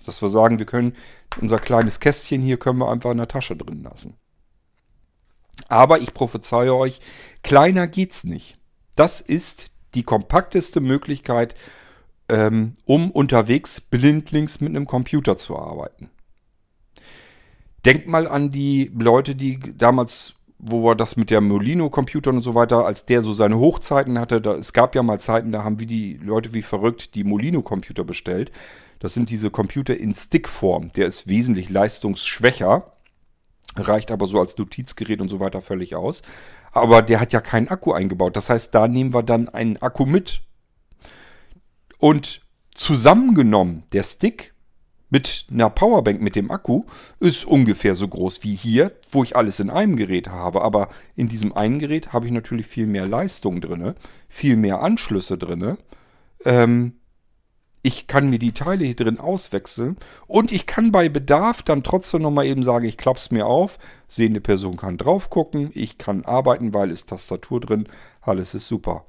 Dass 0.05 0.21
wir 0.21 0.29
sagen, 0.29 0.59
wir 0.59 0.65
können 0.65 0.93
unser 1.39 1.59
kleines 1.59 1.99
Kästchen 1.99 2.41
hier 2.41 2.57
können 2.57 2.79
wir 2.79 2.91
einfach 2.91 3.11
in 3.11 3.17
der 3.17 3.27
Tasche 3.27 3.55
drin 3.55 3.83
lassen. 3.83 4.15
Aber 5.67 5.99
ich 5.99 6.13
prophezeie 6.13 6.73
euch, 6.73 6.99
kleiner 7.43 7.87
geht's 7.87 8.23
nicht. 8.23 8.57
Das 8.95 9.21
ist 9.21 9.67
die 9.93 10.03
kompakteste 10.03 10.79
Möglichkeit, 10.79 11.55
ähm, 12.29 12.73
um 12.85 13.11
unterwegs 13.11 13.81
blindlings 13.81 14.61
mit 14.61 14.69
einem 14.69 14.87
Computer 14.87 15.37
zu 15.37 15.57
arbeiten. 15.57 16.09
Denkt 17.85 18.07
mal 18.07 18.27
an 18.27 18.49
die 18.49 18.91
Leute, 18.97 19.35
die 19.35 19.59
damals 19.59 20.35
wo 20.63 20.83
wir 20.83 20.95
das 20.95 21.17
mit 21.17 21.31
der 21.31 21.41
Molino-Computern 21.41 22.35
und 22.35 22.41
so 22.43 22.53
weiter, 22.53 22.85
als 22.85 23.05
der 23.05 23.23
so 23.23 23.33
seine 23.33 23.57
Hochzeiten 23.57 24.19
hatte, 24.19 24.39
da, 24.39 24.53
es 24.53 24.73
gab 24.73 24.93
ja 24.93 25.01
mal 25.01 25.19
Zeiten, 25.19 25.51
da 25.51 25.63
haben 25.63 25.79
wir 25.79 25.87
die 25.87 26.19
Leute 26.23 26.53
wie 26.53 26.61
verrückt 26.61 27.15
die 27.15 27.23
Molino-Computer 27.23 28.03
bestellt. 28.03 28.51
Das 28.99 29.15
sind 29.15 29.31
diese 29.31 29.49
Computer 29.49 29.97
in 29.97 30.13
Stickform. 30.13 30.91
Der 30.91 31.07
ist 31.07 31.27
wesentlich 31.27 31.71
leistungsschwächer, 31.71 32.93
reicht 33.75 34.11
aber 34.11 34.27
so 34.27 34.39
als 34.39 34.55
Notizgerät 34.55 35.19
und 35.19 35.29
so 35.29 35.39
weiter 35.39 35.61
völlig 35.61 35.95
aus. 35.95 36.21
Aber 36.71 37.01
der 37.01 37.19
hat 37.19 37.33
ja 37.33 37.41
keinen 37.41 37.67
Akku 37.67 37.93
eingebaut. 37.93 38.37
Das 38.37 38.51
heißt, 38.51 38.75
da 38.75 38.87
nehmen 38.87 39.15
wir 39.15 39.23
dann 39.23 39.49
einen 39.49 39.77
Akku 39.77 40.05
mit. 40.05 40.41
Und 41.97 42.41
zusammengenommen, 42.75 43.83
der 43.93 44.03
Stick 44.03 44.53
mit 45.11 45.45
einer 45.51 45.69
Powerbank 45.69 46.21
mit 46.21 46.35
dem 46.35 46.49
Akku 46.49 46.85
ist 47.19 47.45
ungefähr 47.45 47.95
so 47.95 48.07
groß 48.07 48.43
wie 48.43 48.55
hier, 48.55 48.93
wo 49.11 49.23
ich 49.23 49.35
alles 49.35 49.59
in 49.59 49.69
einem 49.69 49.97
Gerät 49.97 50.29
habe. 50.29 50.61
Aber 50.61 50.87
in 51.15 51.27
diesem 51.27 51.53
einen 51.53 51.79
Gerät 51.79 52.13
habe 52.13 52.25
ich 52.25 52.31
natürlich 52.31 52.65
viel 52.65 52.87
mehr 52.87 53.05
Leistung 53.05 53.61
drin, 53.61 53.93
viel 54.29 54.55
mehr 54.55 54.81
Anschlüsse 54.81 55.37
drin. 55.37 55.77
Ähm, 56.45 56.93
ich 57.83 58.07
kann 58.07 58.29
mir 58.29 58.39
die 58.39 58.53
Teile 58.53 58.85
hier 58.85 58.95
drin 58.95 59.19
auswechseln 59.19 59.97
und 60.27 60.51
ich 60.51 60.65
kann 60.65 60.91
bei 60.91 61.09
Bedarf 61.09 61.61
dann 61.61 61.83
trotzdem 61.83 62.21
nochmal 62.21 62.45
eben 62.45 62.63
sagen, 62.63 62.85
ich 62.85 62.97
klapp's 62.97 63.31
mir 63.31 63.47
auf, 63.47 63.79
sehende 64.07 64.39
Person 64.39 64.77
kann 64.77 64.97
drauf 64.97 65.29
gucken, 65.29 65.71
ich 65.73 65.97
kann 65.97 66.23
arbeiten, 66.23 66.73
weil 66.73 66.91
ist 66.91 67.09
Tastatur 67.09 67.59
drin, 67.59 67.87
alles 68.21 68.53
ist 68.53 68.67
super. 68.67 69.05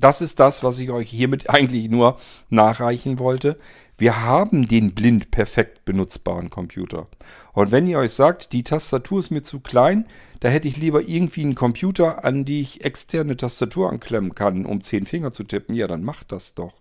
Das 0.00 0.22
ist 0.22 0.40
das, 0.40 0.64
was 0.64 0.78
ich 0.78 0.90
euch 0.90 1.10
hiermit 1.10 1.50
eigentlich 1.50 1.90
nur 1.90 2.18
nachreichen 2.48 3.18
wollte. 3.18 3.58
Wir 3.98 4.22
haben 4.22 4.66
den 4.66 4.94
blind 4.94 5.30
perfekt 5.30 5.84
benutzbaren 5.84 6.48
Computer. 6.48 7.06
Und 7.52 7.70
wenn 7.70 7.86
ihr 7.86 7.98
euch 7.98 8.12
sagt, 8.12 8.54
die 8.54 8.64
Tastatur 8.64 9.20
ist 9.20 9.30
mir 9.30 9.42
zu 9.42 9.60
klein, 9.60 10.06
da 10.40 10.48
hätte 10.48 10.68
ich 10.68 10.78
lieber 10.78 11.06
irgendwie 11.06 11.42
einen 11.42 11.54
Computer, 11.54 12.24
an 12.24 12.46
die 12.46 12.62
ich 12.62 12.82
externe 12.82 13.36
Tastatur 13.36 13.90
anklemmen 13.90 14.34
kann, 14.34 14.64
um 14.64 14.80
zehn 14.80 15.04
Finger 15.04 15.32
zu 15.32 15.44
tippen, 15.44 15.74
ja, 15.74 15.86
dann 15.86 16.02
macht 16.02 16.32
das 16.32 16.54
doch. 16.54 16.80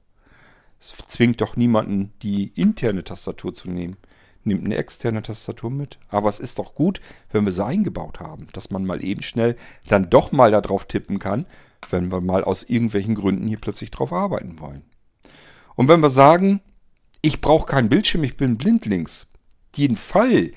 Es 0.80 0.96
zwingt 1.10 1.42
doch 1.42 1.58
niemanden, 1.58 2.14
die 2.22 2.54
interne 2.56 3.04
Tastatur 3.04 3.54
zu 3.54 3.70
nehmen. 3.70 3.98
Nimmt 4.46 4.64
eine 4.64 4.78
externe 4.78 5.22
Tastatur 5.22 5.70
mit. 5.70 6.00
Aber 6.08 6.30
es 6.30 6.40
ist 6.40 6.58
doch 6.58 6.74
gut, 6.74 7.02
wenn 7.34 7.44
wir 7.44 7.52
sie 7.52 7.66
eingebaut 7.66 8.22
haben, 8.22 8.48
dass 8.54 8.72
man 8.72 8.86
mal 8.86 9.04
eben 9.04 9.22
schnell 9.22 9.58
dann 9.90 10.10
doch 10.10 10.32
mal 10.32 10.52
darauf 10.52 10.86
tippen 10.86 11.20
kann, 11.20 11.46
wenn 11.90 12.12
wir 12.12 12.22
mal 12.22 12.44
aus 12.44 12.64
irgendwelchen 12.64 13.16
Gründen 13.16 13.48
hier 13.48 13.60
plötzlich 13.60 13.92
drauf 13.92 14.14
arbeiten 14.14 14.60
wollen. 14.60 14.84
Und 15.76 15.88
wenn 15.88 16.02
wir 16.02 16.10
sagen, 16.10 16.62
ich 17.22 17.42
brauche 17.42 17.66
keinen 17.66 17.90
Bildschirm, 17.90 18.24
ich 18.24 18.38
bin 18.38 18.58
blindlings, 18.58 19.28
den 19.78 19.96
Fall, 19.96 20.52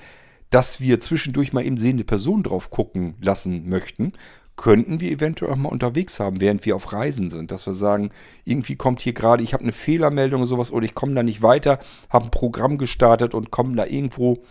dass 0.49 0.81
wir 0.81 0.99
zwischendurch 0.99 1.53
mal 1.53 1.65
eben 1.65 1.77
sehende 1.77 2.03
Personen 2.03 2.43
drauf 2.43 2.69
gucken 2.69 3.15
lassen 3.21 3.69
möchten, 3.69 4.13
könnten 4.55 4.99
wir 5.01 5.11
eventuell 5.11 5.51
auch 5.51 5.57
mal 5.57 5.69
unterwegs 5.69 6.19
haben, 6.19 6.39
während 6.39 6.65
wir 6.65 6.75
auf 6.75 6.93
Reisen 6.93 7.29
sind. 7.29 7.51
Dass 7.51 7.65
wir 7.65 7.73
sagen, 7.73 8.11
irgendwie 8.45 8.75
kommt 8.75 9.01
hier 9.01 9.13
gerade, 9.13 9.43
ich 9.43 9.53
habe 9.53 9.63
eine 9.63 9.71
Fehlermeldung 9.71 10.41
oder 10.41 10.47
sowas 10.47 10.71
oder 10.71 10.85
ich 10.85 10.93
komme 10.93 11.15
da 11.15 11.23
nicht 11.23 11.41
weiter, 11.41 11.79
habe 12.09 12.25
ein 12.25 12.31
Programm 12.31 12.77
gestartet 12.77 13.33
und 13.33 13.51
komme 13.51 13.75
da 13.75 13.85
irgendwo 13.85 14.43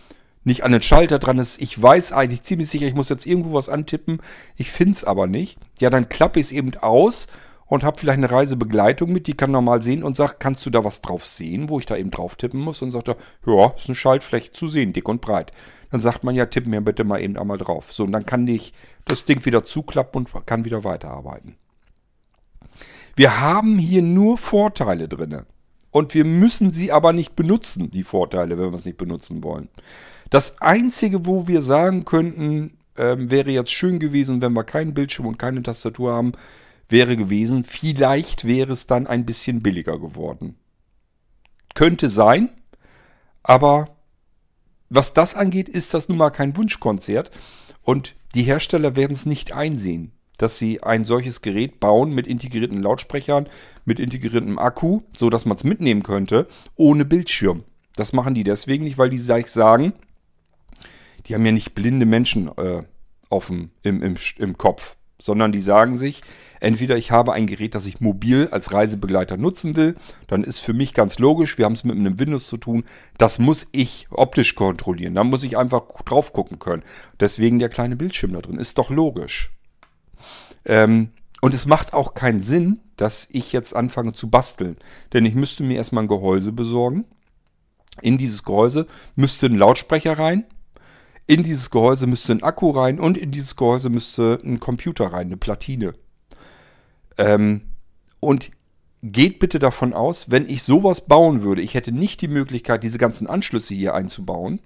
nicht 0.43 0.63
an 0.63 0.71
den 0.71 0.81
Schalter 0.81 1.19
dran 1.19 1.37
ist. 1.37 1.61
Ich 1.61 1.81
weiß 1.81 2.11
eigentlich 2.11 2.43
ziemlich 2.43 2.69
sicher, 2.69 2.85
ich 2.85 2.95
muss 2.95 3.09
jetzt 3.09 3.25
irgendwo 3.25 3.53
was 3.53 3.69
antippen. 3.69 4.19
Ich 4.55 4.71
finde 4.71 4.93
es 4.93 5.03
aber 5.03 5.27
nicht. 5.27 5.57
Ja, 5.79 5.89
dann 5.89 6.09
klappe 6.09 6.39
ich 6.39 6.47
es 6.47 6.51
eben 6.51 6.75
aus 6.77 7.27
und 7.65 7.83
habe 7.83 7.97
vielleicht 7.97 8.17
eine 8.17 8.29
Reisebegleitung 8.29 9.11
mit, 9.11 9.27
die 9.27 9.35
kann 9.35 9.51
normal 9.51 9.81
sehen 9.81 10.03
und 10.03 10.15
sagt, 10.15 10.39
kannst 10.39 10.65
du 10.65 10.69
da 10.69 10.83
was 10.83 11.01
drauf 11.01 11.25
sehen, 11.25 11.69
wo 11.69 11.79
ich 11.79 11.85
da 11.85 11.95
eben 11.95 12.11
drauf 12.11 12.35
tippen 12.35 12.59
muss? 12.59 12.81
Und 12.81 12.91
sagt 12.91 13.07
er, 13.07 13.17
ja, 13.45 13.73
ist 13.75 13.87
eine 13.87 13.95
Schaltfläche 13.95 14.51
zu 14.51 14.67
sehen, 14.67 14.93
dick 14.93 15.07
und 15.09 15.21
breit. 15.21 15.51
Dann 15.91 16.01
sagt 16.01 16.23
man 16.23 16.35
ja, 16.35 16.45
tipp 16.45 16.67
mir 16.67 16.81
bitte 16.81 17.03
mal 17.03 17.21
eben 17.21 17.37
einmal 17.37 17.57
drauf. 17.57 17.93
So, 17.93 18.03
und 18.03 18.11
dann 18.11 18.25
kann 18.25 18.47
ich 18.47 18.73
das 19.05 19.25
Ding 19.25 19.45
wieder 19.45 19.63
zuklappen 19.63 20.25
und 20.25 20.45
kann 20.45 20.65
wieder 20.65 20.83
weiterarbeiten. 20.83 21.55
Wir 23.15 23.39
haben 23.39 23.77
hier 23.77 24.01
nur 24.01 24.37
Vorteile 24.37 25.07
drin. 25.07 25.43
Und 25.91 26.15
wir 26.15 26.25
müssen 26.25 26.73
sie 26.73 26.91
aber 26.91 27.13
nicht 27.13 27.35
benutzen, 27.35 27.91
die 27.91 28.03
Vorteile, 28.03 28.57
wenn 28.57 28.71
wir 28.71 28.73
es 28.73 28.85
nicht 28.85 28.97
benutzen 28.97 29.43
wollen. 29.43 29.69
Das 30.33 30.59
Einzige, 30.61 31.27
wo 31.27 31.47
wir 31.47 31.61
sagen 31.61 32.05
könnten, 32.05 32.79
ähm, 32.97 33.29
wäre 33.29 33.51
jetzt 33.51 33.69
schön 33.69 33.99
gewesen, 33.99 34.41
wenn 34.41 34.53
wir 34.53 34.63
keinen 34.63 34.95
Bildschirm 34.95 35.27
und 35.27 35.37
keine 35.37 35.61
Tastatur 35.61 36.11
haben, 36.11 36.31
wäre 36.89 37.15
gewesen, 37.15 37.65
vielleicht 37.65 38.43
wäre 38.43 38.73
es 38.73 38.87
dann 38.87 39.05
ein 39.05 39.27
bisschen 39.27 39.61
billiger 39.61 39.99
geworden. 39.99 40.55
Könnte 41.75 42.09
sein, 42.09 42.49
aber 43.43 43.95
was 44.89 45.13
das 45.13 45.35
angeht, 45.35 45.69
ist 45.69 45.93
das 45.93 46.09
nun 46.09 46.17
mal 46.17 46.31
kein 46.31 46.57
Wunschkonzert 46.57 47.29
und 47.83 48.15
die 48.33 48.41
Hersteller 48.41 48.95
werden 48.95 49.13
es 49.13 49.27
nicht 49.27 49.53
einsehen, 49.53 50.13
dass 50.39 50.57
sie 50.57 50.81
ein 50.81 51.05
solches 51.05 51.43
Gerät 51.43 51.79
bauen 51.79 52.11
mit 52.11 52.25
integrierten 52.25 52.81
Lautsprechern, 52.81 53.47
mit 53.85 53.99
integriertem 53.99 54.57
Akku, 54.57 55.01
so 55.15 55.29
dass 55.29 55.45
man 55.45 55.57
es 55.57 55.63
mitnehmen 55.63 56.01
könnte, 56.01 56.47
ohne 56.75 57.05
Bildschirm. 57.05 57.65
Das 57.95 58.13
machen 58.13 58.33
die 58.33 58.43
deswegen 58.43 58.85
nicht, 58.85 58.97
weil 58.97 59.11
die 59.11 59.17
sagen, 59.19 59.93
die 61.25 61.33
haben 61.33 61.45
ja 61.45 61.51
nicht 61.51 61.75
blinde 61.75 62.05
Menschen 62.05 62.49
äh, 62.57 62.83
auf 63.29 63.47
dem, 63.47 63.71
im, 63.81 64.01
im, 64.01 64.15
im 64.37 64.57
Kopf, 64.57 64.95
sondern 65.19 65.51
die 65.51 65.61
sagen 65.61 65.97
sich, 65.97 66.21
entweder 66.59 66.97
ich 66.97 67.11
habe 67.11 67.33
ein 67.33 67.47
Gerät, 67.47 67.75
das 67.75 67.85
ich 67.85 68.01
mobil 68.01 68.49
als 68.51 68.73
Reisebegleiter 68.73 69.37
nutzen 69.37 69.75
will, 69.75 69.95
dann 70.27 70.43
ist 70.43 70.59
für 70.59 70.73
mich 70.73 70.93
ganz 70.93 71.19
logisch, 71.19 71.57
wir 71.57 71.65
haben 71.65 71.73
es 71.73 71.83
mit 71.83 71.95
einem 71.95 72.19
Windows 72.19 72.47
zu 72.47 72.57
tun, 72.57 72.83
das 73.17 73.39
muss 73.39 73.67
ich 73.71 74.07
optisch 74.11 74.55
kontrollieren, 74.55 75.15
da 75.15 75.23
muss 75.23 75.43
ich 75.43 75.57
einfach 75.57 75.83
drauf 76.03 76.33
gucken 76.33 76.59
können. 76.59 76.83
Deswegen 77.19 77.59
der 77.59 77.69
kleine 77.69 77.95
Bildschirm 77.95 78.33
da 78.33 78.41
drin, 78.41 78.57
ist 78.57 78.77
doch 78.77 78.89
logisch. 78.89 79.51
Ähm, 80.65 81.09
und 81.41 81.53
es 81.53 81.65
macht 81.65 81.93
auch 81.93 82.13
keinen 82.13 82.41
Sinn, 82.41 82.79
dass 82.95 83.27
ich 83.31 83.51
jetzt 83.51 83.75
anfange 83.75 84.13
zu 84.13 84.29
basteln, 84.29 84.77
denn 85.13 85.25
ich 85.25 85.35
müsste 85.35 85.63
mir 85.63 85.77
erstmal 85.77 86.03
ein 86.03 86.07
Gehäuse 86.07 86.51
besorgen. 86.51 87.05
In 88.01 88.17
dieses 88.17 88.43
Gehäuse 88.43 88.87
müsste 89.15 89.47
ein 89.47 89.57
Lautsprecher 89.57 90.17
rein, 90.17 90.45
in 91.25 91.43
dieses 91.43 91.69
Gehäuse 91.69 92.07
müsste 92.07 92.33
ein 92.33 92.43
Akku 92.43 92.71
rein 92.71 92.99
und 92.99 93.17
in 93.17 93.31
dieses 93.31 93.55
Gehäuse 93.55 93.89
müsste 93.89 94.39
ein 94.43 94.59
Computer 94.59 95.07
rein, 95.07 95.27
eine 95.27 95.37
Platine. 95.37 95.93
Ähm, 97.17 97.61
und 98.19 98.51
geht 99.01 99.39
bitte 99.39 99.59
davon 99.59 99.93
aus, 99.93 100.31
wenn 100.31 100.49
ich 100.49 100.63
sowas 100.63 101.01
bauen 101.01 101.43
würde, 101.43 101.61
ich 101.61 101.73
hätte 101.73 101.91
nicht 101.91 102.21
die 102.21 102.27
Möglichkeit, 102.29 102.83
diese 102.83 102.97
ganzen 102.97 103.27
Anschlüsse 103.27 103.73
hier 103.73 103.93
einzubauen. 103.93 104.59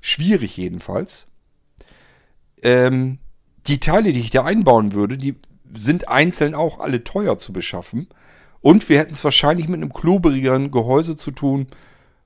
Schwierig 0.00 0.56
jedenfalls. 0.56 1.26
Ähm, 2.62 3.18
die 3.66 3.80
Teile, 3.80 4.12
die 4.12 4.20
ich 4.20 4.30
da 4.30 4.44
einbauen 4.44 4.92
würde, 4.92 5.16
die 5.16 5.36
sind 5.72 6.08
einzeln 6.08 6.54
auch 6.54 6.80
alle 6.80 7.04
teuer 7.04 7.38
zu 7.38 7.52
beschaffen. 7.52 8.08
Und 8.60 8.88
wir 8.88 8.98
hätten 8.98 9.14
es 9.14 9.24
wahrscheinlich 9.24 9.68
mit 9.68 9.80
einem 9.80 9.92
kloberigeren 9.92 10.70
Gehäuse 10.70 11.16
zu 11.16 11.32
tun, 11.32 11.66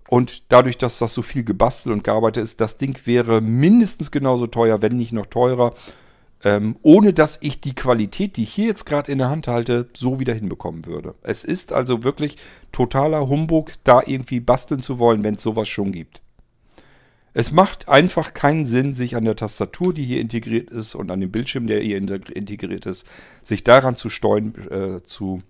und 0.08 0.44
dadurch, 0.52 0.78
dass 0.78 0.98
das 0.98 1.14
so 1.14 1.22
viel 1.22 1.44
gebastelt 1.44 1.92
und 1.92 2.04
gearbeitet 2.04 2.42
ist, 2.42 2.60
das 2.60 2.78
Ding 2.78 2.98
wäre 3.06 3.40
mindestens 3.40 4.10
genauso 4.10 4.46
teuer, 4.46 4.82
wenn 4.82 4.96
nicht 4.96 5.12
noch 5.12 5.26
teurer. 5.26 5.74
Ähm, 6.44 6.76
ohne 6.82 7.14
dass 7.14 7.38
ich 7.40 7.62
die 7.62 7.74
Qualität, 7.74 8.36
die 8.36 8.42
ich 8.42 8.52
hier 8.52 8.66
jetzt 8.66 8.84
gerade 8.84 9.10
in 9.10 9.18
der 9.18 9.30
Hand 9.30 9.48
halte, 9.48 9.88
so 9.96 10.20
wieder 10.20 10.34
hinbekommen 10.34 10.84
würde. 10.84 11.14
Es 11.22 11.44
ist 11.44 11.72
also 11.72 12.04
wirklich 12.04 12.36
totaler 12.72 13.26
Humbug, 13.26 13.72
da 13.84 14.02
irgendwie 14.04 14.40
basteln 14.40 14.80
zu 14.80 14.98
wollen, 14.98 15.24
wenn 15.24 15.36
es 15.36 15.42
sowas 15.42 15.66
schon 15.66 15.92
gibt. 15.92 16.20
Es 17.32 17.52
macht 17.52 17.88
einfach 17.88 18.32
keinen 18.32 18.66
Sinn, 18.66 18.94
sich 18.94 19.16
an 19.16 19.24
der 19.24 19.36
Tastatur, 19.36 19.92
die 19.92 20.04
hier 20.04 20.20
integriert 20.20 20.70
ist, 20.70 20.94
und 20.94 21.10
an 21.10 21.20
dem 21.20 21.30
Bildschirm, 21.30 21.66
der 21.66 21.80
hier 21.80 21.96
integriert 21.96 22.86
ist, 22.86 23.06
sich 23.42 23.64
daran 23.64 23.96
zu, 23.96 24.08
steuern, 24.08 24.54
äh, 24.70 25.02
zu, 25.02 25.42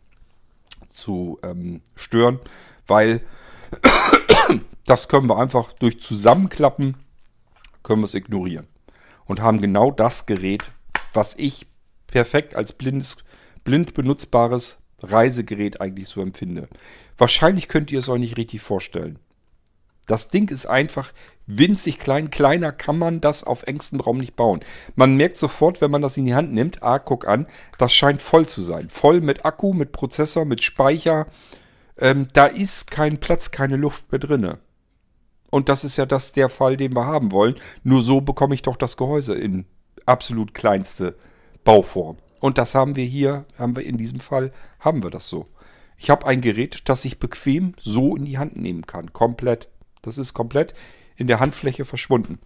zu 0.88 1.38
ähm, 1.42 1.82
stören, 1.94 2.38
weil 2.86 3.20
das 4.86 5.08
können 5.08 5.28
wir 5.28 5.38
einfach 5.38 5.72
durch 5.72 6.00
Zusammenklappen, 6.00 6.96
können 7.82 8.02
wir 8.02 8.06
es 8.06 8.14
ignorieren. 8.14 8.66
Und 9.24 9.40
haben 9.40 9.60
genau 9.60 9.90
das 9.90 10.26
Gerät, 10.26 10.70
was 11.12 11.34
ich 11.36 11.66
perfekt 12.06 12.54
als 12.54 12.72
blindes, 12.72 13.18
blind 13.64 13.94
benutzbares 13.94 14.78
Reisegerät 15.02 15.80
eigentlich 15.80 16.08
so 16.08 16.22
empfinde. 16.22 16.68
Wahrscheinlich 17.18 17.68
könnt 17.68 17.90
ihr 17.90 17.98
es 17.98 18.08
euch 18.08 18.20
nicht 18.20 18.36
richtig 18.36 18.62
vorstellen. 18.62 19.18
Das 20.06 20.30
Ding 20.30 20.48
ist 20.50 20.66
einfach 20.66 21.12
winzig 21.46 21.98
klein. 21.98 22.30
Kleiner 22.30 22.70
kann 22.70 22.96
man 22.96 23.20
das 23.20 23.42
auf 23.42 23.64
engstem 23.64 24.00
Raum 24.00 24.18
nicht 24.18 24.36
bauen. 24.36 24.60
Man 24.94 25.16
merkt 25.16 25.36
sofort, 25.36 25.80
wenn 25.80 25.90
man 25.90 26.02
das 26.02 26.16
in 26.16 26.26
die 26.26 26.34
Hand 26.34 26.52
nimmt, 26.52 26.82
ah, 26.82 27.00
guck 27.00 27.26
an, 27.26 27.46
das 27.76 27.92
scheint 27.92 28.22
voll 28.22 28.46
zu 28.46 28.62
sein. 28.62 28.88
Voll 28.88 29.20
mit 29.20 29.44
Akku, 29.44 29.72
mit 29.72 29.90
Prozessor, 29.90 30.44
mit 30.44 30.62
Speicher, 30.62 31.26
ähm, 31.98 32.28
da 32.32 32.46
ist 32.46 32.90
kein 32.90 33.18
Platz, 33.18 33.50
keine 33.50 33.76
Luft 33.76 34.10
mehr 34.12 34.18
drinne. 34.18 34.58
Und 35.50 35.68
das 35.68 35.84
ist 35.84 35.96
ja 35.96 36.06
das 36.06 36.32
der 36.32 36.48
Fall, 36.48 36.76
den 36.76 36.94
wir 36.94 37.06
haben 37.06 37.32
wollen. 37.32 37.56
Nur 37.82 38.02
so 38.02 38.20
bekomme 38.20 38.54
ich 38.54 38.62
doch 38.62 38.76
das 38.76 38.96
Gehäuse 38.96 39.34
in 39.34 39.64
absolut 40.04 40.54
kleinste 40.54 41.16
Bauform. 41.64 42.18
Und 42.40 42.58
das 42.58 42.74
haben 42.74 42.96
wir 42.96 43.04
hier, 43.04 43.44
haben 43.58 43.76
wir 43.76 43.84
in 43.84 43.96
diesem 43.96 44.20
Fall, 44.20 44.52
haben 44.80 45.02
wir 45.02 45.10
das 45.10 45.28
so. 45.28 45.48
Ich 45.96 46.10
habe 46.10 46.26
ein 46.26 46.40
Gerät, 46.40 46.88
das 46.88 47.04
ich 47.04 47.18
bequem 47.18 47.72
so 47.78 48.16
in 48.16 48.24
die 48.24 48.38
Hand 48.38 48.56
nehmen 48.56 48.86
kann. 48.86 49.12
Komplett. 49.12 49.68
Das 50.02 50.18
ist 50.18 50.34
komplett 50.34 50.74
in 51.16 51.26
der 51.26 51.40
Handfläche 51.40 51.84
verschwunden. 51.84 52.38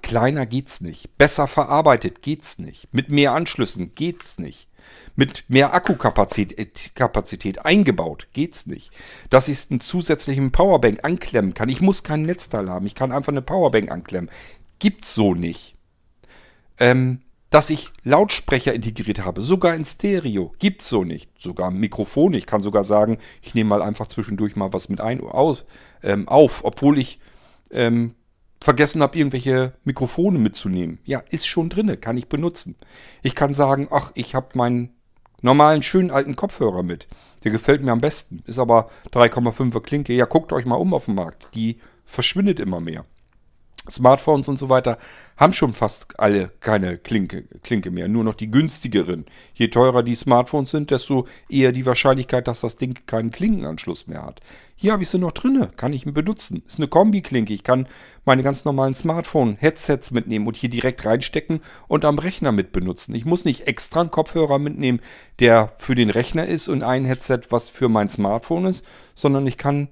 Kleiner 0.00 0.46
geht's 0.46 0.80
nicht. 0.80 1.18
Besser 1.18 1.46
verarbeitet 1.46 2.22
geht's 2.22 2.58
nicht. 2.58 2.92
Mit 2.92 3.10
mehr 3.10 3.32
Anschlüssen 3.32 3.94
geht's 3.94 4.38
nicht. 4.38 4.68
Mit 5.16 5.44
mehr 5.48 5.74
Akkukapazität 5.74 6.92
Kapazität 6.94 7.64
eingebaut 7.64 8.28
geht's 8.32 8.66
nicht. 8.66 8.90
Dass 9.28 9.48
ich 9.48 9.70
einen 9.70 9.80
zusätzlichen 9.80 10.50
Powerbank 10.50 11.04
anklemmen 11.04 11.52
kann. 11.52 11.68
Ich 11.68 11.82
muss 11.82 12.02
kein 12.02 12.22
Netzteil 12.22 12.70
haben. 12.70 12.86
Ich 12.86 12.94
kann 12.94 13.12
einfach 13.12 13.32
eine 13.32 13.42
Powerbank 13.42 13.90
anklemmen. 13.90 14.30
Gibt's 14.78 15.14
so 15.14 15.34
nicht. 15.34 15.76
Ähm, 16.78 17.20
dass 17.50 17.68
ich 17.68 17.90
Lautsprecher 18.02 18.72
integriert 18.72 19.26
habe, 19.26 19.42
sogar 19.42 19.74
in 19.74 19.84
Stereo, 19.84 20.52
gibt's 20.58 20.88
so 20.88 21.04
nicht. 21.04 21.30
Sogar 21.38 21.70
Mikrofone. 21.70 22.38
Ich 22.38 22.46
kann 22.46 22.62
sogar 22.62 22.82
sagen, 22.82 23.18
ich 23.42 23.54
nehme 23.54 23.68
mal 23.68 23.82
einfach 23.82 24.06
zwischendurch 24.06 24.56
mal 24.56 24.72
was 24.72 24.88
mit 24.88 25.02
ein, 25.02 25.20
aus, 25.20 25.66
ähm, 26.02 26.26
auf, 26.28 26.64
obwohl 26.64 26.98
ich 26.98 27.20
ähm, 27.70 28.14
vergessen 28.62 29.02
habe, 29.02 29.18
irgendwelche 29.18 29.72
Mikrofone 29.84 30.38
mitzunehmen. 30.38 30.98
Ja, 31.04 31.22
ist 31.30 31.46
schon 31.46 31.68
drinne, 31.68 31.96
kann 31.96 32.16
ich 32.16 32.28
benutzen. 32.28 32.76
Ich 33.22 33.34
kann 33.34 33.54
sagen, 33.54 33.88
ach, 33.90 34.12
ich 34.14 34.34
habe 34.34 34.48
meinen 34.54 34.90
normalen, 35.40 35.82
schönen 35.82 36.10
alten 36.10 36.36
Kopfhörer 36.36 36.82
mit. 36.82 37.08
Der 37.44 37.50
gefällt 37.50 37.82
mir 37.82 37.92
am 37.92 38.00
besten. 38.00 38.42
Ist 38.46 38.58
aber 38.58 38.88
3,5er 39.12 39.80
Klinke. 39.80 40.12
Ja, 40.12 40.26
guckt 40.26 40.52
euch 40.52 40.64
mal 40.64 40.76
um 40.76 40.94
auf 40.94 41.06
dem 41.06 41.16
Markt. 41.16 41.48
Die 41.54 41.78
verschwindet 42.04 42.60
immer 42.60 42.80
mehr. 42.80 43.04
Smartphones 43.90 44.48
und 44.48 44.58
so 44.58 44.68
weiter 44.68 44.98
haben 45.36 45.52
schon 45.52 45.72
fast 45.72 46.20
alle 46.20 46.52
keine 46.60 46.98
Klinke, 46.98 47.44
Klinke 47.62 47.90
mehr, 47.90 48.06
nur 48.06 48.22
noch 48.22 48.34
die 48.34 48.50
günstigeren. 48.50 49.26
Je 49.54 49.68
teurer 49.68 50.04
die 50.04 50.14
Smartphones 50.14 50.70
sind, 50.70 50.92
desto 50.92 51.26
eher 51.48 51.72
die 51.72 51.84
Wahrscheinlichkeit, 51.84 52.46
dass 52.46 52.60
das 52.60 52.76
Ding 52.76 52.94
keinen 53.06 53.32
Klinkenanschluss 53.32 54.06
mehr 54.06 54.22
hat. 54.22 54.40
Hier 54.76 54.92
habe 54.92 55.02
ich 55.02 55.08
sie 55.08 55.18
noch 55.18 55.32
drinne, 55.32 55.70
kann 55.76 55.92
ich 55.92 56.06
ihn 56.06 56.14
benutzen. 56.14 56.62
Ist 56.66 56.78
eine 56.78 56.88
Kombi-Klinke. 56.88 57.52
Ich 57.52 57.64
kann 57.64 57.88
meine 58.24 58.44
ganz 58.44 58.64
normalen 58.64 58.94
Smartphone-Headsets 58.94 60.12
mitnehmen 60.12 60.46
und 60.46 60.56
hier 60.56 60.70
direkt 60.70 61.04
reinstecken 61.04 61.60
und 61.88 62.04
am 62.04 62.18
Rechner 62.18 62.52
mit 62.52 62.70
benutzen. 62.72 63.14
Ich 63.14 63.24
muss 63.24 63.44
nicht 63.44 63.66
extra 63.66 64.00
einen 64.00 64.10
Kopfhörer 64.10 64.58
mitnehmen, 64.60 65.00
der 65.40 65.72
für 65.78 65.96
den 65.96 66.10
Rechner 66.10 66.46
ist 66.46 66.68
und 66.68 66.84
ein 66.84 67.04
Headset, 67.04 67.40
was 67.50 67.68
für 67.68 67.88
mein 67.88 68.08
Smartphone 68.08 68.66
ist, 68.66 68.84
sondern 69.14 69.46
ich 69.46 69.58
kann 69.58 69.88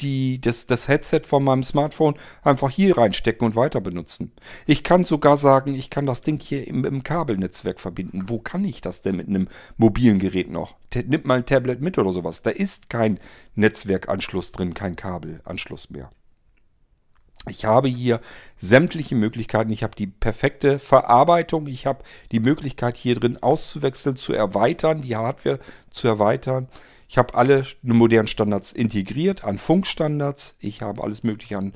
die, 0.00 0.40
das, 0.40 0.66
das 0.66 0.88
Headset 0.88 1.20
von 1.24 1.44
meinem 1.44 1.62
Smartphone 1.62 2.14
einfach 2.42 2.70
hier 2.70 2.96
reinstecken 2.96 3.46
und 3.46 3.56
weiter 3.56 3.80
benutzen. 3.80 4.32
Ich 4.66 4.82
kann 4.82 5.04
sogar 5.04 5.36
sagen, 5.36 5.74
ich 5.74 5.90
kann 5.90 6.06
das 6.06 6.20
Ding 6.20 6.40
hier 6.40 6.66
im, 6.66 6.84
im 6.84 7.02
Kabelnetzwerk 7.02 7.80
verbinden. 7.80 8.28
Wo 8.28 8.38
kann 8.38 8.64
ich 8.64 8.80
das 8.80 9.02
denn 9.02 9.16
mit 9.16 9.28
einem 9.28 9.48
mobilen 9.76 10.18
Gerät 10.18 10.50
noch? 10.50 10.76
Nimm 10.94 11.22
mal 11.24 11.38
ein 11.38 11.46
Tablet 11.46 11.80
mit 11.80 11.98
oder 11.98 12.12
sowas. 12.12 12.42
Da 12.42 12.50
ist 12.50 12.90
kein 12.90 13.18
Netzwerkanschluss 13.54 14.52
drin, 14.52 14.74
kein 14.74 14.96
Kabelanschluss 14.96 15.90
mehr. 15.90 16.10
Ich 17.48 17.66
habe 17.66 17.88
hier 17.88 18.20
sämtliche 18.56 19.14
Möglichkeiten. 19.14 19.70
Ich 19.70 19.82
habe 19.82 19.94
die 19.94 20.06
perfekte 20.06 20.78
Verarbeitung. 20.78 21.66
Ich 21.66 21.84
habe 21.86 22.02
die 22.32 22.40
Möglichkeit 22.40 22.96
hier 22.96 23.16
drin 23.16 23.42
auszuwechseln, 23.42 24.16
zu 24.16 24.32
erweitern, 24.32 25.02
die 25.02 25.16
Hardware 25.16 25.58
zu 25.90 26.08
erweitern. 26.08 26.68
Ich 27.08 27.18
habe 27.18 27.34
alle 27.34 27.64
modernen 27.82 28.28
Standards 28.28 28.72
integriert, 28.72 29.44
an 29.44 29.58
Funkstandards. 29.58 30.56
Ich 30.60 30.82
habe 30.82 31.02
alles 31.02 31.22
mögliche 31.22 31.58
an 31.58 31.74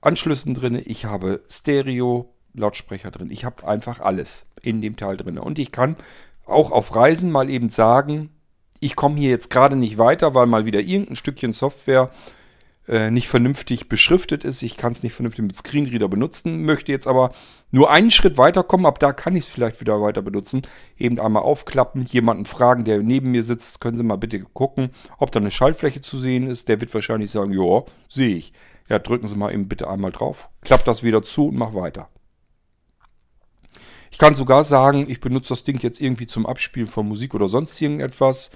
Anschlüssen 0.00 0.54
drin. 0.54 0.80
Ich 0.84 1.04
habe 1.04 1.42
Stereo, 1.48 2.32
Lautsprecher 2.54 3.10
drin. 3.10 3.30
Ich 3.30 3.44
habe 3.44 3.66
einfach 3.66 4.00
alles 4.00 4.46
in 4.62 4.80
dem 4.80 4.96
Teil 4.96 5.16
drin. 5.16 5.38
Und 5.38 5.58
ich 5.58 5.72
kann 5.72 5.96
auch 6.44 6.70
auf 6.70 6.94
Reisen 6.94 7.30
mal 7.30 7.50
eben 7.50 7.68
sagen, 7.68 8.30
ich 8.80 8.96
komme 8.96 9.16
hier 9.16 9.30
jetzt 9.30 9.50
gerade 9.50 9.76
nicht 9.76 9.98
weiter, 9.98 10.34
weil 10.34 10.46
mal 10.46 10.66
wieder 10.66 10.80
irgendein 10.80 11.16
Stückchen 11.16 11.52
Software 11.52 12.10
äh, 12.88 13.10
nicht 13.10 13.28
vernünftig 13.28 13.88
beschriftet 13.88 14.44
ist. 14.44 14.62
Ich 14.62 14.76
kann 14.76 14.92
es 14.92 15.02
nicht 15.02 15.14
vernünftig 15.14 15.44
mit 15.44 15.56
Screenreader 15.56 16.08
benutzen, 16.08 16.64
möchte 16.64 16.92
jetzt 16.92 17.06
aber 17.06 17.32
nur 17.70 17.90
einen 17.90 18.10
Schritt 18.10 18.38
weiterkommen. 18.38 18.86
Ab 18.86 18.98
da 18.98 19.12
kann 19.12 19.34
ich 19.36 19.44
es 19.44 19.50
vielleicht 19.50 19.80
wieder 19.80 20.00
weiter 20.00 20.22
benutzen. 20.22 20.62
Eben 20.96 21.18
einmal 21.18 21.42
aufklappen, 21.42 22.04
jemanden 22.04 22.44
fragen, 22.44 22.84
der 22.84 23.02
neben 23.02 23.32
mir 23.32 23.44
sitzt, 23.44 23.80
können 23.80 23.96
Sie 23.96 24.04
mal 24.04 24.16
bitte 24.16 24.40
gucken, 24.40 24.90
ob 25.18 25.32
da 25.32 25.40
eine 25.40 25.50
Schaltfläche 25.50 26.00
zu 26.00 26.18
sehen 26.18 26.46
ist. 26.46 26.68
Der 26.68 26.80
wird 26.80 26.94
wahrscheinlich 26.94 27.30
sagen, 27.30 27.52
ja, 27.52 27.82
sehe 28.08 28.36
ich. 28.36 28.52
Ja, 28.88 29.00
drücken 29.00 29.26
Sie 29.26 29.36
mal 29.36 29.52
eben 29.52 29.68
bitte 29.68 29.90
einmal 29.90 30.12
drauf, 30.12 30.48
klappt 30.60 30.86
das 30.86 31.02
wieder 31.02 31.22
zu 31.22 31.48
und 31.48 31.56
mach 31.56 31.74
weiter. 31.74 32.08
Ich 34.12 34.18
kann 34.18 34.36
sogar 34.36 34.62
sagen, 34.62 35.10
ich 35.10 35.20
benutze 35.20 35.48
das 35.50 35.64
Ding 35.64 35.80
jetzt 35.80 36.00
irgendwie 36.00 36.28
zum 36.28 36.46
Abspielen 36.46 36.88
von 36.88 37.08
Musik 37.08 37.34
oder 37.34 37.48
sonst 37.48 37.80
irgendetwas 37.80 38.52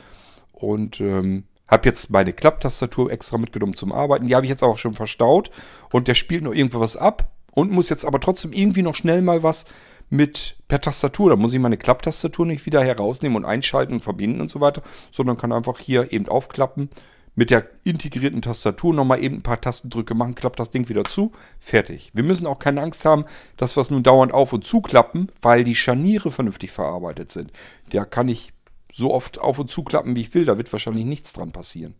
und 0.52 1.00
ähm, 1.00 1.44
habe 1.70 1.88
jetzt 1.88 2.10
meine 2.10 2.32
Klapptastatur 2.32 3.10
extra 3.10 3.38
mitgenommen 3.38 3.76
zum 3.76 3.92
Arbeiten. 3.92 4.26
Die 4.26 4.34
habe 4.34 4.44
ich 4.44 4.50
jetzt 4.50 4.62
auch 4.62 4.76
schon 4.76 4.94
verstaut. 4.94 5.50
Und 5.92 6.08
der 6.08 6.14
spielt 6.14 6.42
noch 6.42 6.52
irgendwo 6.52 6.80
was 6.80 6.96
ab 6.96 7.30
und 7.52 7.70
muss 7.70 7.88
jetzt 7.88 8.04
aber 8.04 8.20
trotzdem 8.20 8.52
irgendwie 8.52 8.82
noch 8.82 8.94
schnell 8.94 9.22
mal 9.22 9.42
was 9.42 9.66
mit 10.08 10.56
per 10.68 10.80
Tastatur. 10.80 11.30
Da 11.30 11.36
muss 11.36 11.54
ich 11.54 11.60
meine 11.60 11.76
Klapptastatur 11.76 12.46
nicht 12.46 12.66
wieder 12.66 12.82
herausnehmen 12.82 13.36
und 13.36 13.44
einschalten 13.44 13.94
und 13.94 14.00
verbinden 14.00 14.40
und 14.40 14.50
so 14.50 14.60
weiter, 14.60 14.82
sondern 15.10 15.36
kann 15.36 15.52
einfach 15.52 15.78
hier 15.78 16.12
eben 16.12 16.28
aufklappen. 16.28 16.90
Mit 17.36 17.50
der 17.50 17.64
integrierten 17.84 18.42
Tastatur 18.42 18.92
nochmal 18.92 19.22
eben 19.22 19.36
ein 19.36 19.42
paar 19.42 19.60
Tastendrücke 19.60 20.14
machen, 20.14 20.34
klappt 20.34 20.58
das 20.58 20.70
Ding 20.70 20.88
wieder 20.88 21.04
zu, 21.04 21.30
fertig. 21.60 22.10
Wir 22.12 22.24
müssen 22.24 22.46
auch 22.46 22.58
keine 22.58 22.82
Angst 22.82 23.04
haben, 23.04 23.24
dass 23.56 23.76
wir 23.76 23.82
es 23.82 23.90
nun 23.90 24.02
dauernd 24.02 24.34
auf 24.34 24.52
und 24.52 24.64
zuklappen, 24.64 25.30
weil 25.40 25.62
die 25.62 25.76
Scharniere 25.76 26.32
vernünftig 26.32 26.72
verarbeitet 26.72 27.30
sind. 27.30 27.52
Da 27.92 28.04
kann 28.04 28.28
ich 28.28 28.52
so 28.92 29.12
oft 29.12 29.38
auf 29.38 29.58
und 29.58 29.70
zuklappen, 29.70 30.16
wie 30.16 30.22
ich 30.22 30.34
will. 30.34 30.44
Da 30.44 30.56
wird 30.56 30.72
wahrscheinlich 30.72 31.04
nichts 31.04 31.32
dran 31.32 31.52
passieren. 31.52 31.94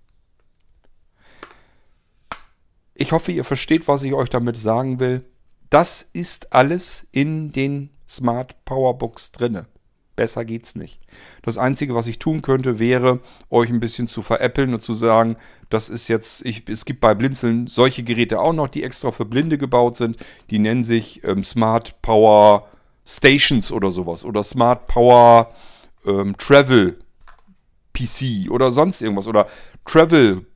Ich 2.94 3.12
hoffe, 3.12 3.32
ihr 3.32 3.44
versteht, 3.44 3.88
was 3.88 4.02
ich 4.02 4.12
euch 4.12 4.28
damit 4.28 4.56
sagen 4.56 5.00
will. 5.00 5.24
Das 5.70 6.02
ist 6.02 6.52
alles 6.52 7.06
in 7.12 7.52
den 7.52 7.90
Smart 8.06 8.64
Powerbooks 8.64 9.32
drinne. 9.32 9.66
Besser 10.16 10.44
geht's 10.44 10.74
nicht. 10.74 11.00
Das 11.40 11.56
Einzige, 11.56 11.94
was 11.94 12.06
ich 12.06 12.18
tun 12.18 12.42
könnte, 12.42 12.78
wäre, 12.78 13.20
euch 13.48 13.70
ein 13.70 13.80
bisschen 13.80 14.06
zu 14.06 14.20
veräppeln 14.20 14.74
und 14.74 14.82
zu 14.82 14.92
sagen, 14.92 15.36
das 15.70 15.88
ist 15.88 16.08
jetzt, 16.08 16.44
ich, 16.44 16.68
es 16.68 16.84
gibt 16.84 17.00
bei 17.00 17.14
Blinzeln 17.14 17.68
solche 17.68 18.02
Geräte 18.02 18.40
auch 18.40 18.52
noch, 18.52 18.68
die 18.68 18.82
extra 18.82 19.12
für 19.12 19.24
Blinde 19.24 19.56
gebaut 19.56 19.96
sind. 19.96 20.18
Die 20.50 20.58
nennen 20.58 20.84
sich 20.84 21.24
ähm, 21.24 21.42
Smart 21.42 22.02
Power 22.02 22.68
Stations 23.06 23.72
oder 23.72 23.90
sowas. 23.90 24.24
Oder 24.26 24.42
Smart 24.42 24.88
Power 24.88 25.54
ähm, 26.06 26.36
Travel 26.36 26.98
PC 27.92 28.50
oder 28.50 28.72
sonst 28.72 29.02
irgendwas 29.02 29.26
oder 29.26 29.46
Travel 29.84 30.46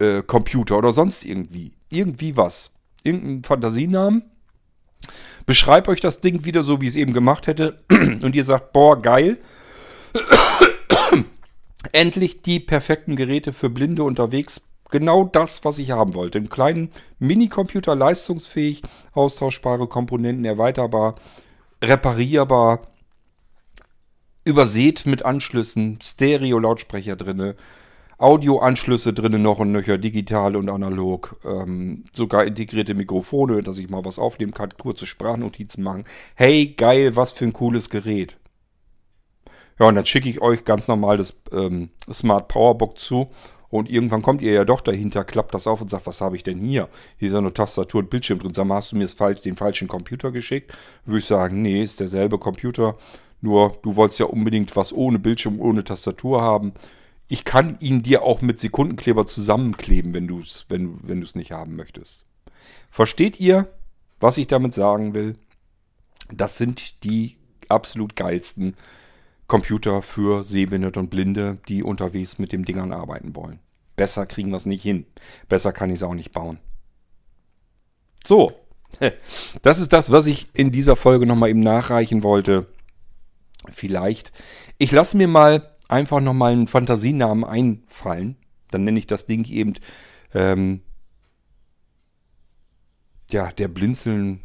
äh, 0.00 0.22
Computer 0.22 0.78
oder 0.78 0.92
sonst 0.92 1.24
irgendwie. 1.24 1.72
Irgendwie 1.90 2.36
was. 2.36 2.72
Irgendeinen 3.02 3.44
Fantasienamen. 3.44 4.24
Beschreib 5.46 5.88
euch 5.88 6.00
das 6.00 6.20
Ding 6.20 6.44
wieder 6.44 6.64
so, 6.64 6.80
wie 6.80 6.86
ich 6.86 6.92
es 6.92 6.96
eben 6.96 7.12
gemacht 7.12 7.46
hätte. 7.46 7.82
Und 7.90 8.34
ihr 8.34 8.44
sagt, 8.44 8.72
boah, 8.72 9.00
geil. 9.00 9.38
Endlich 11.92 12.42
die 12.42 12.60
perfekten 12.60 13.14
Geräte 13.14 13.52
für 13.52 13.70
Blinde 13.70 14.02
unterwegs. 14.04 14.62
Genau 14.90 15.24
das, 15.24 15.64
was 15.64 15.78
ich 15.78 15.90
haben 15.90 16.14
wollte. 16.14 16.38
Einen 16.38 16.48
kleinen 16.48 16.90
Minicomputer, 17.18 17.94
leistungsfähig, 17.94 18.82
austauschbare 19.12 19.86
Komponenten, 19.86 20.44
erweiterbar, 20.44 21.16
reparierbar, 21.82 22.82
übersät 24.44 25.06
mit 25.06 25.24
Anschlüssen, 25.24 25.98
Stereo-Lautsprecher 26.02 27.16
drinne, 27.16 27.56
Audioanschlüsse 28.18 29.12
drinne 29.12 29.38
noch 29.38 29.58
und 29.58 29.72
nöcher, 29.72 29.98
digital 29.98 30.54
und 30.56 30.68
analog, 30.68 31.36
ähm, 31.44 32.04
sogar 32.12 32.44
integrierte 32.44 32.94
Mikrofone, 32.94 33.62
dass 33.62 33.78
ich 33.78 33.90
mal 33.90 34.04
was 34.04 34.18
aufnehmen 34.18 34.54
kann, 34.54 34.70
kurze 34.78 35.06
Sprachnotizen 35.06 35.82
machen. 35.82 36.04
Hey, 36.34 36.74
geil, 36.76 37.16
was 37.16 37.32
für 37.32 37.44
ein 37.44 37.52
cooles 37.52 37.90
Gerät. 37.90 38.36
Ja, 39.80 39.88
und 39.88 39.96
dann 39.96 40.06
schicke 40.06 40.28
ich 40.28 40.40
euch 40.40 40.64
ganz 40.64 40.86
normal 40.86 41.16
das 41.16 41.36
ähm, 41.50 41.90
Smart 42.10 42.46
Powerbook 42.46 42.98
zu 42.98 43.30
und 43.74 43.90
irgendwann 43.90 44.22
kommt 44.22 44.40
ihr 44.40 44.52
ja 44.52 44.64
doch 44.64 44.80
dahinter, 44.80 45.24
klappt 45.24 45.52
das 45.52 45.66
auf 45.66 45.80
und 45.80 45.90
sagt, 45.90 46.06
was 46.06 46.20
habe 46.20 46.36
ich 46.36 46.44
denn 46.44 46.60
hier? 46.60 46.88
Hier 47.16 47.26
ist 47.26 47.34
ja 47.34 47.40
nur 47.40 47.52
Tastatur 47.52 48.02
und 48.02 48.10
Bildschirm 48.10 48.38
drin. 48.38 48.54
Sag 48.54 48.66
mal, 48.66 48.76
hast 48.76 48.92
du 48.92 48.96
mir 48.96 49.06
den 49.08 49.56
falschen 49.56 49.88
Computer 49.88 50.30
geschickt? 50.30 50.72
Würde 51.04 51.18
ich 51.18 51.24
sagen, 51.24 51.60
nee, 51.60 51.82
ist 51.82 51.98
derselbe 51.98 52.38
Computer. 52.38 52.96
Nur 53.44 53.76
du 53.82 53.94
wolltest 53.96 54.20
ja 54.20 54.26
unbedingt 54.26 54.74
was 54.74 54.90
ohne 54.94 55.18
Bildschirm, 55.18 55.60
ohne 55.60 55.84
Tastatur 55.84 56.40
haben. 56.40 56.72
Ich 57.28 57.44
kann 57.44 57.76
ihn 57.78 58.02
dir 58.02 58.22
auch 58.22 58.40
mit 58.40 58.58
Sekundenkleber 58.58 59.26
zusammenkleben, 59.26 60.14
wenn 60.14 60.26
du 60.26 60.40
es 60.40 60.64
wenn, 60.70 60.98
wenn 61.06 61.20
nicht 61.34 61.52
haben 61.52 61.76
möchtest. 61.76 62.24
Versteht 62.90 63.38
ihr, 63.38 63.70
was 64.18 64.38
ich 64.38 64.46
damit 64.46 64.72
sagen 64.72 65.14
will? 65.14 65.36
Das 66.32 66.56
sind 66.56 67.04
die 67.04 67.36
absolut 67.68 68.16
geilsten 68.16 68.76
Computer 69.46 70.00
für 70.00 70.42
Sehbehinderte 70.42 71.00
und 71.00 71.10
Blinde, 71.10 71.58
die 71.68 71.82
unterwegs 71.82 72.38
mit 72.38 72.50
dem 72.50 72.64
Dingern 72.64 72.92
arbeiten 72.92 73.36
wollen. 73.36 73.58
Besser 73.94 74.24
kriegen 74.24 74.48
wir 74.48 74.56
es 74.56 74.64
nicht 74.64 74.82
hin. 74.82 75.04
Besser 75.50 75.74
kann 75.74 75.90
ich 75.90 75.96
es 75.96 76.02
auch 76.02 76.14
nicht 76.14 76.32
bauen. 76.32 76.56
So, 78.24 78.54
das 79.60 79.80
ist 79.80 79.92
das, 79.92 80.10
was 80.10 80.26
ich 80.28 80.46
in 80.54 80.72
dieser 80.72 80.96
Folge 80.96 81.26
nochmal 81.26 81.50
eben 81.50 81.60
nachreichen 81.60 82.22
wollte 82.22 82.68
vielleicht. 83.68 84.32
Ich 84.78 84.90
lasse 84.92 85.16
mir 85.16 85.28
mal 85.28 85.76
einfach 85.88 86.20
nochmal 86.20 86.52
einen 86.52 86.66
Fantasienamen 86.66 87.44
einfallen. 87.44 88.36
Dann 88.70 88.84
nenne 88.84 88.98
ich 88.98 89.06
das 89.06 89.26
Ding 89.26 89.48
eben, 89.48 89.74
ähm, 90.34 90.80
ja, 93.30 93.50
der 93.52 93.68
Blinzeln 93.68 94.40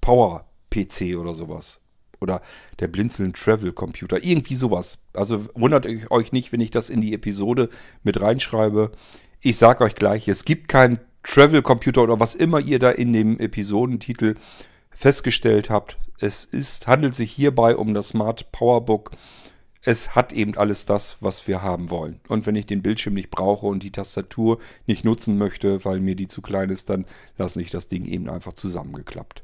Power 0.00 0.46
PC 0.70 1.16
oder 1.16 1.34
sowas. 1.34 1.80
Oder 2.20 2.42
der 2.78 2.88
Blinzeln 2.88 3.32
Travel 3.32 3.72
Computer. 3.72 4.22
Irgendwie 4.22 4.54
sowas. 4.54 4.98
Also 5.14 5.46
wundert 5.54 5.86
euch 6.10 6.32
nicht, 6.32 6.52
wenn 6.52 6.60
ich 6.60 6.70
das 6.70 6.90
in 6.90 7.00
die 7.00 7.14
Episode 7.14 7.70
mit 8.02 8.20
reinschreibe. 8.20 8.92
Ich 9.40 9.56
sage 9.56 9.84
euch 9.84 9.94
gleich, 9.94 10.28
es 10.28 10.44
gibt 10.44 10.68
keinen 10.68 11.00
Travel 11.22 11.62
Computer 11.62 12.02
oder 12.02 12.20
was 12.20 12.34
immer 12.34 12.60
ihr 12.60 12.78
da 12.78 12.90
in 12.90 13.12
dem 13.12 13.38
Episodentitel 13.38 14.36
festgestellt 15.00 15.70
habt, 15.70 15.96
es 16.20 16.44
ist, 16.44 16.86
handelt 16.86 17.14
sich 17.14 17.32
hierbei 17.32 17.74
um 17.74 17.94
das 17.94 18.08
Smart 18.08 18.52
Powerbook. 18.52 19.12
Es 19.82 20.14
hat 20.14 20.34
eben 20.34 20.58
alles 20.58 20.84
das, 20.84 21.16
was 21.20 21.48
wir 21.48 21.62
haben 21.62 21.88
wollen. 21.88 22.20
Und 22.28 22.44
wenn 22.44 22.54
ich 22.54 22.66
den 22.66 22.82
Bildschirm 22.82 23.14
nicht 23.14 23.30
brauche 23.30 23.66
und 23.66 23.82
die 23.82 23.92
Tastatur 23.92 24.58
nicht 24.86 25.02
nutzen 25.06 25.38
möchte, 25.38 25.86
weil 25.86 26.00
mir 26.00 26.16
die 26.16 26.28
zu 26.28 26.42
klein 26.42 26.68
ist, 26.68 26.90
dann 26.90 27.06
lasse 27.38 27.62
ich 27.62 27.70
das 27.70 27.88
Ding 27.88 28.04
eben 28.04 28.28
einfach 28.28 28.52
zusammengeklappt 28.52 29.42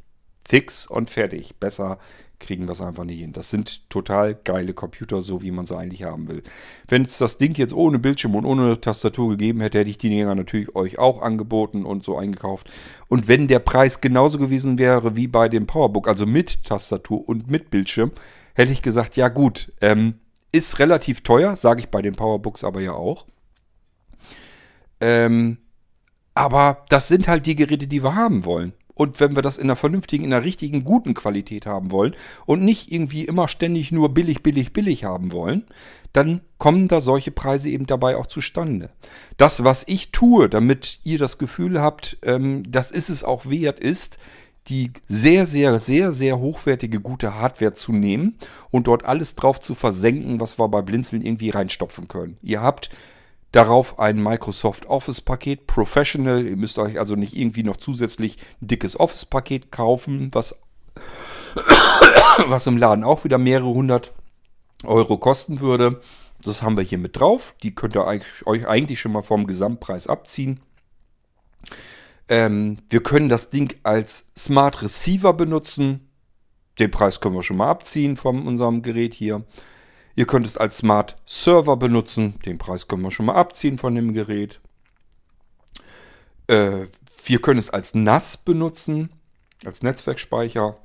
fix 0.48 0.86
und 0.86 1.10
fertig. 1.10 1.56
Besser 1.56 1.98
kriegen 2.38 2.66
wir 2.66 2.72
es 2.72 2.80
einfach 2.80 3.04
nicht 3.04 3.20
hin. 3.20 3.32
Das 3.32 3.50
sind 3.50 3.88
total 3.90 4.34
geile 4.34 4.74
Computer, 4.74 5.22
so 5.22 5.42
wie 5.42 5.50
man 5.50 5.66
sie 5.66 5.76
eigentlich 5.76 6.02
haben 6.02 6.28
will. 6.28 6.42
Wenn 6.86 7.04
es 7.04 7.18
das 7.18 7.38
Ding 7.38 7.54
jetzt 7.54 7.72
ohne 7.72 7.98
Bildschirm 7.98 8.34
und 8.34 8.44
ohne 8.44 8.80
Tastatur 8.80 9.30
gegeben 9.30 9.60
hätte, 9.60 9.78
hätte 9.78 9.90
ich 9.90 9.98
die 9.98 10.10
Dinger 10.10 10.34
natürlich 10.34 10.74
euch 10.74 10.98
auch 10.98 11.22
angeboten 11.22 11.84
und 11.84 12.04
so 12.04 12.18
eingekauft. 12.18 12.70
Und 13.08 13.28
wenn 13.28 13.48
der 13.48 13.60
Preis 13.60 14.00
genauso 14.00 14.38
gewesen 14.38 14.78
wäre 14.78 15.16
wie 15.16 15.28
bei 15.28 15.48
dem 15.48 15.66
Powerbook, 15.66 16.08
also 16.08 16.26
mit 16.26 16.64
Tastatur 16.64 17.26
und 17.28 17.50
mit 17.50 17.70
Bildschirm, 17.70 18.12
hätte 18.54 18.72
ich 18.72 18.82
gesagt, 18.82 19.16
ja 19.16 19.28
gut, 19.28 19.72
ähm, 19.80 20.20
ist 20.52 20.78
relativ 20.78 21.22
teuer, 21.22 21.56
sage 21.56 21.80
ich 21.80 21.88
bei 21.88 22.02
den 22.02 22.14
Powerbooks 22.14 22.64
aber 22.64 22.80
ja 22.80 22.92
auch. 22.92 23.26
Ähm, 25.00 25.58
aber 26.34 26.84
das 26.88 27.08
sind 27.08 27.28
halt 27.28 27.46
die 27.46 27.56
Geräte, 27.56 27.86
die 27.86 28.02
wir 28.02 28.14
haben 28.14 28.44
wollen. 28.44 28.72
Und 28.96 29.20
wenn 29.20 29.36
wir 29.36 29.42
das 29.42 29.58
in 29.58 29.64
einer 29.64 29.76
vernünftigen, 29.76 30.24
in 30.24 30.32
einer 30.32 30.44
richtigen, 30.44 30.82
guten 30.82 31.12
Qualität 31.12 31.66
haben 31.66 31.90
wollen 31.90 32.16
und 32.46 32.64
nicht 32.64 32.90
irgendwie 32.90 33.26
immer 33.26 33.46
ständig 33.46 33.92
nur 33.92 34.08
billig, 34.08 34.42
billig, 34.42 34.72
billig 34.72 35.04
haben 35.04 35.32
wollen, 35.32 35.64
dann 36.14 36.40
kommen 36.56 36.88
da 36.88 37.02
solche 37.02 37.30
Preise 37.30 37.68
eben 37.68 37.86
dabei 37.86 38.16
auch 38.16 38.26
zustande. 38.26 38.88
Das, 39.36 39.64
was 39.64 39.84
ich 39.86 40.12
tue, 40.12 40.48
damit 40.48 41.00
ihr 41.04 41.18
das 41.18 41.36
Gefühl 41.36 41.78
habt, 41.78 42.16
ähm, 42.22 42.62
das 42.66 42.90
ist 42.90 43.10
es 43.10 43.22
auch 43.22 43.44
wert, 43.44 43.80
ist, 43.80 44.16
die 44.68 44.92
sehr, 45.06 45.46
sehr, 45.46 45.78
sehr, 45.78 46.12
sehr 46.12 46.38
hochwertige, 46.38 47.00
gute 47.00 47.34
Hardware 47.34 47.74
zu 47.74 47.92
nehmen 47.92 48.36
und 48.70 48.86
dort 48.86 49.04
alles 49.04 49.34
drauf 49.34 49.60
zu 49.60 49.74
versenken, 49.74 50.40
was 50.40 50.58
wir 50.58 50.68
bei 50.68 50.80
Blinzeln 50.80 51.20
irgendwie 51.22 51.50
reinstopfen 51.50 52.08
können. 52.08 52.38
Ihr 52.42 52.62
habt 52.62 52.88
Darauf 53.56 53.98
ein 53.98 54.22
Microsoft 54.22 54.84
Office-Paket 54.84 55.66
Professional. 55.66 56.46
Ihr 56.46 56.58
müsst 56.58 56.76
euch 56.76 56.98
also 56.98 57.16
nicht 57.16 57.34
irgendwie 57.34 57.62
noch 57.62 57.78
zusätzlich 57.78 58.36
ein 58.60 58.68
dickes 58.68 59.00
Office-Paket 59.00 59.72
kaufen, 59.72 60.28
was, 60.32 60.60
was 62.48 62.66
im 62.66 62.76
Laden 62.76 63.02
auch 63.02 63.24
wieder 63.24 63.38
mehrere 63.38 63.70
hundert 63.70 64.12
Euro 64.84 65.16
kosten 65.16 65.60
würde. 65.60 66.02
Das 66.42 66.60
haben 66.60 66.76
wir 66.76 66.84
hier 66.84 66.98
mit 66.98 67.18
drauf. 67.18 67.54
Die 67.62 67.74
könnt 67.74 67.96
ihr 67.96 68.04
euch 68.04 68.68
eigentlich 68.68 69.00
schon 69.00 69.12
mal 69.12 69.22
vom 69.22 69.46
Gesamtpreis 69.46 70.06
abziehen. 70.06 70.60
Ähm, 72.28 72.76
wir 72.90 73.02
können 73.02 73.30
das 73.30 73.48
Ding 73.48 73.74
als 73.84 74.26
Smart 74.36 74.82
Receiver 74.82 75.32
benutzen. 75.32 76.10
Den 76.78 76.90
Preis 76.90 77.22
können 77.22 77.36
wir 77.36 77.42
schon 77.42 77.56
mal 77.56 77.70
abziehen 77.70 78.18
von 78.18 78.46
unserem 78.46 78.82
Gerät 78.82 79.14
hier. 79.14 79.46
Ihr 80.16 80.26
könnt 80.26 80.46
es 80.46 80.56
als 80.56 80.78
Smart 80.78 81.16
Server 81.26 81.76
benutzen. 81.76 82.40
Den 82.46 82.56
Preis 82.56 82.88
können 82.88 83.02
wir 83.02 83.10
schon 83.10 83.26
mal 83.26 83.34
abziehen 83.34 83.76
von 83.76 83.94
dem 83.94 84.14
Gerät. 84.14 84.60
Äh, 86.46 86.86
wir 87.26 87.40
können 87.40 87.58
es 87.58 87.70
als 87.70 87.94
NAS 87.94 88.38
benutzen, 88.38 89.10
als 89.64 89.82
Netzwerkspeicher. 89.82 90.78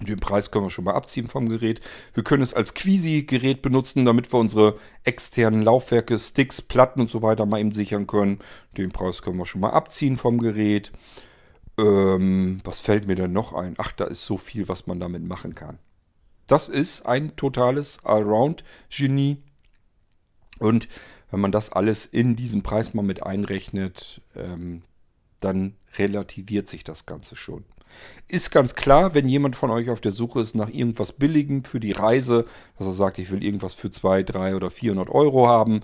Den 0.00 0.18
Preis 0.18 0.50
können 0.50 0.64
wir 0.64 0.70
schon 0.70 0.86
mal 0.86 0.94
abziehen 0.94 1.28
vom 1.28 1.48
Gerät. 1.48 1.80
Wir 2.14 2.24
können 2.24 2.42
es 2.42 2.54
als 2.54 2.74
Quisi-Gerät 2.74 3.62
benutzen, 3.62 4.04
damit 4.04 4.32
wir 4.32 4.40
unsere 4.40 4.78
externen 5.04 5.62
Laufwerke, 5.62 6.18
Sticks, 6.18 6.60
Platten 6.60 7.02
und 7.02 7.10
so 7.10 7.22
weiter 7.22 7.46
mal 7.46 7.60
eben 7.60 7.72
sichern 7.72 8.06
können. 8.06 8.38
Den 8.76 8.90
Preis 8.90 9.22
können 9.22 9.36
wir 9.36 9.46
schon 9.46 9.60
mal 9.60 9.70
abziehen 9.70 10.16
vom 10.16 10.38
Gerät. 10.38 10.90
Ähm, 11.78 12.62
was 12.64 12.80
fällt 12.80 13.06
mir 13.06 13.14
denn 13.14 13.32
noch 13.32 13.52
ein? 13.52 13.74
Ach, 13.78 13.92
da 13.92 14.06
ist 14.06 14.24
so 14.24 14.38
viel, 14.38 14.68
was 14.68 14.86
man 14.86 14.98
damit 14.98 15.22
machen 15.22 15.54
kann. 15.54 15.78
Das 16.50 16.68
ist 16.68 17.06
ein 17.06 17.36
totales 17.36 17.98
Allround-Genie. 18.02 19.36
Und 20.58 20.88
wenn 21.30 21.38
man 21.38 21.52
das 21.52 21.70
alles 21.70 22.06
in 22.06 22.34
diesen 22.34 22.64
Preis 22.64 22.92
mal 22.92 23.02
mit 23.02 23.22
einrechnet, 23.22 24.20
ähm, 24.34 24.82
dann 25.38 25.76
relativiert 25.96 26.68
sich 26.68 26.82
das 26.82 27.06
Ganze 27.06 27.36
schon. 27.36 27.64
Ist 28.26 28.50
ganz 28.50 28.74
klar, 28.74 29.14
wenn 29.14 29.28
jemand 29.28 29.54
von 29.54 29.70
euch 29.70 29.90
auf 29.90 30.00
der 30.00 30.10
Suche 30.10 30.40
ist 30.40 30.56
nach 30.56 30.68
irgendwas 30.68 31.12
Billigem 31.12 31.62
für 31.62 31.78
die 31.78 31.92
Reise, 31.92 32.46
dass 32.78 32.88
er 32.88 32.94
sagt, 32.94 33.18
ich 33.18 33.30
will 33.30 33.44
irgendwas 33.44 33.74
für 33.74 33.92
2, 33.92 34.24
3 34.24 34.56
oder 34.56 34.72
400 34.72 35.08
Euro 35.08 35.46
haben, 35.46 35.82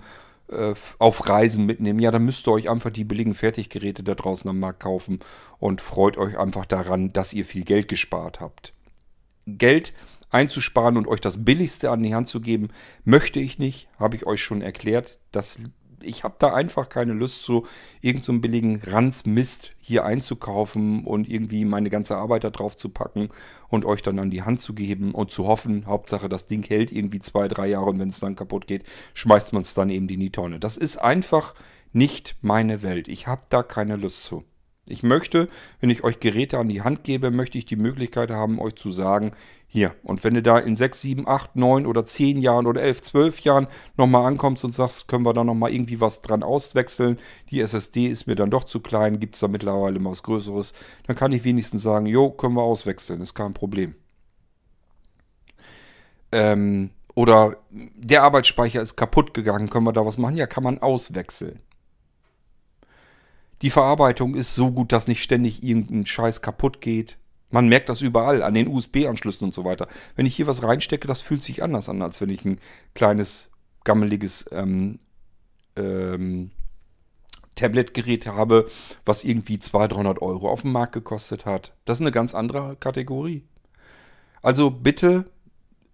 äh, 0.49 0.73
auf 0.99 1.29
Reisen 1.29 1.65
mitnehmen, 1.65 1.99
ja, 1.99 2.11
dann 2.11 2.25
müsst 2.25 2.45
ihr 2.45 2.51
euch 2.51 2.69
einfach 2.69 2.91
die 2.91 3.05
billigen 3.05 3.35
Fertiggeräte 3.35 4.03
da 4.03 4.15
draußen 4.15 4.49
am 4.49 4.59
Markt 4.59 4.81
kaufen 4.81 5.19
und 5.59 5.79
freut 5.79 6.17
euch 6.17 6.37
einfach 6.37 6.65
daran, 6.65 7.13
dass 7.13 7.31
ihr 7.31 7.45
viel 7.45 7.63
Geld 7.63 7.87
gespart 7.87 8.41
habt. 8.41 8.73
Geld 9.45 9.93
einzusparen 10.37 10.97
und 10.97 11.07
euch 11.07 11.19
das 11.19 11.43
Billigste 11.43 11.89
an 11.89 12.03
die 12.03 12.13
Hand 12.13 12.27
zu 12.27 12.39
geben, 12.41 12.69
möchte 13.03 13.39
ich 13.39 13.57
nicht, 13.59 13.89
habe 13.99 14.15
ich 14.15 14.25
euch 14.25 14.41
schon 14.41 14.61
erklärt. 14.61 15.19
Das 15.31 15.59
ich 16.03 16.23
habe 16.23 16.35
da 16.37 16.53
einfach 16.53 16.89
keine 16.89 17.13
Lust 17.13 17.43
zu, 17.43 17.65
irgendeinen 18.01 18.37
so 18.37 18.41
billigen 18.41 18.81
Ranzmist 18.83 19.71
hier 19.79 20.05
einzukaufen 20.05 21.03
und 21.03 21.27
irgendwie 21.27 21.65
meine 21.65 21.89
ganze 21.89 22.17
Arbeit 22.17 22.43
da 22.43 22.49
drauf 22.49 22.77
zu 22.77 22.89
packen 22.89 23.29
und 23.69 23.85
euch 23.85 24.01
dann 24.01 24.19
an 24.19 24.29
die 24.29 24.43
Hand 24.43 24.61
zu 24.61 24.73
geben 24.73 25.13
und 25.13 25.31
zu 25.31 25.47
hoffen, 25.47 25.87
Hauptsache 25.87 26.29
das 26.29 26.47
Ding 26.47 26.63
hält 26.63 26.91
irgendwie 26.91 27.19
zwei, 27.19 27.47
drei 27.47 27.67
Jahre 27.67 27.89
und 27.89 27.99
wenn 27.99 28.09
es 28.09 28.19
dann 28.19 28.35
kaputt 28.35 28.67
geht, 28.67 28.83
schmeißt 29.15 29.53
man 29.53 29.63
es 29.63 29.73
dann 29.73 29.89
eben 29.89 30.07
in 30.07 30.19
die 30.19 30.31
Tonne. 30.31 30.59
Das 30.59 30.77
ist 30.77 30.97
einfach 30.97 31.55
nicht 31.93 32.35
meine 32.41 32.83
Welt. 32.83 33.07
Ich 33.07 33.27
habe 33.27 33.41
da 33.49 33.63
keine 33.63 33.95
Lust 33.95 34.23
zu. 34.23 34.43
Ich 34.89 35.03
möchte, 35.03 35.47
wenn 35.79 35.89
ich 35.89 36.03
euch 36.03 36.19
Geräte 36.19 36.57
an 36.57 36.69
die 36.69 36.81
Hand 36.81 37.03
gebe, 37.03 37.31
möchte 37.31 37.57
ich 37.57 37.65
die 37.65 37.75
Möglichkeit 37.75 38.31
haben, 38.31 38.59
euch 38.59 38.75
zu 38.75 38.91
sagen, 38.91 39.31
hier, 39.67 39.95
und 40.03 40.23
wenn 40.23 40.33
du 40.33 40.41
da 40.41 40.57
in 40.59 40.75
6, 40.75 41.01
7, 41.01 41.27
8, 41.27 41.55
9 41.57 41.85
oder 41.85 42.05
10 42.05 42.37
Jahren 42.37 42.67
oder 42.67 42.81
11, 42.81 43.01
12 43.01 43.39
Jahren 43.41 43.67
nochmal 43.97 44.25
ankommst 44.25 44.63
und 44.63 44.73
sagst, 44.73 45.07
können 45.07 45.25
wir 45.25 45.33
da 45.33 45.43
nochmal 45.43 45.73
irgendwie 45.73 45.99
was 45.99 46.21
dran 46.21 46.41
auswechseln, 46.41 47.17
die 47.51 47.59
SSD 47.59 48.07
ist 48.07 48.27
mir 48.27 48.35
dann 48.35 48.49
doch 48.49 48.63
zu 48.63 48.79
klein, 48.79 49.19
gibt 49.19 49.35
es 49.35 49.41
da 49.41 49.47
mittlerweile 49.47 49.99
mal 49.99 50.11
was 50.11 50.23
Größeres, 50.23 50.73
dann 51.05 51.15
kann 51.15 51.33
ich 51.33 51.43
wenigstens 51.43 51.83
sagen, 51.83 52.05
jo, 52.05 52.29
können 52.29 52.55
wir 52.55 52.63
auswechseln, 52.63 53.19
ist 53.19 53.33
kein 53.33 53.53
Problem. 53.53 53.95
Ähm, 56.31 56.91
oder 57.13 57.57
der 57.69 58.23
Arbeitsspeicher 58.23 58.81
ist 58.81 58.95
kaputt 58.95 59.33
gegangen, 59.33 59.69
können 59.69 59.85
wir 59.85 59.93
da 59.93 60.05
was 60.05 60.17
machen? 60.17 60.37
Ja, 60.37 60.47
kann 60.47 60.63
man 60.63 60.79
auswechseln. 60.79 61.59
Die 63.61 63.69
Verarbeitung 63.69 64.35
ist 64.35 64.55
so 64.55 64.71
gut, 64.71 64.91
dass 64.91 65.07
nicht 65.07 65.23
ständig 65.23 65.63
irgendein 65.63 66.05
Scheiß 66.05 66.41
kaputt 66.41 66.81
geht. 66.81 67.17
Man 67.49 67.69
merkt 67.69 67.89
das 67.89 68.01
überall, 68.01 68.43
an 68.43 68.53
den 68.53 68.67
USB-Anschlüssen 68.67 69.45
und 69.45 69.53
so 69.53 69.63
weiter. 69.63 69.87
Wenn 70.15 70.25
ich 70.25 70.35
hier 70.35 70.47
was 70.47 70.63
reinstecke, 70.63 71.07
das 71.07 71.21
fühlt 71.21 71.43
sich 71.43 71.63
anders 71.63 71.89
an, 71.89 72.01
als 72.01 72.19
wenn 72.21 72.29
ich 72.29 72.45
ein 72.45 72.59
kleines, 72.93 73.49
gammeliges 73.83 74.45
ähm, 74.51 74.99
ähm, 75.77 76.51
Tablet-Gerät 77.55 78.27
habe, 78.27 78.69
was 79.05 79.23
irgendwie 79.23 79.59
200, 79.59 79.93
300 79.93 80.21
Euro 80.21 80.49
auf 80.49 80.61
dem 80.61 80.73
Markt 80.73 80.93
gekostet 80.93 81.45
hat. 81.45 81.73
Das 81.85 81.97
ist 81.97 82.01
eine 82.01 82.11
ganz 82.11 82.35
andere 82.35 82.75
Kategorie. 82.75 83.43
Also 84.41 84.69
bitte 84.69 85.25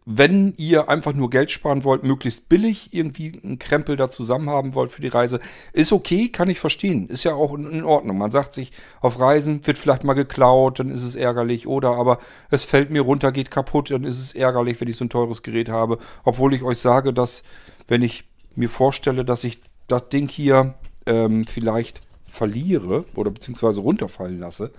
wenn 0.05 0.53
ihr 0.57 0.89
einfach 0.89 1.13
nur 1.13 1.29
Geld 1.29 1.51
sparen 1.51 1.83
wollt, 1.83 2.03
möglichst 2.03 2.49
billig 2.49 2.93
irgendwie 2.93 3.39
einen 3.43 3.59
Krempel 3.59 3.95
da 3.95 4.09
zusammen 4.09 4.49
haben 4.49 4.75
wollt 4.75 4.91
für 4.91 5.01
die 5.01 5.07
Reise, 5.07 5.39
ist 5.71 5.93
okay, 5.93 6.29
kann 6.29 6.49
ich 6.49 6.59
verstehen. 6.59 7.07
Ist 7.07 7.23
ja 7.23 7.35
auch 7.35 7.53
in 7.53 7.83
Ordnung. 7.83 8.17
Man 8.17 8.31
sagt 8.31 8.53
sich, 8.53 8.71
auf 8.99 9.19
Reisen 9.19 9.65
wird 9.65 9.77
vielleicht 9.77 10.03
mal 10.03 10.13
geklaut, 10.13 10.79
dann 10.79 10.89
ist 10.89 11.03
es 11.03 11.15
ärgerlich. 11.15 11.67
Oder 11.67 11.91
aber 11.91 12.19
es 12.49 12.63
fällt 12.63 12.89
mir 12.89 13.01
runter, 13.01 13.31
geht 13.31 13.51
kaputt, 13.51 13.91
dann 13.91 14.03
ist 14.03 14.19
es 14.19 14.35
ärgerlich, 14.35 14.79
wenn 14.81 14.89
ich 14.89 14.97
so 14.97 15.05
ein 15.05 15.09
teures 15.09 15.41
Gerät 15.41 15.69
habe. 15.69 15.97
Obwohl 16.23 16.53
ich 16.53 16.63
euch 16.63 16.79
sage, 16.79 17.13
dass, 17.13 17.43
wenn 17.87 18.01
ich 18.01 18.25
mir 18.55 18.69
vorstelle, 18.69 19.23
dass 19.23 19.43
ich 19.43 19.61
das 19.87 20.09
Ding 20.09 20.27
hier 20.27 20.75
ähm, 21.05 21.45
vielleicht 21.47 22.01
verliere 22.25 23.05
oder 23.15 23.31
beziehungsweise 23.31 23.81
runterfallen 23.81 24.39
lasse, 24.39 24.71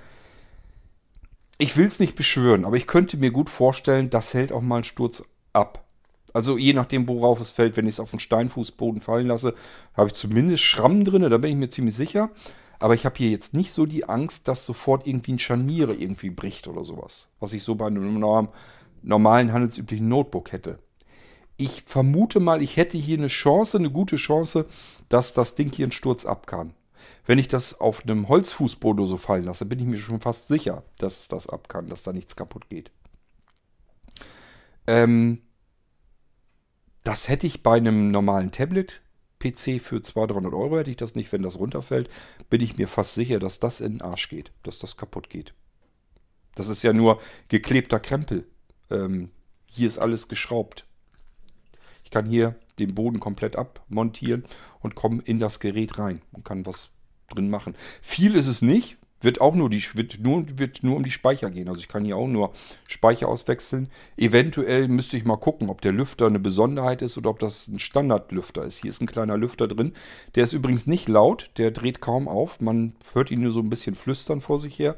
ich 1.58 1.76
will 1.76 1.86
es 1.86 2.00
nicht 2.00 2.16
beschwören, 2.16 2.64
aber 2.64 2.76
ich 2.76 2.86
könnte 2.86 3.16
mir 3.16 3.30
gut 3.30 3.50
vorstellen, 3.50 4.10
das 4.10 4.34
hält 4.34 4.52
auch 4.52 4.60
mal 4.60 4.76
einen 4.76 4.84
Sturz 4.84 5.22
ab. 5.52 5.84
Also 6.32 6.58
je 6.58 6.72
nachdem, 6.72 7.08
worauf 7.08 7.40
es 7.40 7.52
fällt, 7.52 7.76
wenn 7.76 7.86
ich 7.86 7.94
es 7.94 8.00
auf 8.00 8.10
den 8.10 8.18
Steinfußboden 8.18 9.00
fallen 9.00 9.28
lasse, 9.28 9.54
habe 9.94 10.08
ich 10.08 10.14
zumindest 10.14 10.64
Schrammen 10.64 11.04
drin, 11.04 11.22
da 11.22 11.38
bin 11.38 11.50
ich 11.50 11.56
mir 11.56 11.70
ziemlich 11.70 11.94
sicher. 11.94 12.30
Aber 12.80 12.94
ich 12.94 13.06
habe 13.06 13.16
hier 13.16 13.30
jetzt 13.30 13.54
nicht 13.54 13.72
so 13.72 13.86
die 13.86 14.08
Angst, 14.08 14.48
dass 14.48 14.66
sofort 14.66 15.06
irgendwie 15.06 15.34
ein 15.34 15.38
Scharniere 15.38 15.94
irgendwie 15.94 16.30
bricht 16.30 16.66
oder 16.66 16.82
sowas. 16.82 17.28
Was 17.38 17.52
ich 17.52 17.62
so 17.62 17.76
bei 17.76 17.86
einem 17.86 18.18
normalen 19.02 19.52
handelsüblichen 19.52 20.08
Notebook 20.08 20.50
hätte. 20.50 20.80
Ich 21.56 21.84
vermute 21.86 22.40
mal, 22.40 22.62
ich 22.62 22.76
hätte 22.76 22.98
hier 22.98 23.16
eine 23.16 23.28
Chance, 23.28 23.78
eine 23.78 23.90
gute 23.90 24.16
Chance, 24.16 24.66
dass 25.08 25.34
das 25.34 25.54
Ding 25.54 25.72
hier 25.72 25.84
einen 25.84 25.92
Sturz 25.92 26.26
ab 26.26 26.48
kann. 26.48 26.74
Wenn 27.26 27.38
ich 27.38 27.48
das 27.48 27.80
auf 27.80 28.02
einem 28.02 28.28
Holzfußboden 28.28 29.06
so 29.06 29.16
fallen 29.16 29.44
lasse, 29.44 29.66
bin 29.66 29.78
ich 29.78 29.86
mir 29.86 29.96
schon 29.96 30.20
fast 30.20 30.48
sicher, 30.48 30.82
dass 30.98 31.20
es 31.20 31.28
das 31.28 31.48
ab 31.48 31.68
kann, 31.68 31.88
dass 31.88 32.02
da 32.02 32.12
nichts 32.12 32.36
kaputt 32.36 32.68
geht. 32.68 32.90
Ähm, 34.86 35.42
das 37.02 37.28
hätte 37.28 37.46
ich 37.46 37.62
bei 37.62 37.76
einem 37.76 38.10
normalen 38.10 38.50
Tablet 38.50 39.02
PC 39.38 39.80
für 39.80 40.00
200, 40.02 40.36
300 40.36 40.54
Euro 40.54 40.78
hätte 40.78 40.90
ich 40.90 40.96
das 40.96 41.14
nicht, 41.14 41.30
wenn 41.32 41.42
das 41.42 41.58
runterfällt, 41.58 42.08
bin 42.48 42.62
ich 42.62 42.78
mir 42.78 42.88
fast 42.88 43.14
sicher, 43.14 43.38
dass 43.38 43.60
das 43.60 43.80
in 43.80 43.94
den 43.94 44.02
Arsch 44.02 44.28
geht, 44.28 44.52
dass 44.62 44.78
das 44.78 44.96
kaputt 44.96 45.28
geht. 45.28 45.52
Das 46.54 46.68
ist 46.68 46.82
ja 46.82 46.92
nur 46.92 47.20
geklebter 47.48 48.00
Krempel. 48.00 48.46
Ähm, 48.90 49.30
hier 49.70 49.88
ist 49.88 49.98
alles 49.98 50.28
geschraubt. 50.28 50.86
Ich 52.04 52.10
kann 52.10 52.26
hier 52.26 52.54
den 52.78 52.94
Boden 52.94 53.20
komplett 53.20 53.56
abmontieren 53.56 54.44
und 54.80 54.94
komme 54.94 55.22
in 55.24 55.40
das 55.40 55.60
Gerät 55.60 55.98
rein 55.98 56.22
und 56.32 56.44
kann 56.44 56.64
was 56.64 56.90
drin 57.28 57.50
machen. 57.50 57.74
Viel 58.02 58.34
ist 58.34 58.46
es 58.46 58.62
nicht. 58.62 58.96
Wird 59.20 59.40
auch 59.40 59.54
nur, 59.54 59.70
die, 59.70 59.82
wird 59.94 60.18
nur, 60.20 60.44
wird 60.58 60.82
nur 60.82 60.96
um 60.96 61.02
die 61.02 61.10
Speicher 61.10 61.50
gehen. 61.50 61.68
Also 61.68 61.80
ich 61.80 61.88
kann 61.88 62.04
hier 62.04 62.18
auch 62.18 62.28
nur 62.28 62.52
Speicher 62.86 63.26
auswechseln. 63.26 63.88
Eventuell 64.18 64.86
müsste 64.88 65.16
ich 65.16 65.24
mal 65.24 65.38
gucken, 65.38 65.70
ob 65.70 65.80
der 65.80 65.92
Lüfter 65.92 66.26
eine 66.26 66.38
Besonderheit 66.38 67.00
ist 67.00 67.16
oder 67.16 67.30
ob 67.30 67.38
das 67.38 67.66
ein 67.68 67.78
Standardlüfter 67.78 68.64
ist. 68.64 68.82
Hier 68.82 68.90
ist 68.90 69.00
ein 69.00 69.06
kleiner 69.06 69.38
Lüfter 69.38 69.66
drin. 69.66 69.94
Der 70.34 70.44
ist 70.44 70.52
übrigens 70.52 70.86
nicht 70.86 71.08
laut. 71.08 71.50
Der 71.56 71.70
dreht 71.70 72.02
kaum 72.02 72.28
auf. 72.28 72.60
Man 72.60 72.92
hört 73.14 73.30
ihn 73.30 73.40
nur 73.40 73.52
so 73.52 73.60
ein 73.60 73.70
bisschen 73.70 73.94
flüstern 73.94 74.42
vor 74.42 74.58
sich 74.58 74.78
her. 74.78 74.94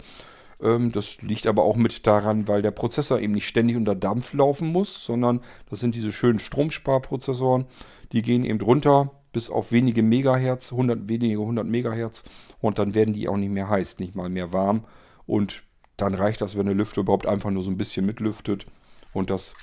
Ähm, 0.60 0.90
das 0.90 1.22
liegt 1.22 1.46
aber 1.46 1.62
auch 1.62 1.76
mit 1.76 2.06
daran, 2.06 2.48
weil 2.48 2.62
der 2.62 2.72
Prozessor 2.72 3.20
eben 3.20 3.34
nicht 3.34 3.46
ständig 3.46 3.76
unter 3.76 3.94
Dampf 3.94 4.32
laufen 4.32 4.72
muss, 4.72 5.04
sondern 5.04 5.40
das 5.70 5.80
sind 5.80 5.94
diese 5.94 6.10
schönen 6.12 6.40
Stromsparprozessoren. 6.40 7.66
Die 8.10 8.22
gehen 8.22 8.44
eben 8.44 8.60
runter 8.60 9.12
bis 9.36 9.50
auf 9.50 9.70
wenige 9.70 10.02
Megahertz, 10.02 10.72
100, 10.72 11.10
wenige 11.10 11.40
100 11.40 11.66
Megahertz 11.66 12.24
und 12.62 12.78
dann 12.78 12.94
werden 12.94 13.12
die 13.12 13.28
auch 13.28 13.36
nicht 13.36 13.50
mehr 13.50 13.68
heiß, 13.68 13.98
nicht 13.98 14.14
mal 14.14 14.30
mehr 14.30 14.54
warm 14.54 14.86
und 15.26 15.62
dann 15.98 16.14
reicht 16.14 16.40
das, 16.40 16.56
wenn 16.56 16.64
der 16.64 16.74
Lüfter 16.74 17.02
überhaupt 17.02 17.26
einfach 17.26 17.50
nur 17.50 17.62
so 17.62 17.70
ein 17.70 17.76
bisschen 17.76 18.06
mitlüftet 18.06 18.64
und 19.12 19.28
das 19.28 19.54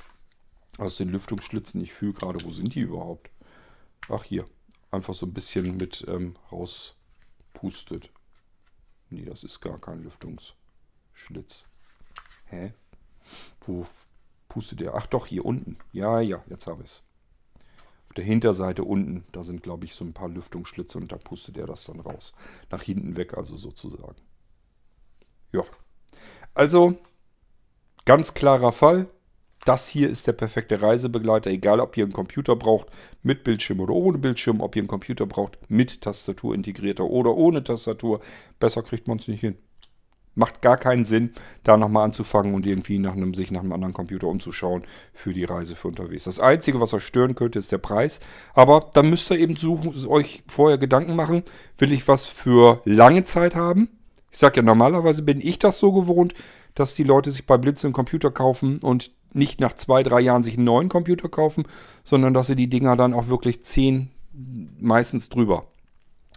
aus 0.77 0.97
den 0.97 1.09
Lüftungsschlitzen, 1.09 1.81
ich 1.81 1.91
fühle 1.91 2.13
gerade, 2.13 2.45
wo 2.45 2.51
sind 2.51 2.75
die 2.75 2.81
überhaupt? 2.81 3.31
Ach 4.09 4.23
hier, 4.23 4.45
einfach 4.91 5.15
so 5.15 5.25
ein 5.25 5.33
bisschen 5.33 5.75
mit 5.77 6.05
ähm, 6.07 6.35
rauspustet. 6.51 8.11
Nee, 9.09 9.25
das 9.25 9.43
ist 9.43 9.59
gar 9.59 9.81
kein 9.81 10.03
Lüftungsschlitz. 10.03 11.65
Hä? 12.45 12.75
Wo 13.61 13.87
pustet 14.49 14.81
der? 14.81 14.93
Ach 14.93 15.07
doch, 15.07 15.25
hier 15.25 15.43
unten. 15.43 15.79
Ja, 15.93 16.19
ja, 16.19 16.43
jetzt 16.47 16.67
habe 16.67 16.83
ich 16.83 16.91
es 16.91 17.03
der 18.17 18.23
Hinterseite 18.23 18.83
unten, 18.83 19.25
da 19.31 19.43
sind, 19.43 19.63
glaube 19.63 19.85
ich, 19.85 19.95
so 19.95 20.03
ein 20.05 20.13
paar 20.13 20.29
Lüftungsschlitze 20.29 20.97
und 20.97 21.11
da 21.11 21.17
pustet 21.17 21.57
er 21.57 21.67
das 21.67 21.85
dann 21.85 21.99
raus. 21.99 22.33
Nach 22.69 22.81
hinten 22.81 23.17
weg, 23.17 23.35
also 23.35 23.57
sozusagen. 23.57 24.15
Ja. 25.51 25.63
Also, 26.53 26.97
ganz 28.05 28.33
klarer 28.33 28.71
Fall. 28.71 29.07
Das 29.65 29.87
hier 29.87 30.09
ist 30.09 30.27
der 30.27 30.33
perfekte 30.33 30.81
Reisebegleiter, 30.81 31.49
egal 31.49 31.79
ob 31.79 31.95
ihr 31.95 32.03
einen 32.03 32.11
Computer 32.11 32.55
braucht 32.55 32.87
mit 33.21 33.45
Bildschirm 33.45 33.79
oder 33.79 33.93
ohne 33.93 34.17
Bildschirm, 34.17 34.59
ob 34.59 34.75
ihr 34.75 34.81
einen 34.81 34.89
Computer 34.89 35.25
braucht 35.25 35.57
mit 35.69 36.01
Tastatur 36.01 36.53
integrierter 36.53 37.05
oder 37.05 37.33
ohne 37.35 37.63
Tastatur. 37.63 38.19
Besser 38.59 38.83
kriegt 38.83 39.07
man 39.07 39.19
es 39.19 39.27
nicht 39.29 39.39
hin. 39.39 39.57
Macht 40.35 40.61
gar 40.61 40.77
keinen 40.77 41.05
Sinn, 41.05 41.33
da 41.63 41.77
nochmal 41.77 42.05
anzufangen 42.05 42.55
und 42.55 42.65
irgendwie 42.65 42.97
nach 42.97 43.13
einem, 43.13 43.33
sich 43.33 43.51
nach 43.51 43.61
einem 43.61 43.73
anderen 43.73 43.93
Computer 43.93 44.27
umzuschauen 44.27 44.83
für 45.13 45.33
die 45.33 45.43
Reise 45.43 45.75
für 45.75 45.87
unterwegs. 45.87 46.23
Das 46.23 46.39
Einzige, 46.39 46.81
was 46.81 46.93
euch 46.93 47.03
stören 47.03 47.35
könnte, 47.35 47.59
ist 47.59 47.71
der 47.71 47.77
Preis. 47.77 48.19
Aber 48.53 48.89
dann 48.93 49.09
müsst 49.09 49.29
ihr 49.29 49.37
eben 49.37 49.55
suchen, 49.55 49.93
euch 50.07 50.43
vorher 50.47 50.77
Gedanken 50.77 51.15
machen, 51.15 51.43
will 51.77 51.91
ich 51.91 52.07
was 52.07 52.25
für 52.25 52.81
lange 52.85 53.23
Zeit 53.23 53.55
haben? 53.55 53.89
Ich 54.31 54.39
sage 54.39 54.57
ja, 54.57 54.63
normalerweise 54.63 55.21
bin 55.21 55.39
ich 55.39 55.59
das 55.59 55.77
so 55.77 55.91
gewohnt, 55.91 56.33
dass 56.73 56.95
die 56.95 57.03
Leute 57.03 57.29
sich 57.29 57.45
bei 57.45 57.57
Blitz 57.57 57.85
einen 57.85 57.93
Computer 57.93 58.31
kaufen 58.31 58.79
und 58.81 59.11
nicht 59.31 59.59
nach 59.59 59.73
zwei, 59.73 60.01
drei 60.01 60.21
Jahren 60.21 60.41
sich 60.41 60.57
einen 60.57 60.65
neuen 60.65 60.89
Computer 60.89 61.29
kaufen, 61.29 61.65
sondern 62.03 62.33
dass 62.33 62.47
sie 62.47 62.55
die 62.55 62.69
Dinger 62.69 62.95
dann 62.95 63.13
auch 63.13 63.27
wirklich 63.27 63.63
zehn, 63.63 64.09
meistens 64.79 65.29
drüber 65.29 65.67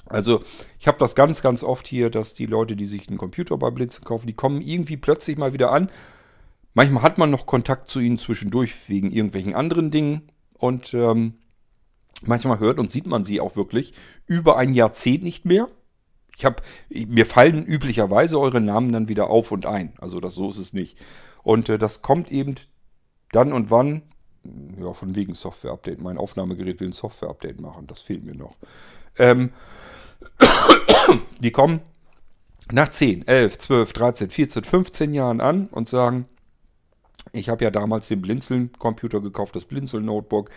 also 0.07 0.43
ich 0.79 0.89
habe 0.89 0.99
das 0.99 1.15
ganz, 1.15 1.43
ganz 1.43 1.63
oft 1.63 1.87
hier, 1.87 2.11
dass 2.11 2.35
die 2.35 2.47
Leute, 2.47 2.77
die 2.77 2.87
sich 2.87 3.09
einen 3.09 3.19
Computer 3.19 3.57
bei 3.57 3.71
Blitzen 3.71 4.05
kaufen, 4.05 4.27
die 4.27 4.35
kommen 4.35 4.61
irgendwie 4.61 4.97
plötzlich 4.97 5.37
mal 5.37 5.53
wieder 5.53 5.73
an. 5.73 5.91
Manchmal 6.75 7.03
hat 7.03 7.19
man 7.19 7.31
noch 7.31 7.47
Kontakt 7.47 7.89
zu 7.89 8.01
ihnen 8.01 8.19
zwischendurch 8.19 8.89
wegen 8.89 9.11
irgendwelchen 9.11 9.55
anderen 9.55 9.91
Dingen. 9.91 10.31
Und 10.55 10.95
ähm, 10.95 11.35
manchmal 12.23 12.59
hört 12.59 12.79
und 12.79 12.93
sieht 12.93 13.07
man 13.07 13.25
sie 13.25 13.41
auch 13.41 13.57
wirklich 13.57 13.93
über 14.27 14.57
ein 14.57 14.73
Jahrzehnt 14.73 15.23
nicht 15.23 15.45
mehr. 15.45 15.69
Ich 16.37 16.45
habe, 16.45 16.63
mir 16.91 17.25
fallen 17.25 17.65
üblicherweise 17.65 18.39
eure 18.39 18.61
Namen 18.61 18.93
dann 18.93 19.09
wieder 19.09 19.31
auf 19.31 19.53
und 19.53 19.67
ein. 19.67 19.95
Also 19.99 20.21
das 20.21 20.35
so 20.35 20.49
ist 20.51 20.59
es 20.59 20.73
nicht. 20.73 20.99
Und 21.43 21.69
äh, 21.69 21.79
das 21.79 22.03
kommt 22.03 22.31
eben 22.31 22.57
dann 23.33 23.53
und 23.53 23.71
wann, 23.71 24.03
ja, 24.79 24.93
von 24.93 25.15
wegen 25.15 25.35
Software-Update. 25.35 26.01
Mein 26.01 26.19
Aufnahmegerät 26.19 26.81
will 26.81 26.89
ein 26.89 26.93
Software-Update 26.93 27.61
machen. 27.61 27.87
Das 27.87 28.01
fehlt 28.01 28.25
mir 28.25 28.35
noch. 28.35 28.57
Ähm, 29.19 29.51
die 31.41 31.51
kommen 31.51 31.81
nach 32.73 32.89
10, 32.89 33.27
11, 33.27 33.59
12, 33.59 33.93
13, 33.93 34.31
14, 34.31 34.65
15 34.65 35.15
Jahren 35.15 35.41
an 35.41 35.69
und 35.69 35.89
sagen, 35.89 36.27
ich 37.33 37.49
habe 37.49 37.65
ja 37.65 37.71
damals 37.71 38.09
den 38.09 38.23
Blinzeln-Computer 38.23 39.21
gekauft, 39.21 39.57
das 39.57 39.65
Blinzeln-Notebook, 39.65 40.51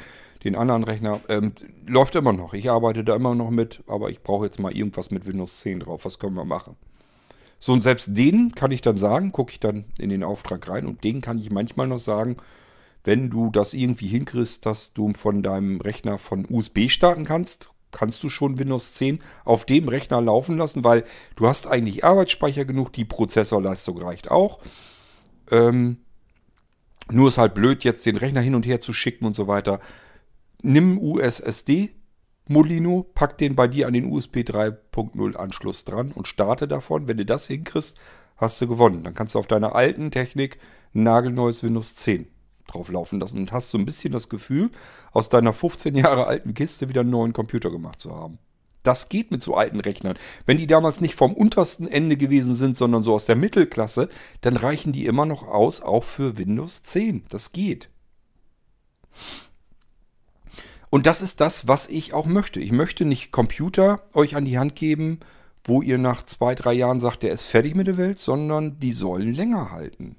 den 0.43 0.55
anderen 0.55 0.83
Rechner. 0.83 1.19
Ähm, 1.27 1.53
läuft 1.85 2.15
immer 2.15 2.33
noch. 2.33 2.53
Ich 2.53 2.69
arbeite 2.69 3.03
da 3.03 3.15
immer 3.15 3.35
noch 3.35 3.49
mit, 3.49 3.83
aber 3.87 4.09
ich 4.09 4.23
brauche 4.23 4.45
jetzt 4.45 4.59
mal 4.59 4.75
irgendwas 4.75 5.11
mit 5.11 5.27
Windows 5.27 5.59
10 5.59 5.81
drauf. 5.81 6.05
Was 6.05 6.19
können 6.19 6.35
wir 6.35 6.45
machen? 6.45 6.77
So, 7.59 7.73
und 7.73 7.83
selbst 7.83 8.17
denen 8.17 8.55
kann 8.55 8.71
ich 8.71 8.81
dann 8.81 8.97
sagen, 8.97 9.33
gucke 9.33 9.51
ich 9.51 9.59
dann 9.59 9.85
in 9.97 10.09
den 10.09 10.23
Auftrag 10.23 10.69
rein 10.69 10.85
und 10.85 11.03
denen 11.03 11.21
kann 11.21 11.37
ich 11.37 11.51
manchmal 11.51 11.87
noch 11.87 11.99
sagen, 11.99 12.37
wenn 13.03 13.29
du 13.29 13.49
das 13.49 13.73
irgendwie 13.73 14.07
hinkriegst, 14.07 14.65
dass 14.65 14.93
du 14.93 15.11
von 15.13 15.43
deinem 15.43 15.81
Rechner 15.81 16.17
von 16.17 16.45
USB 16.49 16.89
starten 16.89 17.25
kannst, 17.25 17.71
kannst 17.91 18.23
du 18.23 18.29
schon 18.29 18.59
Windows 18.59 18.93
10 18.93 19.19
auf 19.45 19.65
dem 19.65 19.87
Rechner 19.87 20.21
laufen 20.21 20.57
lassen, 20.57 20.83
weil 20.83 21.03
du 21.35 21.47
hast 21.47 21.67
eigentlich 21.67 22.03
Arbeitsspeicher 22.03 22.65
genug, 22.65 22.93
die 22.93 23.05
Prozessorleistung 23.05 23.97
reicht 23.97 24.31
auch. 24.31 24.59
Ähm, 25.51 25.97
nur 27.11 27.29
ist 27.29 27.37
halt 27.37 27.53
blöd, 27.53 27.83
jetzt 27.83 28.05
den 28.05 28.17
Rechner 28.17 28.41
hin 28.41 28.55
und 28.55 28.65
her 28.65 28.81
zu 28.81 28.93
schicken 28.93 29.25
und 29.25 29.35
so 29.35 29.47
weiter. 29.47 29.79
Nimm 30.61 30.99
USSD 30.99 31.95
Molino, 32.51 33.05
pack 33.13 33.37
den 33.37 33.55
bei 33.55 33.67
dir 33.67 33.85
an 33.85 33.93
den 33.93 34.11
USB 34.11 34.37
3.0 34.37 35.35
Anschluss 35.35 35.85
dran 35.85 36.11
und 36.11 36.27
starte 36.27 36.67
davon. 36.67 37.07
Wenn 37.07 37.17
du 37.17 37.25
das 37.25 37.45
hinkriegst, 37.45 37.95
hast 38.37 38.59
du 38.59 38.67
gewonnen. 38.67 39.03
Dann 39.03 39.13
kannst 39.13 39.35
du 39.35 39.39
auf 39.39 39.45
deiner 39.45 39.75
alten 39.75 40.09
Technik 40.09 40.57
ein 40.95 41.03
nagelneues 41.03 41.63
Windows 41.63 41.95
10 41.95 42.27
drauf 42.73 42.89
laufen 42.89 43.19
lassen 43.19 43.39
und 43.39 43.51
hast 43.51 43.69
so 43.69 43.77
ein 43.77 43.85
bisschen 43.85 44.11
das 44.11 44.29
Gefühl, 44.29 44.69
aus 45.11 45.29
deiner 45.29 45.53
15 45.53 45.95
Jahre 45.95 46.27
alten 46.27 46.53
Kiste 46.53 46.89
wieder 46.89 47.01
einen 47.01 47.09
neuen 47.09 47.33
Computer 47.33 47.71
gemacht 47.71 47.99
zu 47.99 48.15
haben. 48.15 48.39
Das 48.83 49.09
geht 49.09 49.29
mit 49.29 49.41
so 49.41 49.55
alten 49.55 49.79
Rechnern. 49.79 50.17
Wenn 50.45 50.57
die 50.57 50.67
damals 50.67 51.01
nicht 51.01 51.15
vom 51.15 51.33
untersten 51.33 51.87
Ende 51.87 52.15
gewesen 52.15 52.55
sind, 52.55 52.77
sondern 52.77 53.03
so 53.03 53.13
aus 53.13 53.25
der 53.25 53.35
Mittelklasse, 53.35 54.09
dann 54.41 54.55
reichen 54.55 54.93
die 54.93 55.05
immer 55.05 55.25
noch 55.25 55.47
aus, 55.47 55.81
auch 55.81 56.03
für 56.03 56.37
Windows 56.37 56.83
10. 56.83 57.25
Das 57.29 57.51
geht. 57.51 57.89
Und 60.89 61.05
das 61.05 61.21
ist 61.21 61.41
das, 61.41 61.67
was 61.67 61.87
ich 61.87 62.13
auch 62.13 62.25
möchte. 62.25 62.59
Ich 62.59 62.71
möchte 62.71 63.05
nicht 63.05 63.31
Computer 63.31 64.01
euch 64.13 64.35
an 64.35 64.45
die 64.45 64.57
Hand 64.57 64.75
geben, 64.75 65.19
wo 65.63 65.81
ihr 65.81 65.97
nach 65.97 66.23
zwei, 66.23 66.55
drei 66.55 66.73
Jahren 66.73 66.99
sagt, 66.99 67.23
der 67.23 67.31
ist 67.31 67.43
fertig 67.43 67.75
mit 67.75 67.87
der 67.87 67.97
Welt, 67.97 68.17
sondern 68.17 68.79
die 68.79 68.93
sollen 68.93 69.33
länger 69.33 69.71
halten. 69.71 70.15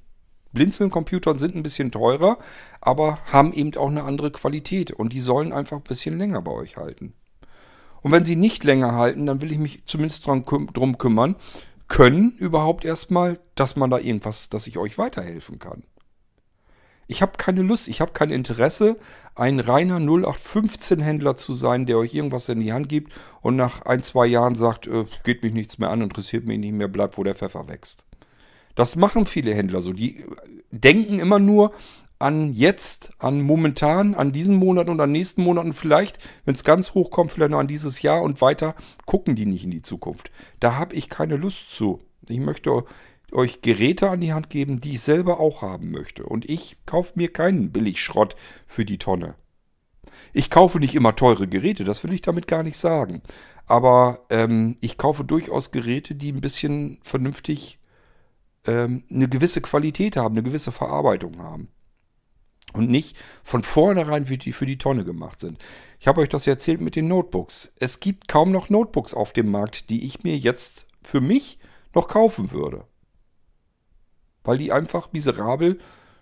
Blinzeln-Computer 0.53 1.39
sind 1.39 1.55
ein 1.55 1.63
bisschen 1.63 1.91
teurer, 1.93 2.39
aber 2.81 3.19
haben 3.33 3.53
eben 3.53 3.77
auch 3.77 3.89
eine 3.89 4.05
andere 4.05 4.31
Qualität 4.31 4.91
und 4.91 5.13
die 5.13 5.21
sollen 5.21 5.53
einfach 5.53 5.77
ein 5.77 5.83
bisschen 5.83 6.19
länger 6.19 6.43
bei 6.43 6.53
euch 6.53 6.77
halten. 6.77 7.15
Und 8.03 8.13
wenn 8.13 8.25
sie 8.25 8.37
nicht 8.37 8.65
länger 8.65 8.95
halten, 8.95 9.27
dann 9.27 9.41
will 9.41 9.53
ich 9.53 9.59
mich 9.59 9.85
zumindest 9.85 10.27
dran, 10.27 10.45
drum 10.45 10.99
kümmern, 10.99 11.37
können 11.89 12.33
überhaupt 12.39 12.85
erstmal, 12.85 13.41
dass 13.55 13.77
man 13.77 13.91
da 13.91 13.99
irgendwas, 13.99 14.49
dass 14.49 14.67
ich 14.67 14.79
euch 14.79 14.97
weiterhelfen 14.97 15.59
kann. 15.59 15.85
Ich 17.09 17.23
habe 17.23 17.33
keine 17.37 17.63
Lust, 17.63 17.89
ich 17.89 18.01
habe 18.01 18.13
kein 18.13 18.31
Interesse, 18.31 18.97
ein 19.35 19.59
reiner 19.59 19.99
0815-Händler 19.99 21.37
zu 21.37 21.55
sein, 21.55 21.85
der 21.85 21.99
euch 21.99 22.15
irgendwas 22.15 22.49
in 22.49 22.61
die 22.61 22.73
Hand 22.73 22.89
gibt 22.89 23.13
und 23.43 23.57
nach 23.57 23.83
ein, 23.83 24.05
zwei 24.05 24.27
Jahren 24.27 24.55
sagt, 24.55 24.87
äh, 24.87 25.05
geht 25.25 25.43
mich 25.43 25.53
nichts 25.53 25.79
mehr 25.79 25.91
an, 25.91 26.03
interessiert 26.03 26.47
mich 26.47 26.61
nicht 26.61 26.73
mehr, 26.73 26.87
bleibt, 26.87 27.19
wo 27.19 27.25
der 27.25 27.35
Pfeffer 27.35 27.69
wächst. 27.69 28.07
Das 28.75 28.97
machen 28.97 29.27
viele 29.27 29.55
Händler 29.55 29.83
so. 29.83 29.93
Die 29.93 30.25
denken 30.71 31.19
immer 31.19 31.39
nur 31.39 31.73
an 32.21 32.53
jetzt, 32.53 33.13
an 33.19 33.41
momentan, 33.41 34.15
an 34.15 34.31
diesen 34.31 34.57
Monat 34.57 34.89
und 34.89 35.01
an 35.01 35.11
nächsten 35.11 35.43
Monaten 35.43 35.73
vielleicht, 35.73 36.19
wenn 36.45 36.55
es 36.55 36.65
ganz 36.65 36.93
hoch 36.95 37.11
kommt, 37.11 37.33
vielleicht 37.33 37.51
noch 37.51 37.59
an 37.59 37.67
dieses 37.67 38.03
Jahr 38.03 38.23
und 38.23 38.43
weiter, 38.43 38.75
gucken 39.07 39.37
die 39.37 39.47
nicht 39.47 39.65
in 39.65 39.71
die 39.71 39.83
Zukunft. 39.83 40.31
Da 40.61 40.77
habe 40.77 40.95
ich 40.95 41.09
keine 41.09 41.37
Lust 41.37 41.73
zu. 41.73 42.01
Ich 42.29 42.39
möchte 42.39 42.85
euch 43.33 43.63
Geräte 43.63 44.11
an 44.11 44.21
die 44.21 44.35
Hand 44.35 44.51
geben, 44.51 44.81
die 44.81 44.93
ich 44.93 45.01
selber 45.01 45.41
auch 45.41 45.63
haben 45.63 45.91
möchte. 45.91 46.25
Und 46.25 46.49
ich 46.49 46.77
kaufe 46.85 47.13
mir 47.17 47.33
keinen 47.33 47.73
Billigschrott 47.73 48.37
für 48.67 48.85
die 48.85 48.99
Tonne. 48.99 49.35
Ich 50.33 50.51
kaufe 50.51 50.79
nicht 50.79 50.95
immer 50.95 51.17
teure 51.17 51.49
Geräte, 51.49 51.85
das 51.85 52.05
will 52.05 52.13
ich 52.13 52.23
damit 52.23 52.47
gar 52.47 52.63
nicht 52.63 52.77
sagen. 52.77 53.23
Aber 53.67 54.27
ähm, 54.29 54.77
ich 54.81 54.99
kaufe 54.99 55.25
durchaus 55.25 55.71
Geräte, 55.71 56.15
die 56.15 56.33
ein 56.33 56.41
bisschen 56.41 56.99
vernünftig 57.03 57.80
ähm, 58.67 59.05
eine 59.11 59.29
gewisse 59.29 59.61
Qualität 59.61 60.17
haben, 60.17 60.35
eine 60.35 60.43
gewisse 60.43 60.73
Verarbeitung 60.73 61.39
haben. 61.39 61.69
Und 62.73 62.89
nicht 62.89 63.17
von 63.43 63.65
vornherein 63.65 64.27
für 64.27 64.39
die, 64.39 64.53
für 64.53 64.67
die 64.67 64.79
Tonne 64.79 65.05
gemacht 65.05 65.41
sind. 65.41 65.59
Ich 65.99 66.07
habe 66.07 66.21
euch 66.21 66.29
das 66.29 66.47
erzählt 66.47 66.81
mit 66.81 66.95
den 66.95 67.09
Notebooks. 67.09 67.73
Es 67.77 67.99
gibt 67.99 68.29
kaum 68.29 68.53
noch 68.53 68.69
Notebooks 68.69 69.13
auf 69.13 69.33
dem 69.33 69.51
Markt, 69.51 69.91
die 69.91 70.05
ich 70.05 70.23
mir 70.23 70.37
jetzt 70.37 70.87
für 71.03 71.21
mich 71.21 71.59
noch 71.95 72.07
kaufen 72.07 72.53
würde. 72.53 72.87
Weil 74.45 74.59
die 74.59 74.73
einfach 74.73 75.13
miserabel, 75.13 75.79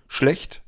schlecht 0.07 0.63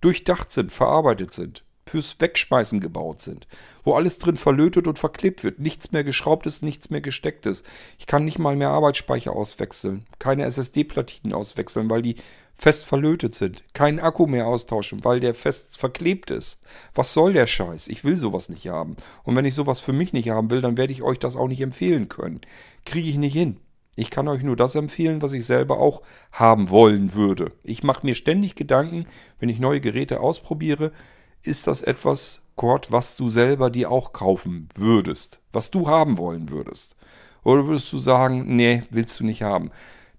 durchdacht 0.00 0.50
sind, 0.50 0.72
verarbeitet 0.72 1.34
sind 1.34 1.64
fürs 1.90 2.16
Wegschmeißen 2.20 2.80
gebaut 2.80 3.20
sind, 3.20 3.46
wo 3.84 3.94
alles 3.94 4.18
drin 4.18 4.36
verlötet 4.36 4.86
und 4.86 4.98
verklebt 4.98 5.42
wird, 5.42 5.58
nichts 5.58 5.92
mehr 5.92 6.04
geschraubt 6.04 6.46
ist, 6.46 6.62
nichts 6.62 6.90
mehr 6.90 7.00
gesteckt 7.00 7.46
ist. 7.46 7.66
Ich 7.98 8.06
kann 8.06 8.24
nicht 8.24 8.38
mal 8.38 8.56
mehr 8.56 8.70
Arbeitsspeicher 8.70 9.32
auswechseln, 9.32 10.06
keine 10.18 10.44
SSD-Platinen 10.44 11.34
auswechseln, 11.34 11.90
weil 11.90 12.02
die 12.02 12.14
fest 12.56 12.84
verlötet 12.84 13.34
sind, 13.34 13.64
keinen 13.72 13.98
Akku 13.98 14.26
mehr 14.26 14.46
austauschen, 14.46 15.02
weil 15.02 15.18
der 15.18 15.34
fest 15.34 15.78
verklebt 15.78 16.30
ist. 16.30 16.60
Was 16.94 17.12
soll 17.12 17.32
der 17.32 17.46
Scheiß? 17.46 17.88
Ich 17.88 18.04
will 18.04 18.18
sowas 18.18 18.48
nicht 18.50 18.68
haben. 18.68 18.96
Und 19.24 19.34
wenn 19.34 19.46
ich 19.46 19.54
sowas 19.54 19.80
für 19.80 19.94
mich 19.94 20.12
nicht 20.12 20.28
haben 20.30 20.50
will, 20.50 20.60
dann 20.60 20.76
werde 20.76 20.92
ich 20.92 21.02
euch 21.02 21.18
das 21.18 21.36
auch 21.36 21.48
nicht 21.48 21.62
empfehlen 21.62 22.08
können. 22.08 22.42
Kriege 22.84 23.08
ich 23.08 23.16
nicht 23.16 23.32
hin. 23.32 23.56
Ich 23.96 24.10
kann 24.10 24.28
euch 24.28 24.42
nur 24.42 24.56
das 24.56 24.76
empfehlen, 24.76 25.20
was 25.20 25.32
ich 25.32 25.44
selber 25.44 25.78
auch 25.78 26.02
haben 26.32 26.70
wollen 26.70 27.14
würde. 27.14 27.52
Ich 27.64 27.82
mache 27.82 28.06
mir 28.06 28.14
ständig 28.14 28.54
Gedanken, 28.54 29.06
wenn 29.40 29.48
ich 29.48 29.58
neue 29.58 29.80
Geräte 29.80 30.20
ausprobiere, 30.20 30.92
ist 31.42 31.66
das 31.66 31.82
etwas, 31.82 32.42
Kurt, 32.56 32.92
was 32.92 33.16
du 33.16 33.30
selber 33.30 33.70
dir 33.70 33.90
auch 33.90 34.12
kaufen 34.12 34.68
würdest, 34.74 35.40
was 35.52 35.70
du 35.70 35.88
haben 35.88 36.18
wollen 36.18 36.50
würdest? 36.50 36.96
Oder 37.42 37.66
würdest 37.66 37.92
du 37.92 37.98
sagen, 37.98 38.54
nee, 38.56 38.82
willst 38.90 39.18
du 39.18 39.24
nicht 39.24 39.42
haben? 39.42 39.70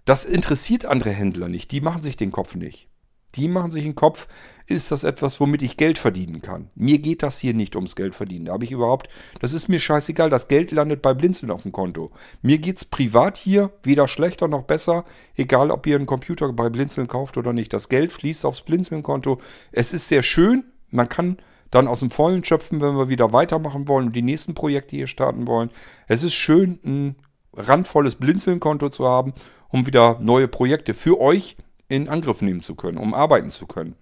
Das 0.05 0.25
interessiert 0.25 0.85
andere 0.85 1.11
Händler 1.11 1.47
nicht, 1.47 1.71
die 1.71 1.81
machen 1.81 2.01
sich 2.01 2.17
den 2.17 2.31
Kopf 2.31 2.55
nicht. 2.55 2.87
Die 3.35 3.47
machen 3.47 3.71
sich 3.71 3.83
den 3.83 3.95
Kopf, 3.95 4.27
ist 4.65 4.91
das 4.91 5.03
etwas, 5.03 5.39
womit 5.39 5.61
ich 5.61 5.77
Geld 5.77 5.97
verdienen 5.97 6.41
kann? 6.41 6.69
Mir 6.75 6.99
geht 6.99 7.23
das 7.23 7.39
hier 7.39 7.53
nicht 7.53 7.75
ums 7.75 7.95
Geld 7.95 8.13
verdienen. 8.13 8.45
Da 8.45 8.53
habe 8.53 8.65
ich 8.65 8.71
überhaupt, 8.71 9.07
das 9.39 9.53
ist 9.53 9.69
mir 9.69 9.79
scheißegal, 9.79 10.29
das 10.29 10.49
Geld 10.49 10.71
landet 10.71 11.01
bei 11.01 11.13
Blinzeln 11.13 11.51
auf 11.51 11.61
dem 11.61 11.71
Konto. 11.71 12.11
Mir 12.41 12.57
geht 12.57 12.77
es 12.77 12.85
privat 12.85 13.37
hier 13.37 13.71
weder 13.83 14.07
schlechter 14.07 14.49
noch 14.49 14.63
besser, 14.63 15.05
egal 15.35 15.71
ob 15.71 15.87
ihr 15.87 15.95
einen 15.95 16.07
Computer 16.07 16.51
bei 16.51 16.69
Blinzeln 16.69 17.07
kauft 17.07 17.37
oder 17.37 17.53
nicht. 17.53 17.71
Das 17.71 17.87
Geld 17.87 18.11
fließt 18.11 18.45
aufs 18.45 18.63
Blinzeln-Konto. 18.63 19.39
Es 19.71 19.93
ist 19.93 20.09
sehr 20.09 20.23
schön, 20.23 20.65
man 20.91 21.09
kann 21.09 21.37
dann 21.71 21.87
aus 21.87 22.01
dem 22.01 22.09
Vollen 22.09 22.43
schöpfen, 22.43 22.81
wenn 22.81 22.95
wir 22.95 23.09
wieder 23.09 23.33
weitermachen 23.33 23.87
wollen 23.87 24.07
und 24.07 24.15
die 24.15 24.21
nächsten 24.21 24.53
Projekte 24.53 24.95
hier 24.95 25.07
starten 25.07 25.47
wollen. 25.47 25.69
Es 26.07 26.21
ist 26.21 26.33
schön, 26.33 26.79
ein 26.83 27.15
randvolles 27.53 28.15
Blinzeln-Konto 28.15 28.89
zu 28.89 29.05
haben, 29.05 29.33
um 29.69 29.87
wieder 29.87 30.19
neue 30.19 30.47
Projekte 30.47 30.93
für 30.93 31.19
euch 31.19 31.57
in 31.87 32.07
Angriff 32.07 32.41
nehmen 32.41 32.61
zu 32.61 32.75
können, 32.75 32.97
um 32.97 33.13
arbeiten 33.13 33.51
zu 33.51 33.67
können. 33.67 33.95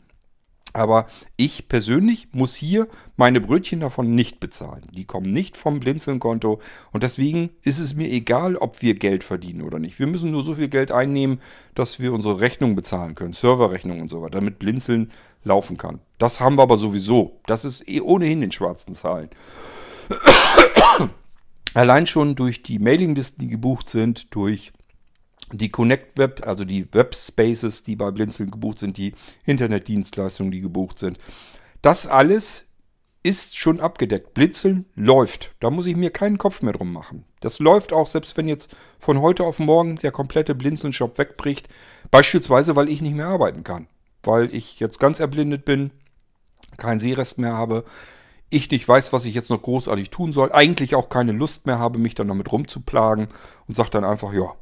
Aber 0.74 1.08
ich 1.36 1.68
persönlich 1.68 2.28
muss 2.32 2.56
hier 2.56 2.88
meine 3.18 3.42
Brötchen 3.42 3.80
davon 3.80 4.14
nicht 4.14 4.40
bezahlen. 4.40 4.84
Die 4.92 5.06
kommen 5.06 5.32
nicht 5.32 5.58
vom 5.58 5.80
Blinzeln-Konto. 5.80 6.60
Und 6.92 7.04
deswegen 7.04 7.50
ist 7.64 7.80
es 7.80 7.96
mir 7.96 8.10
egal, 8.10 8.56
ob 8.56 8.82
wir 8.82 8.94
Geld 8.94 9.24
verdienen 9.24 9.64
oder 9.64 9.80
nicht. 9.80 9.98
Wir 9.98 10.08
müssen 10.08 10.32
nur 10.32 10.44
so 10.44 10.56
viel 10.56 10.70
Geld 10.70 10.92
einnehmen, 10.92 11.40
dass 11.74 12.00
wir 12.00 12.14
unsere 12.14 12.40
Rechnung 12.40 12.76
bezahlen 12.76 13.16
können. 13.16 13.34
Serverrechnung 13.34 14.00
und 14.00 14.10
so 14.10 14.22
weiter, 14.22 14.40
damit 14.40 14.60
Blinzeln 14.60 15.12
laufen 15.44 15.78
kann. 15.78 16.00
Das 16.20 16.40
haben 16.40 16.58
wir 16.58 16.64
aber 16.64 16.78
sowieso. 16.78 17.40
Das 17.48 17.66
ist 17.66 17.88
eh 17.90 18.02
ohnehin 18.02 18.44
in 18.44 18.52
schwarzen 18.52 18.94
Zahlen. 18.94 19.30
Allein 21.74 22.06
schon 22.06 22.36
durch 22.36 22.62
die 22.62 22.80
Mailinglisten, 22.80 23.40
die 23.40 23.48
gebucht 23.48 23.90
sind, 23.90 24.34
durch 24.36 24.72
die 25.52 25.70
Connect 25.70 26.18
Web, 26.18 26.46
also 26.46 26.66
die 26.66 26.92
Webspaces, 26.94 27.84
die 27.84 27.96
bei 27.96 28.12
Blinzeln 28.12 28.52
gebucht 28.52 28.80
sind, 28.80 28.98
die 28.98 29.14
Internetdienstleistungen, 29.46 30.52
die 30.52 30.62
gebucht 30.62 31.00
sind. 31.00 31.18
Das 31.82 32.08
alles 32.08 32.66
ist 33.22 33.58
schon 33.58 33.80
abgedeckt. 33.80 34.34
Blinzeln 34.34 34.86
läuft. 34.96 35.54
Da 35.60 35.70
muss 35.70 35.88
ich 35.88 35.96
mir 35.96 36.10
keinen 36.10 36.38
Kopf 36.38 36.62
mehr 36.62 36.74
drum 36.74 36.94
machen. 36.94 37.26
Das 37.42 37.60
läuft 37.60 37.92
auch, 37.92 38.08
selbst 38.08 38.38
wenn 38.38 38.48
jetzt 38.48 38.76
von 38.98 39.20
heute 39.22 39.44
auf 39.44 39.60
morgen 39.60 39.98
der 39.98 40.12
komplette 40.12 40.56
Blinzeln-Shop 40.56 41.18
wegbricht. 41.18 41.68
Beispielsweise, 42.12 42.76
weil 42.76 42.90
ich 42.90 43.02
nicht 43.02 43.16
mehr 43.16 43.28
arbeiten 43.28 43.64
kann. 43.64 43.88
Weil 44.24 44.54
ich 44.54 44.80
jetzt 44.80 45.00
ganz 45.00 45.20
erblindet 45.20 45.66
bin, 45.66 45.92
keinen 46.78 47.00
Sehrest 47.00 47.40
mehr 47.40 47.54
habe, 47.54 47.84
ich 48.50 48.72
nicht 48.72 48.88
weiß, 48.88 49.14
was 49.14 49.26
ich 49.26 49.36
jetzt 49.36 49.50
noch 49.50 49.62
großartig 49.62 50.10
tun 50.10 50.34
soll, 50.34 50.52
eigentlich 50.52 50.96
auch 50.96 51.10
keine 51.10 51.32
Lust 51.32 51.66
mehr 51.66 51.80
habe, 51.80 52.00
mich 52.00 52.16
dann 52.16 52.28
damit 52.28 52.52
rumzuplagen 52.52 53.28
und 53.68 53.76
sage 53.76 53.92
dann 53.92 54.04
einfach, 54.04 54.34
ja, 54.34 54.56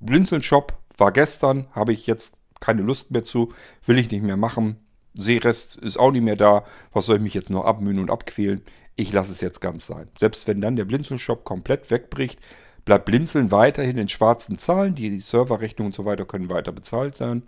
Blinzeln-Shop 0.00 0.76
war 0.96 1.12
gestern, 1.12 1.66
habe 1.72 1.92
ich 1.92 2.06
jetzt 2.06 2.34
keine 2.60 2.82
Lust 2.82 3.10
mehr 3.10 3.24
zu, 3.24 3.52
will 3.86 3.98
ich 3.98 4.10
nicht 4.10 4.22
mehr 4.22 4.36
machen. 4.36 4.76
Seerest 5.14 5.76
ist 5.76 5.98
auch 5.98 6.10
nicht 6.10 6.22
mehr 6.22 6.36
da. 6.36 6.64
Was 6.92 7.06
soll 7.06 7.16
ich 7.16 7.22
mich 7.22 7.34
jetzt 7.34 7.50
noch 7.50 7.64
abmühen 7.64 7.98
und 7.98 8.10
abquälen? 8.10 8.62
Ich 8.96 9.12
lasse 9.12 9.32
es 9.32 9.40
jetzt 9.40 9.60
ganz 9.60 9.86
sein. 9.86 10.08
Selbst 10.18 10.46
wenn 10.46 10.60
dann 10.60 10.76
der 10.76 10.84
Blinzeln-Shop 10.84 11.44
komplett 11.44 11.90
wegbricht, 11.90 12.40
bleibt 12.84 13.04
Blinzeln 13.04 13.50
weiterhin 13.50 13.98
in 13.98 14.08
schwarzen 14.08 14.58
Zahlen. 14.58 14.94
Die 14.94 15.18
Serverrechnungen 15.18 15.90
und 15.90 15.94
so 15.94 16.04
weiter 16.04 16.24
können 16.24 16.50
weiter 16.50 16.72
bezahlt 16.72 17.14
sein. 17.14 17.42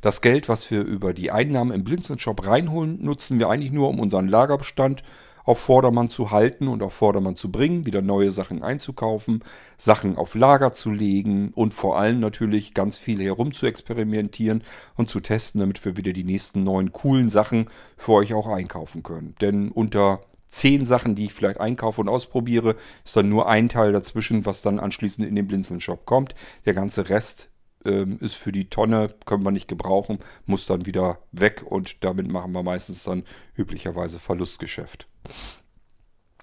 Das 0.00 0.20
Geld, 0.20 0.48
was 0.48 0.70
wir 0.70 0.82
über 0.82 1.12
die 1.12 1.30
Einnahmen 1.30 1.72
im 1.72 1.84
Blinzeln-Shop 1.84 2.46
reinholen, 2.46 3.02
nutzen 3.02 3.38
wir 3.38 3.48
eigentlich 3.48 3.72
nur, 3.72 3.88
um 3.88 4.00
unseren 4.00 4.28
Lagerbestand 4.28 5.02
auf 5.48 5.58
Vordermann 5.58 6.10
zu 6.10 6.30
halten 6.30 6.68
und 6.68 6.82
auf 6.82 6.92
Vordermann 6.92 7.34
zu 7.34 7.50
bringen, 7.50 7.86
wieder 7.86 8.02
neue 8.02 8.30
Sachen 8.30 8.62
einzukaufen, 8.62 9.42
Sachen 9.78 10.18
auf 10.18 10.34
Lager 10.34 10.74
zu 10.74 10.90
legen 10.90 11.52
und 11.54 11.72
vor 11.72 11.98
allem 11.98 12.20
natürlich 12.20 12.74
ganz 12.74 12.98
viel 12.98 13.22
herum 13.22 13.52
zu 13.54 13.64
experimentieren 13.64 14.62
und 14.98 15.08
zu 15.08 15.20
testen, 15.20 15.60
damit 15.60 15.82
wir 15.86 15.96
wieder 15.96 16.12
die 16.12 16.24
nächsten 16.24 16.64
neuen 16.64 16.92
coolen 16.92 17.30
Sachen 17.30 17.70
für 17.96 18.12
euch 18.12 18.34
auch 18.34 18.46
einkaufen 18.46 19.02
können. 19.02 19.36
Denn 19.40 19.70
unter 19.70 20.20
zehn 20.50 20.84
Sachen, 20.84 21.14
die 21.14 21.24
ich 21.24 21.32
vielleicht 21.32 21.60
einkaufe 21.60 22.02
und 22.02 22.10
ausprobiere, 22.10 22.76
ist 23.02 23.16
dann 23.16 23.30
nur 23.30 23.48
ein 23.48 23.70
Teil 23.70 23.92
dazwischen, 23.92 24.44
was 24.44 24.60
dann 24.60 24.78
anschließend 24.78 25.26
in 25.26 25.34
den 25.34 25.46
Blinzeln-Shop 25.46 26.04
kommt. 26.04 26.34
Der 26.66 26.74
ganze 26.74 27.08
Rest 27.08 27.48
ähm, 27.84 28.18
ist 28.20 28.34
für 28.34 28.52
die 28.52 28.68
Tonne, 28.68 29.14
können 29.24 29.44
wir 29.44 29.50
nicht 29.50 29.68
gebrauchen, 29.68 30.18
muss 30.46 30.66
dann 30.66 30.86
wieder 30.86 31.18
weg 31.32 31.64
und 31.66 32.04
damit 32.04 32.28
machen 32.28 32.52
wir 32.52 32.62
meistens 32.62 33.04
dann 33.04 33.24
üblicherweise 33.56 34.18
Verlustgeschäft. 34.18 35.08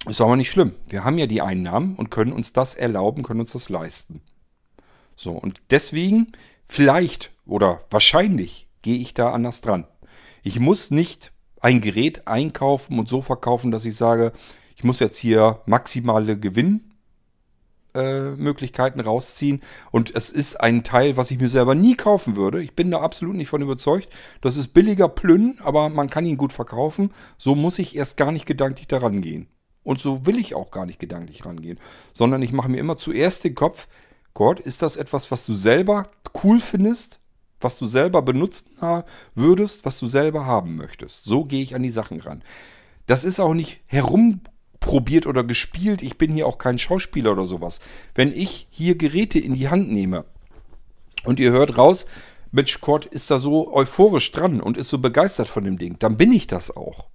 Ist 0.08 0.22
aber 0.22 0.36
nicht 0.36 0.52
schlimm. 0.52 0.76
Wir 0.88 1.04
haben 1.04 1.18
ja 1.18 1.26
die 1.26 1.42
Einnahmen 1.42 1.96
und 1.96 2.12
können 2.12 2.32
uns 2.32 2.54
das 2.54 2.76
erlauben, 2.76 3.24
können 3.24 3.40
uns 3.40 3.54
das 3.54 3.70
leisten. 3.70 4.22
So, 5.16 5.32
und 5.32 5.62
deswegen, 5.72 6.32
vielleicht 6.68 7.32
oder 7.46 7.82
wahrscheinlich 7.90 8.68
gehe 8.82 9.00
ich 9.00 9.14
da 9.14 9.32
anders 9.32 9.62
dran. 9.62 9.88
Ich 10.44 10.60
muss 10.60 10.92
nicht 10.92 11.32
ein 11.60 11.82
Gerät 11.82 12.28
einkaufen 12.28 13.00
und 13.00 13.10
so 13.10 13.22
verkaufen, 13.22 13.72
dass 13.72 13.86
ich 13.86 13.96
sage, 13.96 14.32
ich 14.76 14.84
muss 14.84 15.00
jetzt 15.00 15.18
hier 15.18 15.62
maximale 15.66 16.38
Gewinnmöglichkeiten 16.38 16.95
äh, 17.96 19.02
rausziehen. 19.02 19.62
Und 19.92 20.14
es 20.16 20.30
ist 20.30 20.56
ein 20.56 20.84
Teil, 20.84 21.18
was 21.18 21.32
ich 21.32 21.40
mir 21.40 21.50
selber 21.50 21.76
nie 21.76 21.96
kaufen 21.96 22.36
würde. 22.36 22.62
Ich 22.62 22.76
bin 22.76 22.92
da 22.92 23.02
absolut 23.02 23.36
nicht 23.36 23.50
von 23.50 23.62
überzeugt. 23.62 24.10
Das 24.42 24.58
ist 24.58 24.70
billiger 24.70 25.10
Plünn, 25.10 25.58
aber 25.64 25.90
man 25.90 26.10
kann 26.10 26.26
ihn 26.26 26.38
gut 26.38 26.54
verkaufen. 26.54 27.12
So 27.38 27.56
muss 27.56 27.80
ich 27.80 27.96
erst 27.96 28.18
gar 28.18 28.32
nicht 28.32 28.46
gedanklich 28.46 28.88
daran 28.88 29.22
gehen. 29.22 29.48
Und 29.84 30.02
so 30.02 30.26
will 30.26 30.38
ich 30.38 30.56
auch 30.56 30.72
gar 30.72 30.86
nicht 30.86 31.00
gedanklich 31.00 31.46
rangehen. 31.46 31.80
Sondern 32.14 32.42
ich 32.42 32.52
mache 32.52 32.70
mir 32.70 32.80
immer 32.80 32.98
zuerst 32.98 33.44
den 33.44 33.56
Kopf, 33.56 33.88
Gott, 34.34 34.60
ist 34.60 34.82
das 34.82 34.98
etwas, 34.98 35.32
was 35.32 35.46
du 35.46 35.54
selber 35.54 36.10
cool 36.44 36.60
findest? 36.60 37.20
Was 37.62 37.78
du 37.78 37.86
selber 37.86 38.22
benutzen 38.22 38.72
würdest, 39.34 39.86
was 39.86 39.98
du 40.00 40.08
selber 40.08 40.46
haben 40.46 40.76
möchtest? 40.76 41.24
So 41.24 41.46
gehe 41.46 41.64
ich 41.64 41.74
an 41.74 41.84
die 41.84 41.90
Sachen 41.90 42.20
ran. 42.20 42.44
Das 43.08 43.24
ist 43.24 43.40
auch 43.40 43.54
nicht 43.54 43.82
herumprobiert 44.86 45.28
oder 45.28 45.44
gespielt. 45.44 46.02
Ich 46.02 46.18
bin 46.18 46.32
hier 46.32 46.48
auch 46.48 46.58
kein 46.58 46.80
Schauspieler 46.80 47.32
oder 47.32 47.46
sowas. 47.46 47.80
Wenn 48.14 48.32
ich 48.32 48.68
hier 48.70 48.96
Geräte 48.96 49.40
in 49.40 49.54
die 49.54 49.70
Hand 49.70 49.92
nehme 49.92 50.26
und 51.24 51.40
ihr 51.40 51.52
hört 51.52 51.78
raus, 51.78 52.06
Mensch, 52.52 52.80
Kurt 52.80 53.06
ist 53.06 53.32
da 53.32 53.38
so 53.38 53.74
euphorisch 53.74 54.32
dran 54.32 54.62
und 54.62 54.78
ist 54.78 54.90
so 54.90 55.00
begeistert 55.00 55.50
von 55.50 55.66
dem 55.66 55.78
Ding, 55.78 55.98
dann 56.00 56.18
bin 56.18 56.32
ich 56.32 56.48
das 56.48 56.76
auch 56.76 57.08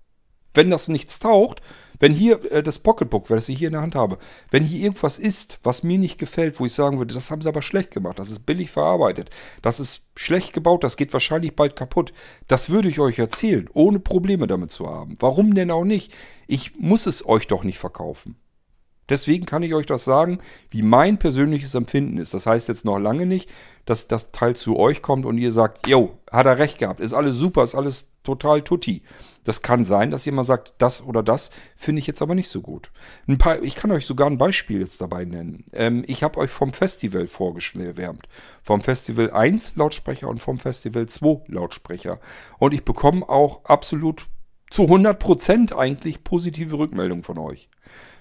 wenn 0.55 0.71
das 0.71 0.89
nichts 0.89 1.19
taucht, 1.19 1.61
wenn 2.01 2.13
hier 2.13 2.51
äh, 2.51 2.63
das 2.63 2.81
Pocketbook, 2.81 3.31
weil 3.31 3.39
ich 3.39 3.47
hier 3.47 3.69
in 3.69 3.75
der 3.75 3.83
Hand 3.83 3.95
habe, 3.95 4.19
wenn 4.51 4.65
hier 4.65 4.83
irgendwas 4.83 5.19
ist, 5.19 5.61
was 5.63 5.85
mir 5.85 5.99
nicht 5.99 6.19
gefällt, 6.19 6.59
wo 6.59 6.67
ich 6.67 6.73
sagen 6.73 6.99
würde, 6.99 7.15
das 7.15 7.31
haben 7.31 7.43
sie 7.43 7.49
aber 7.49 7.63
schlecht 7.63 7.93
gemacht, 7.93 8.19
das 8.19 8.31
ist 8.31 8.45
billig 8.47 8.71
verarbeitet, 8.71 9.31
das 9.63 9.79
ist 9.79 10.03
schlecht 10.17 10.53
gebaut, 10.53 10.83
das 10.83 10.97
geht 10.97 11.13
wahrscheinlich 11.13 11.55
bald 11.55 11.77
kaputt, 11.77 12.13
das 12.49 12.71
würde 12.71 12.89
ich 12.89 12.99
euch 12.99 13.19
erzählen, 13.19 13.69
ohne 13.73 14.01
Probleme 14.01 14.49
damit 14.49 14.73
zu 14.73 14.89
haben. 14.89 15.15
Warum 15.21 15.55
denn 15.55 15.71
auch 15.71 15.85
nicht? 15.85 16.13
Ich 16.49 16.77
muss 16.77 17.07
es 17.07 17.25
euch 17.27 17.47
doch 17.47 17.63
nicht 17.63 17.79
verkaufen. 17.79 18.37
Deswegen 19.11 19.45
kann 19.45 19.63
ich 19.63 19.75
euch 19.75 19.87
das 19.87 20.05
sagen, 20.05 20.39
wie 20.71 20.83
mein 20.83 21.19
persönliches 21.19 21.75
Empfinden 21.75 22.17
ist. 22.17 22.33
Das 22.33 22.47
heißt 22.47 22.69
jetzt 22.69 22.85
noch 22.85 22.99
lange 22.99 23.27
nicht, 23.27 23.51
dass 23.85 24.09
das 24.09 24.31
Teil 24.31 24.57
zu 24.57 24.79
euch 24.79 25.03
kommt 25.03 25.27
und 25.27 25.37
ihr 25.37 25.53
sagt, 25.53 25.89
jo, 25.89 26.19
hat 26.31 26.47
er 26.47 26.59
recht 26.59 26.79
gehabt, 26.79 27.01
ist 27.01 27.13
alles 27.13 27.37
super, 27.37 27.65
ist 27.65 27.75
alles 27.75 28.09
total 28.23 28.63
tutti. 28.63 29.03
Das 29.45 29.63
kann 29.63 29.85
sein, 29.85 30.11
dass 30.11 30.27
mal 30.27 30.45
sagt, 30.45 30.75
das 30.79 31.03
oder 31.03 31.23
das 31.23 31.51
finde 31.75 32.01
ich 32.01 32.07
jetzt 32.07 32.21
aber 32.21 32.35
nicht 32.35 32.49
so 32.49 32.61
gut. 32.61 32.91
Ein 33.27 33.39
paar, 33.39 33.63
ich 33.63 33.75
kann 33.75 33.91
euch 33.91 34.07
sogar 34.07 34.29
ein 34.29 34.39
Beispiel 34.39 34.81
jetzt 34.81 35.01
dabei 35.01 35.25
nennen. 35.25 35.65
Ähm, 35.73 36.05
ich 36.07 36.23
habe 36.23 36.39
euch 36.39 36.51
vom 36.51 36.73
Festival 36.73 37.27
vorgeschwärmt. 37.27 38.29
Vom 38.63 38.83
Festival 38.83 39.31
1 39.31 39.77
Lautsprecher 39.77 40.29
und 40.29 40.41
vom 40.41 40.59
Festival 40.59 41.07
2 41.07 41.45
Lautsprecher. 41.49 42.21
Und 42.59 42.75
ich 42.75 42.85
bekomme 42.85 43.29
auch 43.29 43.65
absolut 43.65 44.27
zu 44.71 44.83
100% 44.83 45.75
eigentlich 45.75 46.23
positive 46.23 46.79
Rückmeldungen 46.79 47.25
von 47.25 47.39
euch. 47.39 47.71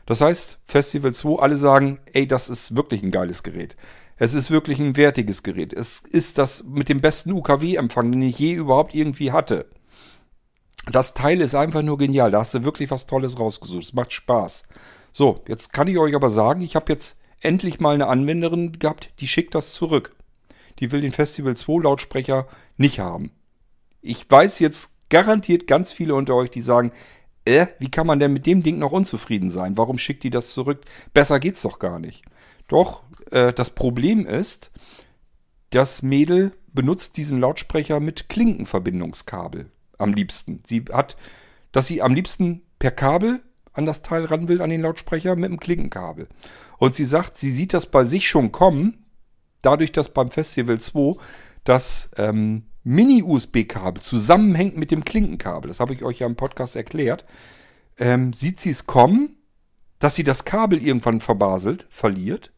Das 0.10 0.22
heißt, 0.22 0.58
Festival 0.66 1.14
2, 1.14 1.40
alle 1.40 1.56
sagen, 1.56 2.00
ey, 2.14 2.28
das 2.28 2.50
ist 2.50 2.76
wirklich 2.76 3.04
ein 3.04 3.12
geiles 3.12 3.44
Gerät. 3.44 3.78
Es 4.18 4.34
ist 4.34 4.50
wirklich 4.50 4.80
ein 4.80 4.98
wertiges 4.98 5.44
Gerät. 5.44 5.72
Es 5.72 6.00
ist 6.00 6.40
das 6.40 6.64
mit 6.64 6.90
dem 6.90 7.00
besten 7.00 7.32
UKW-Empfang, 7.32 8.12
den 8.12 8.24
ich 8.24 8.40
je 8.40 8.54
überhaupt 8.54 8.96
irgendwie 8.96 9.32
hatte. 9.32 9.68
Das 10.92 11.14
Teil 11.14 11.42
ist 11.42 11.54
einfach 11.54 11.84
nur 11.84 12.00
genial. 12.00 12.32
Da 12.32 12.40
hast 12.40 12.56
du 12.56 12.64
wirklich 12.64 12.90
was 12.90 13.06
Tolles 13.06 13.38
rausgesucht. 13.38 13.84
Es 13.84 13.94
macht 13.94 14.12
Spaß. 14.12 14.64
So, 15.12 15.44
jetzt 15.48 15.74
kann 15.74 15.88
ich 15.88 16.00
euch 16.00 16.16
aber 16.16 16.32
sagen, 16.32 16.62
ich 16.62 16.76
habe 16.76 16.92
jetzt 16.92 17.20
endlich 17.40 17.80
mal 17.80 17.94
eine 17.94 18.08
Anwenderin 18.08 18.80
gehabt, 18.80 19.12
die 19.20 19.28
schickt 19.28 19.54
das 19.54 19.74
zurück. 19.74 20.16
Die 20.80 20.92
will 20.92 21.02
den 21.02 21.12
Festival 21.12 21.56
2 21.56 21.84
Lautsprecher 21.84 22.48
nicht 22.78 23.00
haben. 23.00 23.30
Ich 24.02 24.26
weiß 24.28 24.58
jetzt 24.58 24.96
garantiert 25.10 25.68
ganz 25.68 25.92
viele 25.92 26.16
unter 26.16 26.34
euch, 26.34 26.50
die 26.50 26.62
sagen, 26.62 26.92
äh, 27.46 27.68
wie 27.80 27.90
kann 27.90 28.08
man 28.08 28.20
denn 28.20 28.34
mit 28.34 28.46
dem 28.46 28.64
Ding 28.64 28.80
noch 28.80 28.92
unzufrieden 28.92 29.52
sein? 29.52 29.78
Warum 29.78 29.98
schickt 29.98 30.24
die 30.24 30.30
das 30.30 30.52
zurück? 30.52 30.82
Besser 31.14 31.40
geht's 31.40 31.62
doch 31.62 31.80
gar 31.80 32.00
nicht. 32.00 32.24
Doch, 32.68 33.04
äh, 33.32 33.54
das 33.54 33.72
Problem 33.72 34.26
ist, 34.26 34.72
das 35.72 36.02
Mädel 36.02 36.54
benutzt 36.74 37.18
diesen 37.18 37.40
Lautsprecher 37.40 38.00
mit 38.00 38.30
Klinkenverbindungskabel 38.30 39.72
am 39.98 40.14
liebsten. 40.14 40.62
Sie 40.66 40.86
hat, 40.92 41.18
dass 41.72 41.88
sie 41.88 42.02
am 42.02 42.14
liebsten 42.14 42.62
per 42.78 42.92
Kabel 42.92 43.42
an 43.74 43.86
das 43.86 44.02
Teil 44.02 44.26
ran 44.26 44.48
will, 44.48 44.62
an 44.62 44.70
den 44.70 44.82
Lautsprecher 44.82 45.36
mit 45.36 45.50
dem 45.50 45.60
Klinkenkabel. 45.60 46.28
Und 46.78 46.96
sie 46.96 47.06
sagt, 47.06 47.38
sie 47.38 47.52
sieht 47.52 47.74
das 47.74 47.86
bei 47.88 48.06
sich 48.06 48.28
schon 48.28 48.52
kommen, 48.52 49.06
dadurch, 49.62 49.92
dass 49.92 50.14
beim 50.14 50.32
Festival 50.32 50.80
2 50.80 51.22
das 51.64 52.10
ähm, 52.18 52.64
Mini-USB-Kabel 52.90 54.02
zusammenhängt 54.02 54.78
mit 54.78 54.92
dem 54.92 55.06
Klinkenkabel. 55.06 55.68
Das 55.68 55.80
habe 55.80 55.94
ich 55.94 56.04
euch 56.04 56.20
ja 56.20 56.28
im 56.28 56.36
Podcast 56.36 56.76
erklärt. 56.76 57.26
Ähm, 57.98 58.34
sieht 58.34 58.60
sie 58.60 58.72
es 58.72 58.86
kommen, 58.86 59.38
dass 60.00 60.16
sie 60.16 60.24
das 60.24 60.46
Kabel 60.46 60.82
irgendwann 60.82 61.20
verbaselt, 61.20 61.86
verliert 61.90 62.52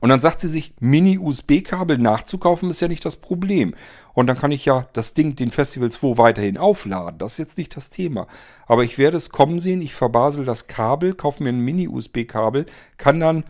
und 0.00 0.08
dann 0.08 0.20
sagt 0.20 0.40
sie 0.40 0.48
sich, 0.48 0.72
Mini-USB-Kabel 0.80 1.98
nachzukaufen 1.98 2.70
ist 2.70 2.80
ja 2.80 2.88
nicht 2.88 3.04
das 3.04 3.16
Problem. 3.16 3.74
Und 4.14 4.26
dann 4.26 4.38
kann 4.38 4.50
ich 4.50 4.64
ja 4.64 4.88
das 4.94 5.14
Ding, 5.14 5.36
den 5.36 5.50
Festival 5.50 5.90
2 5.90 6.16
weiterhin 6.16 6.56
aufladen. 6.56 7.18
Das 7.18 7.32
ist 7.32 7.38
jetzt 7.38 7.58
nicht 7.58 7.76
das 7.76 7.90
Thema. 7.90 8.26
Aber 8.66 8.82
ich 8.82 8.96
werde 8.96 9.18
es 9.18 9.30
kommen 9.30 9.60
sehen, 9.60 9.82
ich 9.82 9.94
verbasel 9.94 10.44
das 10.44 10.66
Kabel, 10.66 11.14
kaufe 11.14 11.42
mir 11.42 11.50
ein 11.50 11.60
Mini-USB-Kabel, 11.60 12.66
kann 12.96 13.20
dann 13.20 13.44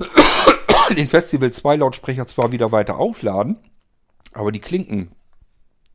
den 0.96 1.08
Festival 1.08 1.52
2 1.52 1.76
Lautsprecher 1.76 2.26
zwar 2.26 2.50
wieder 2.50 2.72
weiter 2.72 2.98
aufladen, 2.98 3.56
aber 4.38 4.52
die 4.52 4.60
Klinken 4.60 5.10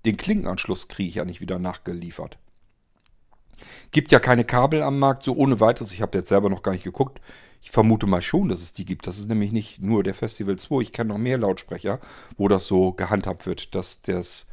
den 0.06 0.18
Klinkenanschluss 0.18 0.88
kriege 0.88 1.10
ich 1.10 1.16
ja 1.16 1.26
nicht 1.26 1.42
wieder 1.42 1.60
nachgeliefert. 1.60 2.38
Gibt 3.92 4.12
ja 4.12 4.20
keine 4.20 4.44
Kabel 4.44 4.82
am 4.82 5.00
Markt, 5.00 5.24
so 5.24 5.34
ohne 5.36 5.60
weiteres. 5.60 5.94
Ich 5.94 6.02
habe 6.02 6.18
jetzt 6.18 6.30
selber 6.30 6.50
noch 6.50 6.64
gar 6.64 6.74
nicht 6.74 6.84
geguckt. 6.84 7.22
Ich 7.62 7.72
vermute 7.72 8.08
mal 8.08 8.22
schon, 8.22 8.50
dass 8.50 8.62
es 8.62 8.74
die 8.74 8.84
gibt. 8.84 9.08
Das 9.08 9.18
ist 9.18 9.30
nämlich 9.30 9.54
nicht 9.54 9.80
nur 9.82 10.04
der 10.04 10.14
Festival 10.14 10.58
2. 10.58 10.82
Ich 10.82 10.92
kenne 10.92 11.14
noch 11.14 11.18
mehr 11.18 11.38
Lautsprecher, 11.38 12.00
wo 12.36 12.50
das 12.50 12.68
so 12.68 12.92
gehandhabt 12.92 13.46
wird, 13.46 13.74
dass 13.76 14.02
das 14.02 14.48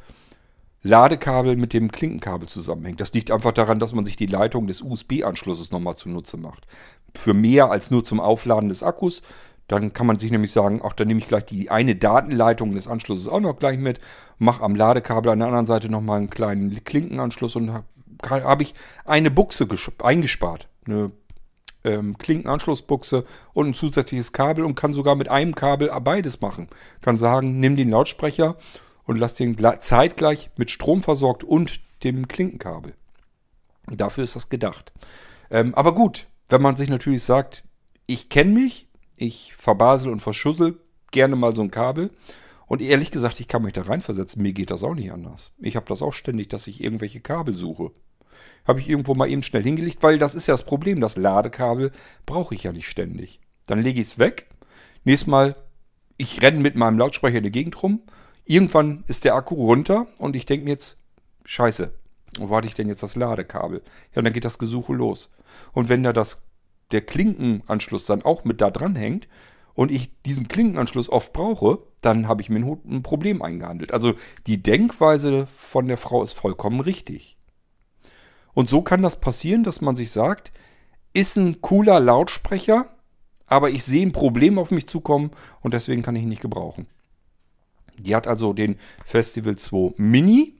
Ladekabel 0.83 1.57
mit 1.57 1.73
dem 1.73 1.91
Klinkenkabel 1.91 2.47
zusammenhängt. 2.47 3.01
Das 3.01 3.13
liegt 3.13 3.31
einfach 3.31 3.51
daran, 3.51 3.79
dass 3.79 3.93
man 3.93 4.05
sich 4.05 4.15
die 4.15 4.27
Leitung 4.27 4.67
des 4.67 4.81
USB-Anschlusses 4.81 5.71
nochmal 5.71 5.97
zunutze 5.97 6.37
macht. 6.37 6.65
Für 7.13 7.33
mehr 7.33 7.69
als 7.69 7.91
nur 7.91 8.05
zum 8.05 8.19
Aufladen 8.21 8.69
des 8.69 8.81
Akkus. 8.83 9.21
Dann 9.71 9.93
kann 9.93 10.05
man 10.05 10.19
sich 10.19 10.31
nämlich 10.31 10.51
sagen, 10.51 10.81
ach, 10.83 10.91
dann 10.91 11.07
nehme 11.07 11.19
ich 11.19 11.29
gleich 11.29 11.45
die 11.45 11.71
eine 11.71 11.95
Datenleitung 11.95 12.75
des 12.75 12.89
Anschlusses 12.89 13.29
auch 13.29 13.39
noch 13.39 13.57
gleich 13.57 13.79
mit, 13.79 14.01
mache 14.37 14.63
am 14.63 14.75
Ladekabel 14.75 15.31
an 15.31 15.39
der 15.39 15.47
anderen 15.47 15.65
Seite 15.65 15.87
nochmal 15.87 16.17
einen 16.17 16.29
kleinen 16.29 16.83
Klinkenanschluss 16.83 17.55
und 17.55 17.71
habe 18.21 18.63
ich 18.63 18.75
eine 19.05 19.31
Buchse 19.31 19.65
eingespart. 20.03 20.67
Eine 20.85 21.13
ähm, 21.85 22.17
Klinkenanschlussbuchse 22.17 23.23
und 23.53 23.69
ein 23.69 23.73
zusätzliches 23.73 24.33
Kabel 24.33 24.65
und 24.65 24.75
kann 24.75 24.91
sogar 24.91 25.15
mit 25.15 25.29
einem 25.29 25.55
Kabel 25.55 25.89
beides 26.03 26.41
machen. 26.41 26.67
Kann 26.99 27.17
sagen, 27.17 27.61
nimm 27.61 27.77
den 27.77 27.91
Lautsprecher 27.91 28.57
und 29.05 29.19
lass 29.19 29.35
den 29.35 29.55
zeitgleich 29.79 30.49
mit 30.57 30.69
Strom 30.69 31.01
versorgt 31.01 31.45
und 31.45 31.79
dem 32.03 32.27
Klinkenkabel. 32.27 32.93
Dafür 33.87 34.25
ist 34.25 34.35
das 34.35 34.49
gedacht. 34.49 34.91
Ähm, 35.49 35.73
aber 35.75 35.95
gut, 35.95 36.27
wenn 36.49 36.61
man 36.61 36.75
sich 36.75 36.89
natürlich 36.89 37.23
sagt, 37.23 37.63
ich 38.05 38.27
kenne 38.27 38.51
mich, 38.51 38.89
ich 39.21 39.53
verbasel 39.55 40.11
und 40.11 40.21
verschussel 40.21 40.79
gerne 41.11 41.35
mal 41.35 41.55
so 41.55 41.61
ein 41.61 41.71
Kabel. 41.71 42.11
Und 42.67 42.81
ehrlich 42.81 43.11
gesagt, 43.11 43.39
ich 43.39 43.47
kann 43.47 43.63
mich 43.63 43.73
da 43.73 43.81
reinversetzen. 43.81 44.41
Mir 44.41 44.53
geht 44.53 44.71
das 44.71 44.83
auch 44.83 44.95
nicht 44.95 45.11
anders. 45.11 45.51
Ich 45.59 45.75
habe 45.75 45.85
das 45.87 46.01
auch 46.01 46.13
ständig, 46.13 46.49
dass 46.49 46.67
ich 46.67 46.83
irgendwelche 46.83 47.19
Kabel 47.19 47.55
suche. 47.55 47.91
Habe 48.65 48.79
ich 48.79 48.89
irgendwo 48.89 49.13
mal 49.13 49.29
eben 49.29 49.43
schnell 49.43 49.63
hingelegt, 49.63 50.01
weil 50.03 50.17
das 50.17 50.35
ist 50.35 50.47
ja 50.47 50.53
das 50.53 50.63
Problem. 50.63 51.01
Das 51.01 51.17
Ladekabel 51.17 51.91
brauche 52.25 52.55
ich 52.55 52.63
ja 52.63 52.71
nicht 52.71 52.87
ständig. 52.87 53.41
Dann 53.67 53.81
lege 53.81 53.99
ich 53.99 54.07
es 54.07 54.19
weg. 54.19 54.47
Nächstes 55.03 55.27
Mal, 55.27 55.55
ich 56.17 56.41
renne 56.41 56.59
mit 56.59 56.75
meinem 56.75 56.97
Lautsprecher 56.97 57.37
in 57.37 57.43
der 57.43 57.51
Gegend 57.51 57.81
rum. 57.83 58.03
Irgendwann 58.45 59.03
ist 59.07 59.25
der 59.25 59.35
Akku 59.35 59.55
runter 59.55 60.07
und 60.19 60.35
ich 60.35 60.45
denke 60.45 60.63
mir 60.63 60.71
jetzt, 60.71 60.97
scheiße, 61.45 61.91
wo 62.39 62.49
warte 62.49 62.67
ich 62.67 62.75
denn 62.75 62.87
jetzt 62.87 63.03
das 63.03 63.15
Ladekabel? 63.15 63.81
Ja, 64.13 64.19
und 64.19 64.25
dann 64.25 64.33
geht 64.33 64.45
das 64.45 64.57
Gesuche 64.57 64.93
los. 64.93 65.29
Und 65.73 65.89
wenn 65.89 66.03
da 66.03 66.13
das, 66.13 66.41
der 66.93 67.01
Klinkenanschluss 67.01 68.05
dann 68.05 68.21
auch 68.21 68.43
mit 68.43 68.61
da 68.61 68.71
dran 68.71 68.95
hängt 68.95 69.27
und 69.73 69.91
ich 69.91 70.11
diesen 70.23 70.47
Klinkenanschluss 70.47 71.09
oft 71.09 71.33
brauche, 71.33 71.79
dann 72.01 72.27
habe 72.27 72.41
ich 72.41 72.49
mir 72.49 72.59
ein 72.59 73.03
Problem 73.03 73.41
eingehandelt. 73.41 73.93
Also 73.93 74.13
die 74.47 74.61
Denkweise 74.61 75.47
von 75.55 75.87
der 75.87 75.97
Frau 75.97 76.23
ist 76.23 76.33
vollkommen 76.33 76.79
richtig. 76.79 77.37
Und 78.53 78.67
so 78.67 78.81
kann 78.81 79.01
das 79.01 79.19
passieren, 79.19 79.63
dass 79.63 79.81
man 79.81 79.95
sich 79.95 80.11
sagt, 80.11 80.51
ist 81.13 81.37
ein 81.37 81.61
cooler 81.61 81.99
Lautsprecher, 81.99 82.89
aber 83.45 83.69
ich 83.69 83.83
sehe 83.83 84.05
ein 84.05 84.11
Problem 84.11 84.57
auf 84.57 84.71
mich 84.71 84.87
zukommen 84.87 85.31
und 85.61 85.73
deswegen 85.73 86.01
kann 86.01 86.15
ich 86.15 86.23
ihn 86.23 86.29
nicht 86.29 86.41
gebrauchen. 86.41 86.87
Die 87.97 88.15
hat 88.15 88.27
also 88.27 88.53
den 88.53 88.77
Festival 89.05 89.57
2 89.57 89.93
Mini. 89.97 90.55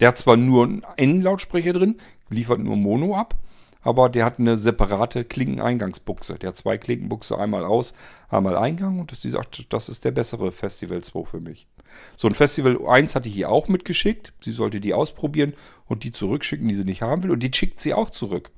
Der 0.00 0.08
hat 0.08 0.18
zwar 0.18 0.36
nur 0.36 0.80
einen 0.96 1.22
Lautsprecher 1.22 1.72
drin, 1.72 1.96
liefert 2.28 2.60
nur 2.60 2.76
Mono 2.76 3.16
ab, 3.16 3.34
aber 3.82 4.08
der 4.08 4.24
hat 4.24 4.38
eine 4.38 4.56
separate 4.56 5.24
Klinkeneingangsbuchse. 5.24 6.38
Der 6.38 6.48
hat 6.48 6.56
zwei 6.56 6.78
Klinkenbuchse, 6.78 7.38
einmal 7.38 7.64
aus, 7.64 7.94
einmal 8.28 8.56
Eingang 8.56 9.00
und 9.00 9.14
sie 9.14 9.30
sagt, 9.30 9.66
das 9.72 9.88
ist 9.88 10.04
der 10.04 10.10
bessere 10.10 10.52
Festival 10.52 11.02
2 11.02 11.24
für 11.24 11.40
mich. 11.40 11.66
So 12.16 12.28
ein 12.28 12.34
Festival 12.34 12.78
1 12.86 13.14
hatte 13.14 13.28
ich 13.28 13.36
ihr 13.36 13.50
auch 13.50 13.68
mitgeschickt. 13.68 14.32
Sie 14.40 14.52
sollte 14.52 14.80
die 14.80 14.94
ausprobieren 14.94 15.54
und 15.86 16.04
die 16.04 16.12
zurückschicken, 16.12 16.68
die 16.68 16.74
sie 16.74 16.84
nicht 16.84 17.02
haben 17.02 17.22
will. 17.22 17.30
Und 17.30 17.42
die 17.42 17.52
schickt 17.52 17.80
sie 17.80 17.94
auch 17.94 18.10
zurück. 18.10 18.50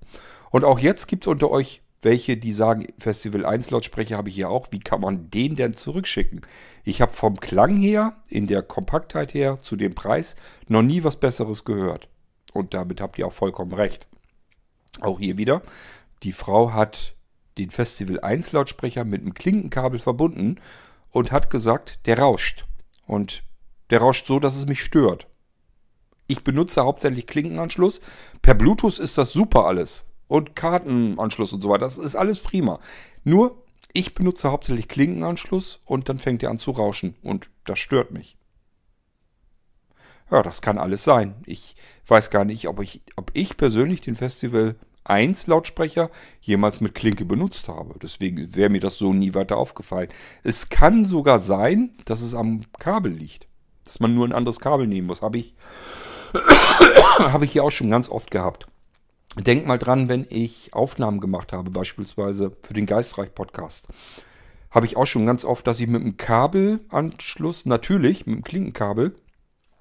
Und 0.51 0.65
auch 0.65 0.79
jetzt 0.79 1.07
gibt 1.07 1.25
es 1.25 1.29
unter 1.29 1.51
euch 1.51 1.83
welche, 2.03 2.37
die 2.37 2.53
sagen, 2.53 2.87
Festival 2.99 3.45
1 3.45 3.71
Lautsprecher 3.71 4.17
habe 4.17 4.31
ich 4.31 4.35
hier 4.35 4.49
auch. 4.49 4.69
Wie 4.71 4.81
kann 4.81 5.01
man 5.01 5.31
den 5.31 5.57
denn 5.57 5.75
zurückschicken? 5.75 6.41
Ich 6.83 7.03
habe 7.03 7.13
vom 7.13 7.39
Klang 7.39 7.77
her, 7.77 8.17
in 8.29 8.47
der 8.47 8.63
Kompaktheit 8.63 9.35
her, 9.35 9.59
zu 9.61 9.77
dem 9.77 9.95
Preis 9.95 10.37
noch 10.67 10.83
nie 10.83 11.05
was 11.05 11.17
Besseres 11.17 11.65
gehört. 11.65 12.09
Und 12.53 12.75
damit 12.75 13.01
habt 13.01 13.19
ihr 13.19 13.27
auch 13.27 13.33
vollkommen 13.33 13.73
recht. 13.73 14.09
Auch 15.01 15.19
hier 15.21 15.39
wieder, 15.39 15.63
die 16.23 16.33
Frau 16.33 16.73
hat 16.73 17.15
den 17.59 17.71
Festival 17.71 18.21
1 18.21 18.53
Lautsprecher 18.53 19.05
mit 19.05 19.23
einem 19.23 19.35
Klinkenkabel 19.35 19.99
verbunden 19.99 20.59
und 21.11 21.33
hat 21.33 21.51
gesagt, 21.51 22.01
der 22.07 22.19
rauscht. 22.19 22.67
Und 23.07 23.43
der 23.91 24.01
rauscht 24.01 24.27
so, 24.27 24.39
dass 24.39 24.57
es 24.57 24.67
mich 24.67 24.83
stört. 24.83 25.27
Ich 26.27 26.45
benutze 26.45 26.83
hauptsächlich 26.83 27.27
Klinkenanschluss. 27.27 28.01
Per 28.41 28.55
Bluetooth 28.55 28.99
ist 28.99 29.19
das 29.19 29.33
super 29.33 29.67
alles. 29.67 30.05
Und 30.29 30.55
Kartenanschluss 30.55 31.53
und 31.53 31.61
so 31.61 31.71
weiter. 31.71 31.81
Das 31.81 31.99
ist 31.99 32.15
alles 32.15 32.39
prima. 32.39 32.79
Nur, 33.25 33.65
ich 33.93 34.15
benutze 34.15 34.51
hauptsächlich 34.51 34.87
Klinkenanschluss 34.87 35.81
und 35.85 36.09
dann 36.09 36.19
fängt 36.19 36.45
er 36.45 36.51
an 36.51 36.59
zu 36.59 36.71
rauschen. 36.71 37.17
Und 37.23 37.51
das 37.65 37.81
stört 37.81 38.13
mich. 38.13 38.37
Ja, 40.31 40.45
das 40.45 40.63
kann 40.63 40.79
alles 40.79 41.03
sein. 41.03 41.43
Ich 41.47 41.75
weiß 42.11 42.31
gar 42.31 42.45
nicht, 42.45 42.69
ob 42.69 42.83
ich, 42.83 43.03
ob 43.17 43.31
ich 43.35 43.57
persönlich 43.57 44.01
den 44.01 44.17
Festival 44.17 44.77
1 45.05 45.47
Lautsprecher 45.47 46.11
jemals 46.41 46.81
mit 46.81 46.95
Klinke 46.95 47.25
benutzt 47.25 47.69
habe. 47.69 47.95
Deswegen 48.03 48.55
wäre 48.55 48.71
mir 48.71 48.81
das 48.81 48.99
so 48.99 49.13
nie 49.13 49.35
weiter 49.35 49.57
aufgefallen. 49.57 50.09
Es 50.43 50.69
kann 50.69 51.05
sogar 51.05 51.39
sein, 51.39 51.91
dass 52.05 52.21
es 52.21 52.35
am 52.35 52.63
Kabel 52.79 53.13
liegt. 53.13 53.47
Dass 53.85 54.01
man 54.01 54.15
nur 54.15 54.27
ein 54.27 54.33
anderes 54.33 54.61
Kabel 54.61 54.87
nehmen 54.87 55.07
muss. 55.07 55.23
Habe 55.23 55.39
ich, 55.39 55.55
habe 57.19 57.45
ich 57.45 57.53
hier 57.53 57.65
auch 57.65 57.71
schon 57.71 57.91
ganz 57.91 58.09
oft 58.09 58.31
gehabt. 58.31 58.67
Denk 59.37 59.67
mal 59.67 59.79
dran, 59.79 60.09
wenn 60.09 60.27
ich 60.29 60.75
Aufnahmen 60.75 61.21
gemacht 61.21 61.53
habe, 61.53 61.71
beispielsweise 61.71 62.57
für 62.63 62.75
den 62.75 62.87
Geistreich-Podcast. 62.87 63.87
Habe 64.71 64.87
ich 64.87 64.97
auch 64.97 65.07
schon 65.07 65.27
ganz 65.27 65.45
oft, 65.45 65.67
dass 65.67 65.81
ich 65.81 65.87
mit 65.87 66.03
einem 66.03 66.17
Kabelanschluss, 66.17 67.65
natürlich 67.65 68.27
mit 68.27 68.37
dem 68.37 68.45
Klinkenkabel, 68.45 69.15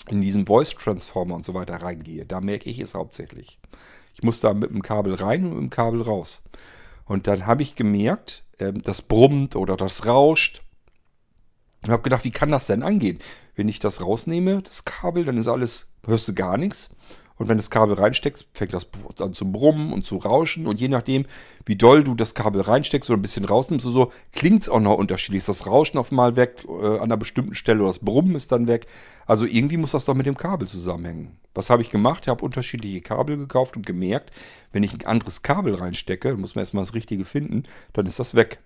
in 0.08 0.22
diesen 0.22 0.45
Voice 0.45 0.76
Transformer 0.76 1.36
und 1.36 1.45
so 1.45 1.54
weiter 1.54 1.76
reingehe. 1.76 2.26
Da 2.26 2.41
merke 2.41 2.70
ich 2.70 2.80
es 2.80 2.93
hauptsächlich. 2.93 3.60
Ich 4.14 4.24
muss 4.24 4.39
da 4.39 4.54
mit 4.54 4.72
dem 4.72 4.82
Kabel 4.82 5.16
rein 5.16 5.45
und 5.45 5.54
mit 5.54 5.62
dem 5.62 5.70
Kabel 5.70 6.02
raus. 6.02 6.41
Und 7.06 7.28
dann 7.28 7.45
habe 7.45 7.64
ich 7.64 7.76
gemerkt, 7.76 8.43
ähm, 8.60 8.82
das 8.84 9.02
brummt 9.02 9.56
oder 9.56 9.76
das 9.76 10.06
rauscht. 10.06 10.62
Und 11.84 11.91
habe 11.91 12.04
gedacht, 12.04 12.24
wie 12.24 12.32
kann 12.32 12.52
das 12.52 12.68
denn 12.68 12.84
angehen? 12.84 13.20
Wenn 13.56 13.70
ich 13.70 13.80
das 13.80 14.02
rausnehme, 14.02 14.62
das 14.62 14.86
Kabel, 14.86 15.26
dann 15.26 15.38
ist 15.38 15.47
alles, 15.47 15.88
hörst 16.06 16.28
du 16.28 16.34
gar 16.34 16.58
nichts. 16.58 16.89
Und 17.40 17.48
wenn 17.48 17.58
das 17.58 17.70
Kabel 17.70 17.96
reinsteckst, 17.96 18.48
fängt 18.54 18.74
das 18.74 18.88
an 19.20 19.34
zu 19.34 19.50
brummen 19.50 19.94
und 19.94 20.06
zu 20.06 20.18
rauschen. 20.18 20.68
Und 20.68 20.82
je 20.82 20.90
nachdem, 20.90 21.26
wie 21.66 21.78
doll 21.78 22.04
du 22.04 22.14
das 22.14 22.36
Kabel 22.36 22.60
reinsteckst 22.60 23.10
oder 23.10 23.18
ein 23.18 23.22
bisschen 23.22 23.46
rausnimmst, 23.46 23.86
so, 23.86 23.92
so 23.92 24.12
klingt 24.34 24.64
es 24.64 24.70
auch 24.70 24.82
noch 24.82 24.98
unterschiedlich. 24.98 25.40
Ist 25.40 25.50
das 25.50 25.66
Rauschen 25.66 25.98
auf 25.98 26.12
mal 26.12 26.36
weg 26.36 26.66
äh, 26.68 26.86
an 26.86 27.04
einer 27.04 27.18
bestimmten 27.18 27.56
Stelle 27.56 27.80
oder 27.80 27.92
das 27.92 28.00
Brummen 28.00 28.36
ist 28.36 28.52
dann 28.52 28.68
weg. 28.68 28.88
Also 29.26 29.46
irgendwie 29.46 29.78
muss 29.78 29.92
das 29.92 30.04
doch 30.04 30.16
mit 30.16 30.26
dem 30.26 30.36
Kabel 30.36 30.68
zusammenhängen. 30.68 31.38
Was 31.56 31.70
habe 31.70 31.82
ich 31.82 31.92
gemacht? 31.92 32.24
Ich 32.24 32.30
habe 32.30 32.44
unterschiedliche 32.44 33.00
Kabel 33.00 33.38
gekauft 33.38 33.78
und 33.78 33.86
gemerkt, 33.86 34.32
wenn 34.74 34.84
ich 34.84 34.94
ein 34.94 35.06
anderes 35.06 35.42
Kabel 35.42 35.76
reinstecke, 35.76 36.36
muss 36.36 36.56
man 36.56 36.64
erstmal 36.64 36.84
das 36.84 36.94
Richtige 36.94 37.24
finden, 37.24 37.64
dann 37.94 38.06
ist 38.06 38.20
das 38.20 38.36
weg. 38.36 38.60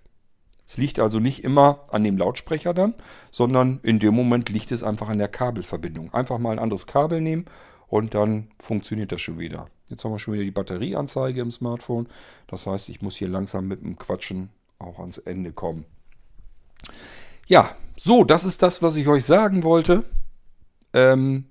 Es 0.65 0.77
liegt 0.77 0.99
also 0.99 1.19
nicht 1.19 1.43
immer 1.43 1.83
an 1.91 2.03
dem 2.03 2.17
Lautsprecher 2.17 2.73
dann, 2.73 2.95
sondern 3.29 3.81
in 3.83 3.99
dem 3.99 4.15
Moment 4.15 4.49
liegt 4.49 4.71
es 4.71 4.81
einfach 4.81 5.09
an 5.09 5.19
der 5.19 5.27
Kabelverbindung. 5.27 6.11
Einfach 6.13 6.39
mal 6.39 6.51
ein 6.51 6.59
anderes 6.59 6.87
Kabel 6.87 7.21
nehmen 7.21 7.45
und 7.93 8.15
dann 8.15 8.47
funktioniert 8.57 9.11
das 9.11 9.21
schon 9.21 9.37
wieder. 9.37 9.69
Jetzt 9.87 10.03
haben 10.03 10.11
wir 10.11 10.17
schon 10.17 10.33
wieder 10.33 10.43
die 10.43 10.49
Batterieanzeige 10.49 11.41
im 11.41 11.51
Smartphone. 11.51 12.07
Das 12.47 12.65
heißt, 12.65 12.89
ich 12.89 13.03
muss 13.03 13.17
hier 13.17 13.27
langsam 13.27 13.67
mit 13.67 13.83
dem 13.83 13.99
Quatschen 13.99 14.49
auch 14.79 14.97
ans 14.97 15.19
Ende 15.19 15.51
kommen. 15.51 15.85
Ja, 17.45 17.75
so, 17.95 18.23
das 18.23 18.45
ist 18.45 18.63
das, 18.63 18.81
was 18.81 18.95
ich 18.95 19.07
euch 19.07 19.25
sagen 19.25 19.61
wollte. 19.61 20.05
Ähm, 20.91 21.45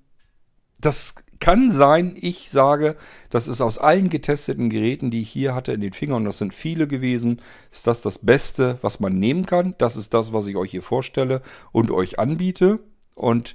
das 0.80 1.14
kann 1.38 1.70
sein, 1.70 2.16
ich 2.20 2.50
sage, 2.50 2.96
das 3.30 3.46
ist 3.46 3.60
aus 3.60 3.78
allen 3.78 4.08
getesteten 4.08 4.68
Geräten, 4.68 5.12
die 5.12 5.22
ich 5.22 5.30
hier 5.30 5.54
hatte 5.54 5.72
in 5.72 5.80
den 5.80 5.92
Fingern, 5.92 6.16
und 6.16 6.24
das 6.24 6.38
sind 6.38 6.52
viele 6.52 6.88
gewesen, 6.88 7.40
ist 7.70 7.86
das 7.86 8.02
das 8.02 8.18
Beste, 8.18 8.78
was 8.82 8.98
man 8.98 9.16
nehmen 9.16 9.46
kann. 9.46 9.76
Das 9.78 9.94
ist 9.94 10.12
das, 10.12 10.32
was 10.32 10.48
ich 10.48 10.56
euch 10.56 10.72
hier 10.72 10.82
vorstelle 10.82 11.40
und 11.70 11.92
euch 11.92 12.18
anbiete. 12.18 12.80
Und 13.14 13.54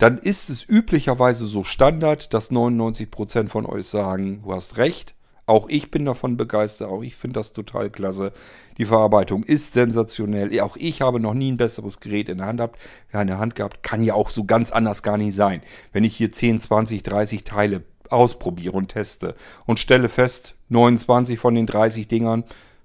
dann 0.00 0.16
ist 0.16 0.48
es 0.48 0.66
üblicherweise 0.66 1.44
so 1.44 1.62
Standard, 1.62 2.32
dass 2.32 2.50
99% 2.50 3.48
von 3.48 3.66
euch 3.66 3.86
sagen, 3.86 4.40
du 4.42 4.54
hast 4.54 4.78
recht. 4.78 5.14
Auch 5.44 5.68
ich 5.68 5.90
bin 5.90 6.06
davon 6.06 6.36
begeistert, 6.36 6.88
auch 6.88 7.02
ich 7.02 7.16
finde 7.16 7.40
das 7.40 7.52
total 7.52 7.90
klasse. 7.90 8.32
Die 8.78 8.86
Verarbeitung 8.86 9.42
ist 9.42 9.74
sensationell. 9.74 10.58
Auch 10.60 10.76
ich 10.76 11.02
habe 11.02 11.20
noch 11.20 11.34
nie 11.34 11.52
ein 11.52 11.58
besseres 11.58 12.00
Gerät 12.00 12.30
in 12.30 12.38
der 12.38 12.46
Hand 12.46 12.58
gehabt. 12.58 12.78
Ja, 13.12 13.20
in 13.20 13.26
der 13.26 13.38
Hand 13.38 13.56
gehabt. 13.56 13.82
Kann 13.82 14.02
ja 14.02 14.14
auch 14.14 14.30
so 14.30 14.44
ganz 14.44 14.70
anders 14.70 15.02
gar 15.02 15.18
nicht 15.18 15.34
sein. 15.34 15.60
Wenn 15.92 16.04
ich 16.04 16.16
hier 16.16 16.32
10, 16.32 16.60
20, 16.60 17.02
30 17.02 17.44
Teile 17.44 17.82
ausprobiere 18.08 18.72
und 18.72 18.88
teste 18.88 19.34
und 19.66 19.78
stelle 19.78 20.08
fest, 20.08 20.56
29 20.70 21.38
von 21.38 21.54
den 21.54 21.66
30 21.66 22.08
Dingern 22.08 22.44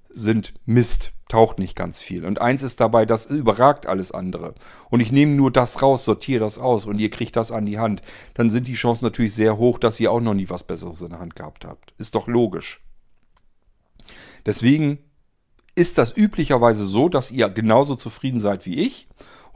sind 0.09 0.53
Mist. 0.65 1.14
Taucht 1.27 1.59
nicht 1.59 1.75
ganz 1.75 2.01
viel. 2.01 2.25
Und 2.25 2.39
eins 2.39 2.63
ist 2.63 2.79
dabei, 2.79 3.05
das 3.05 3.25
überragt 3.25 3.87
alles 3.87 4.11
andere. 4.11 4.53
Und 4.89 4.99
ich 4.99 5.11
nehme 5.11 5.33
nur 5.33 5.51
das 5.51 5.81
raus, 5.81 6.05
sortiere 6.05 6.39
das 6.39 6.57
aus 6.57 6.85
und 6.85 6.99
ihr 6.99 7.09
kriegt 7.09 7.35
das 7.35 7.51
an 7.51 7.65
die 7.65 7.79
Hand. 7.79 8.01
Dann 8.35 8.49
sind 8.49 8.67
die 8.67 8.73
Chancen 8.75 9.05
natürlich 9.05 9.33
sehr 9.33 9.57
hoch, 9.57 9.79
dass 9.79 9.99
ihr 9.99 10.11
auch 10.11 10.21
noch 10.21 10.33
nie 10.33 10.49
was 10.49 10.63
Besseres 10.63 11.01
in 11.01 11.09
der 11.09 11.19
Hand 11.19 11.35
gehabt 11.35 11.65
habt. 11.65 11.93
Ist 11.97 12.15
doch 12.15 12.27
logisch. 12.27 12.81
Deswegen 14.45 14.99
ist 15.75 15.97
das 15.97 16.15
üblicherweise 16.15 16.85
so, 16.85 17.09
dass 17.09 17.31
ihr 17.31 17.49
genauso 17.49 17.95
zufrieden 17.95 18.39
seid 18.39 18.65
wie 18.65 18.79
ich 18.79 19.07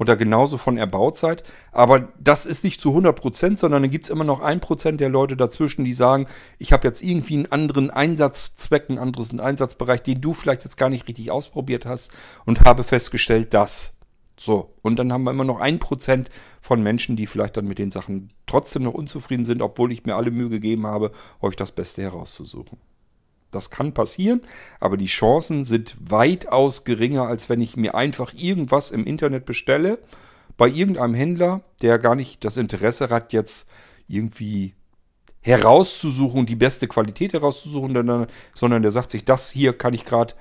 da 0.08 0.16
genauso 0.16 0.58
von 0.58 0.78
erbaut 0.78 1.18
seid. 1.18 1.44
Aber 1.72 2.08
das 2.20 2.46
ist 2.46 2.64
nicht 2.64 2.82
zu 2.82 2.90
100 2.90 3.20
Prozent, 3.20 3.60
sondern 3.60 3.84
dann 3.84 3.92
gibt 3.92 4.06
es 4.06 4.12
immer 4.12 4.24
noch 4.24 4.40
ein 4.40 4.62
Prozent 4.62 5.02
der 5.02 5.10
Leute 5.10 5.36
dazwischen, 5.36 5.84
die 5.84 5.94
sagen, 5.94 6.28
ich 6.58 6.72
habe 6.72 6.88
jetzt 6.88 7.04
irgendwie 7.04 7.36
einen 7.36 7.52
anderen 7.52 7.92
Einsatzzweck, 7.92 8.90
einen 8.90 9.00
anderen 9.00 9.40
Einsatzbereich, 9.40 10.02
den 10.02 10.22
du 10.22 10.34
vielleicht 10.34 10.64
jetzt 10.64 10.78
gar 10.78 10.90
nicht 10.90 11.08
richtig 11.08 11.32
ausprobiert 11.32 11.86
hast 11.86 12.12
und 12.46 12.62
habe 12.66 12.84
festgestellt, 12.84 13.54
dass. 13.54 13.96
So, 14.40 14.74
und 14.84 14.96
dann 14.96 15.12
haben 15.12 15.26
wir 15.26 15.32
immer 15.32 15.44
noch 15.44 15.60
ein 15.60 15.80
Prozent 15.80 16.30
von 16.62 16.82
Menschen, 16.82 17.18
die 17.18 17.28
vielleicht 17.28 17.58
dann 17.58 17.68
mit 17.68 17.78
den 17.78 17.92
Sachen 17.92 18.30
trotzdem 18.48 18.84
noch 18.84 18.94
unzufrieden 18.94 19.44
sind, 19.44 19.62
obwohl 19.62 19.92
ich 19.92 20.06
mir 20.06 20.16
alle 20.16 20.32
Mühe 20.32 20.48
gegeben 20.48 20.88
habe, 20.88 21.12
euch 21.42 21.58
das 21.58 21.74
Beste 21.74 22.04
herauszusuchen. 22.04 22.78
Das 23.52 23.70
kann 23.70 23.94
passieren, 23.94 24.42
aber 24.80 24.96
die 24.96 25.08
Chancen 25.08 25.66
sind 25.66 25.96
weitaus 26.00 26.84
geringer, 26.84 27.28
als 27.28 27.50
wenn 27.50 27.62
ich 27.62 27.78
mir 27.78 27.96
einfach 27.96 28.34
irgendwas 28.36 28.92
im 28.92 29.06
Internet 29.06 29.46
bestelle, 29.46 30.00
bei 30.58 30.68
irgendeinem 30.68 31.14
Händler, 31.14 31.62
der 31.82 32.00
gar 32.00 32.16
nicht 32.16 32.44
das 32.46 32.58
Interesse 32.58 33.10
hat, 33.10 33.34
jetzt 33.34 33.70
irgendwie 34.08 34.76
herauszusuchen, 35.42 36.46
die 36.46 36.58
beste 36.58 36.88
Qualität 36.88 37.34
herauszusuchen, 37.34 38.28
sondern 38.54 38.82
der 38.82 38.92
sagt 38.92 39.12
sich, 39.12 39.26
das 39.26 39.50
hier 39.50 39.74
kann 39.74 39.94
ich 39.94 40.06
gerade 40.06 40.36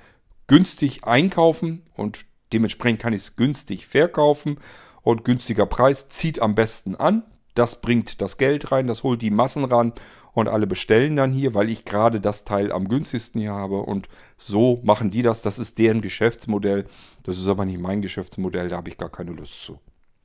günstig 0.47 1.05
einkaufen 1.05 1.83
und 1.95 2.25
dementsprechend 2.51 2.99
kann 2.99 3.13
ich 3.13 3.21
es 3.21 3.35
günstig 3.35 3.87
verkaufen 3.87 4.59
und 5.01 5.23
günstiger 5.23 5.65
Preis 5.65 6.09
zieht 6.09 6.41
am 6.41 6.53
besten 6.53 6.95
an. 6.95 7.23
Das 7.55 7.81
bringt 7.81 8.21
das 8.21 8.37
Geld 8.37 8.71
rein, 8.71 8.87
das 8.87 9.03
holt 9.03 9.21
die 9.21 9.31
Massen 9.31 9.65
ran 9.65 9.93
und 10.33 10.47
alle 10.47 10.67
bestellen 10.67 11.15
dann 11.15 11.33
hier, 11.33 11.53
weil 11.53 11.69
ich 11.69 11.83
gerade 11.83 12.21
das 12.21 12.45
Teil 12.45 12.71
am 12.71 12.87
günstigsten 12.87 13.41
hier 13.41 13.53
habe 13.53 13.79
und 13.81 14.07
so 14.37 14.79
machen 14.83 15.11
die 15.11 15.21
das. 15.21 15.41
Das 15.41 15.59
ist 15.59 15.77
deren 15.77 16.01
Geschäftsmodell. 16.01 16.85
Das 17.23 17.37
ist 17.37 17.47
aber 17.47 17.65
nicht 17.65 17.79
mein 17.79 18.01
Geschäftsmodell, 18.01 18.69
da 18.69 18.77
habe 18.77 18.89
ich 18.89 18.97
gar 18.97 19.09
keine 19.09 19.31
Lust 19.31 19.63
zu. 19.63 19.79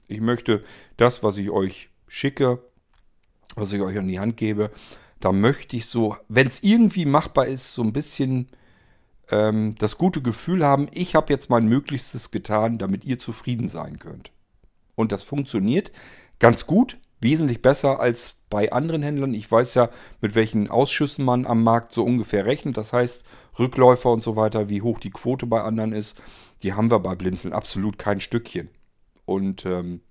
Ich 0.07 0.21
möchte 0.21 0.63
das, 0.97 1.23
was 1.23 1.39
ich 1.39 1.51
euch 1.51 1.91
schicke, 2.07 2.63
was 3.57 3.73
ich 3.73 3.81
euch 3.81 3.99
an 3.99 4.09
die 4.09 4.21
Hand 4.21 4.37
gebe, 4.37 4.71
da 5.21 5.33
möchte 5.33 5.77
ich 5.77 5.87
so, 5.87 6.17
wenn 6.29 6.47
es 6.49 6.63
irgendwie 6.63 7.07
machbar 7.07 7.47
ist, 7.47 7.73
so 7.73 7.83
ein 7.83 7.93
bisschen 7.93 8.49
ähm, 9.31 9.75
das 9.79 9.97
gute 9.97 10.21
Gefühl 10.23 10.65
haben, 10.65 10.89
ich 10.93 11.15
habe 11.15 11.33
jetzt 11.33 11.49
mein 11.51 11.67
Möglichstes 11.67 12.31
getan, 12.31 12.79
damit 12.79 13.05
ihr 13.05 13.19
zufrieden 13.19 13.69
sein 13.69 13.99
könnt. 13.99 14.33
Und 14.95 15.13
das 15.13 15.23
funktioniert 15.23 15.93
ganz 16.39 16.67
gut 16.67 16.99
wesentlich 17.25 17.63
besser 17.63 17.99
als 17.99 18.37
bei 18.51 18.71
anderen 18.71 19.03
Händlern. 19.03 19.35
Ich 19.35 19.51
weiß 19.51 19.75
ja, 19.75 19.91
mit 20.21 20.37
welchen 20.37 20.71
Ausschüssen 20.71 21.25
man 21.25 21.47
am 21.47 21.65
Markt 21.65 21.93
so 21.93 22.05
ungefähr 22.05 22.47
rechnet. 22.47 22.77
Das 22.77 22.93
heißt, 22.93 23.25
Rückläufer 23.59 24.13
und 24.13 24.23
so 24.23 24.37
weiter, 24.37 24.69
wie 24.69 24.83
hoch 24.83 25.01
die 25.01 25.11
Quote 25.11 25.47
bei 25.47 25.63
anderen 25.63 25.93
ist, 25.93 26.21
die 26.63 26.75
haben 26.75 26.91
wir 26.91 27.01
bei 27.01 27.17
Blinzeln 27.17 27.53
absolut 27.53 27.99
kein 27.99 28.21
Stückchen. 28.21 28.69
Und 29.25 29.67
ähm, 29.67 30.03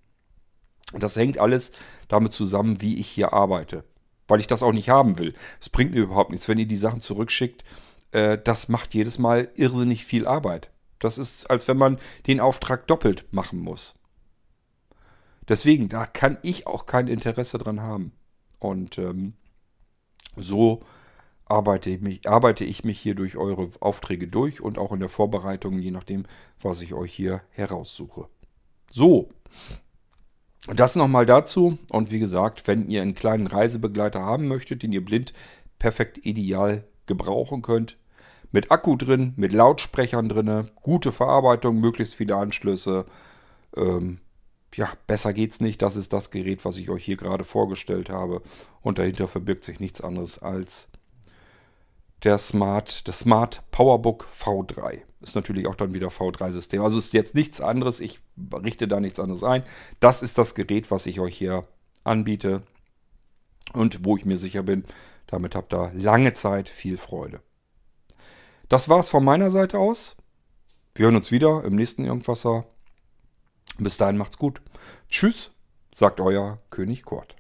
das 0.92 1.16
hängt 1.16 1.38
alles 1.38 1.72
damit 2.08 2.34
zusammen, 2.34 2.82
wie 2.82 2.98
ich 2.98 3.08
hier 3.08 3.32
arbeite. 3.32 3.86
Weil 4.28 4.40
ich 4.40 4.48
das 4.48 4.64
auch 4.64 4.74
nicht 4.74 4.90
haben 4.90 5.20
will. 5.20 5.34
Es 5.62 5.70
bringt 5.70 5.92
mir 5.92 6.02
überhaupt 6.02 6.32
nichts, 6.32 6.48
wenn 6.48 6.60
ihr 6.60 6.68
die 6.68 6.78
Sachen 6.78 7.02
zurückschickt. 7.02 7.64
Äh, 8.12 8.40
das 8.44 8.70
macht 8.70 8.94
jedes 8.94 9.20
Mal 9.20 9.50
irrsinnig 9.56 10.04
viel 10.04 10.28
Arbeit. 10.28 10.72
Das 11.00 11.18
ist, 11.18 11.50
als 11.50 11.68
wenn 11.68 11.78
man 11.78 12.00
den 12.28 12.40
Auftrag 12.40 12.88
doppelt 12.88 13.26
machen 13.32 13.60
muss. 13.60 13.96
Deswegen, 15.48 15.90
da 15.90 16.06
kann 16.06 16.38
ich 16.42 16.68
auch 16.68 16.86
kein 16.86 17.08
Interesse 17.08 17.58
dran 17.58 17.82
haben. 17.82 18.14
Und 18.60 18.98
ähm, 18.98 19.34
so 20.36 20.82
arbeite 21.46 21.90
ich, 21.90 22.02
mich, 22.02 22.28
arbeite 22.28 22.64
ich 22.64 22.84
mich 22.84 23.00
hier 23.00 23.16
durch 23.16 23.38
eure 23.38 23.70
Aufträge 23.80 24.28
durch 24.28 24.62
und 24.62 24.78
auch 24.78 24.92
in 24.92 25.00
der 25.00 25.10
Vorbereitung, 25.10 25.80
je 25.80 25.92
nachdem, 25.92 26.26
was 26.62 26.82
ich 26.82 26.94
euch 26.94 27.14
hier 27.14 27.42
heraussuche. 27.52 28.28
So, 28.92 29.30
das 30.68 30.96
nochmal 30.96 31.26
dazu. 31.26 31.78
Und 31.92 32.12
wie 32.12 32.20
gesagt, 32.20 32.68
wenn 32.68 32.88
ihr 32.88 33.02
einen 33.02 33.16
kleinen 33.16 33.48
Reisebegleiter 33.48 34.22
haben 34.22 34.48
möchtet, 34.48 34.84
den 34.84 34.94
ihr 34.94 35.04
blind 35.04 35.34
perfekt 35.78 36.20
ideal 36.26 36.86
gebrauchen 37.06 37.62
könnt, 37.62 37.98
mit 38.52 38.72
Akku 38.72 38.96
drin, 38.96 39.34
mit 39.36 39.52
Lautsprechern 39.52 40.30
drin, 40.30 40.70
gute 40.76 41.12
Verarbeitung, 41.12 41.80
möglichst 41.80 42.16
viele 42.16 42.38
Anschlüsse, 42.38 43.06
ähm, 43.76 44.20
ja, 44.76 44.92
besser 45.08 45.34
geht's 45.34 45.60
nicht. 45.60 45.82
Das 45.82 45.96
ist 45.96 46.14
das 46.14 46.32
Gerät, 46.32 46.66
was 46.66 46.78
ich 46.78 46.90
euch 46.90 47.04
hier 47.04 47.18
gerade 47.18 47.44
vorgestellt 47.44 48.10
habe. 48.10 48.42
Und 48.82 48.98
dahinter 49.00 49.28
verbirgt 49.28 49.64
sich 49.66 49.80
nichts 49.80 50.02
anderes 50.02 50.40
als 50.40 50.90
der 52.24 52.38
Smart, 52.38 53.08
das 53.08 53.20
Smart 53.20 53.64
Powerbook 53.72 54.28
V3. 54.34 55.02
Ist 55.22 55.36
natürlich 55.36 55.68
auch 55.68 55.76
dann 55.76 55.94
wieder 55.94 56.08
V3-System. 56.08 56.82
Also 56.82 56.98
ist 56.98 57.14
jetzt 57.14 57.36
nichts 57.36 57.62
anderes. 57.62 58.00
Ich 58.00 58.20
richte 58.54 58.88
da 58.88 59.00
nichts 59.00 59.20
anderes 59.20 59.44
ein. 59.44 59.64
Das 60.00 60.22
ist 60.22 60.38
das 60.38 60.56
Gerät, 60.56 60.92
was 60.92 61.06
ich 61.06 61.20
euch 61.20 61.38
hier 61.38 61.68
anbiete. 62.04 62.64
Und 63.74 64.06
wo 64.06 64.18
ich 64.18 64.26
mir 64.26 64.38
sicher 64.38 64.64
bin, 64.64 64.84
damit 65.28 65.56
habt 65.56 65.74
ihr 65.74 65.92
lange 65.96 66.34
Zeit 66.34 66.70
viel 66.70 66.98
Freude. 66.98 67.42
Das 68.70 68.90
war's 68.90 69.10
von 69.10 69.24
meiner 69.24 69.52
Seite 69.52 69.80
aus. 69.80 70.16
Wir 70.96 71.06
hören 71.06 71.16
uns 71.16 71.32
wieder 71.32 71.64
im 71.64 71.76
nächsten 71.76 72.06
Irgendwasser. 72.06 72.66
Bis 73.80 73.98
dahin 73.98 74.18
macht's 74.18 74.38
gut. 74.38 74.62
Tschüss, 75.10 75.52
sagt 75.94 76.20
euer 76.20 76.60
König 76.70 77.04
Kurt. 77.04 77.36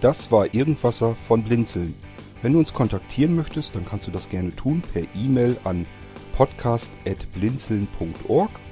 Das 0.00 0.30
war 0.30 0.54
Irgendwasser 0.54 1.16
von 1.16 1.42
Blinzeln. 1.42 1.94
Wenn 2.40 2.52
du 2.52 2.60
uns 2.60 2.72
kontaktieren 2.72 3.34
möchtest, 3.34 3.74
dann 3.74 3.84
kannst 3.84 4.06
du 4.06 4.12
das 4.12 4.28
gerne 4.28 4.54
tun 4.54 4.80
per 4.92 5.02
E-Mail 5.16 5.56
an 5.64 5.84
podcast.blinzeln.org 6.32 8.50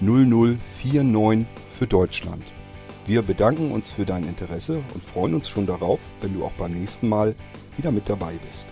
0049 0.00 1.46
für 1.78 1.86
Deutschland. 1.86 2.44
Wir 3.06 3.22
bedanken 3.22 3.72
uns 3.72 3.90
für 3.90 4.04
dein 4.04 4.24
Interesse 4.24 4.82
und 4.94 5.02
freuen 5.02 5.34
uns 5.34 5.48
schon 5.48 5.66
darauf, 5.66 6.00
wenn 6.20 6.34
du 6.34 6.44
auch 6.44 6.52
beim 6.52 6.72
nächsten 6.72 7.08
Mal 7.08 7.34
wieder 7.76 7.90
mit 7.90 8.08
dabei 8.08 8.34
bist. 8.44 8.68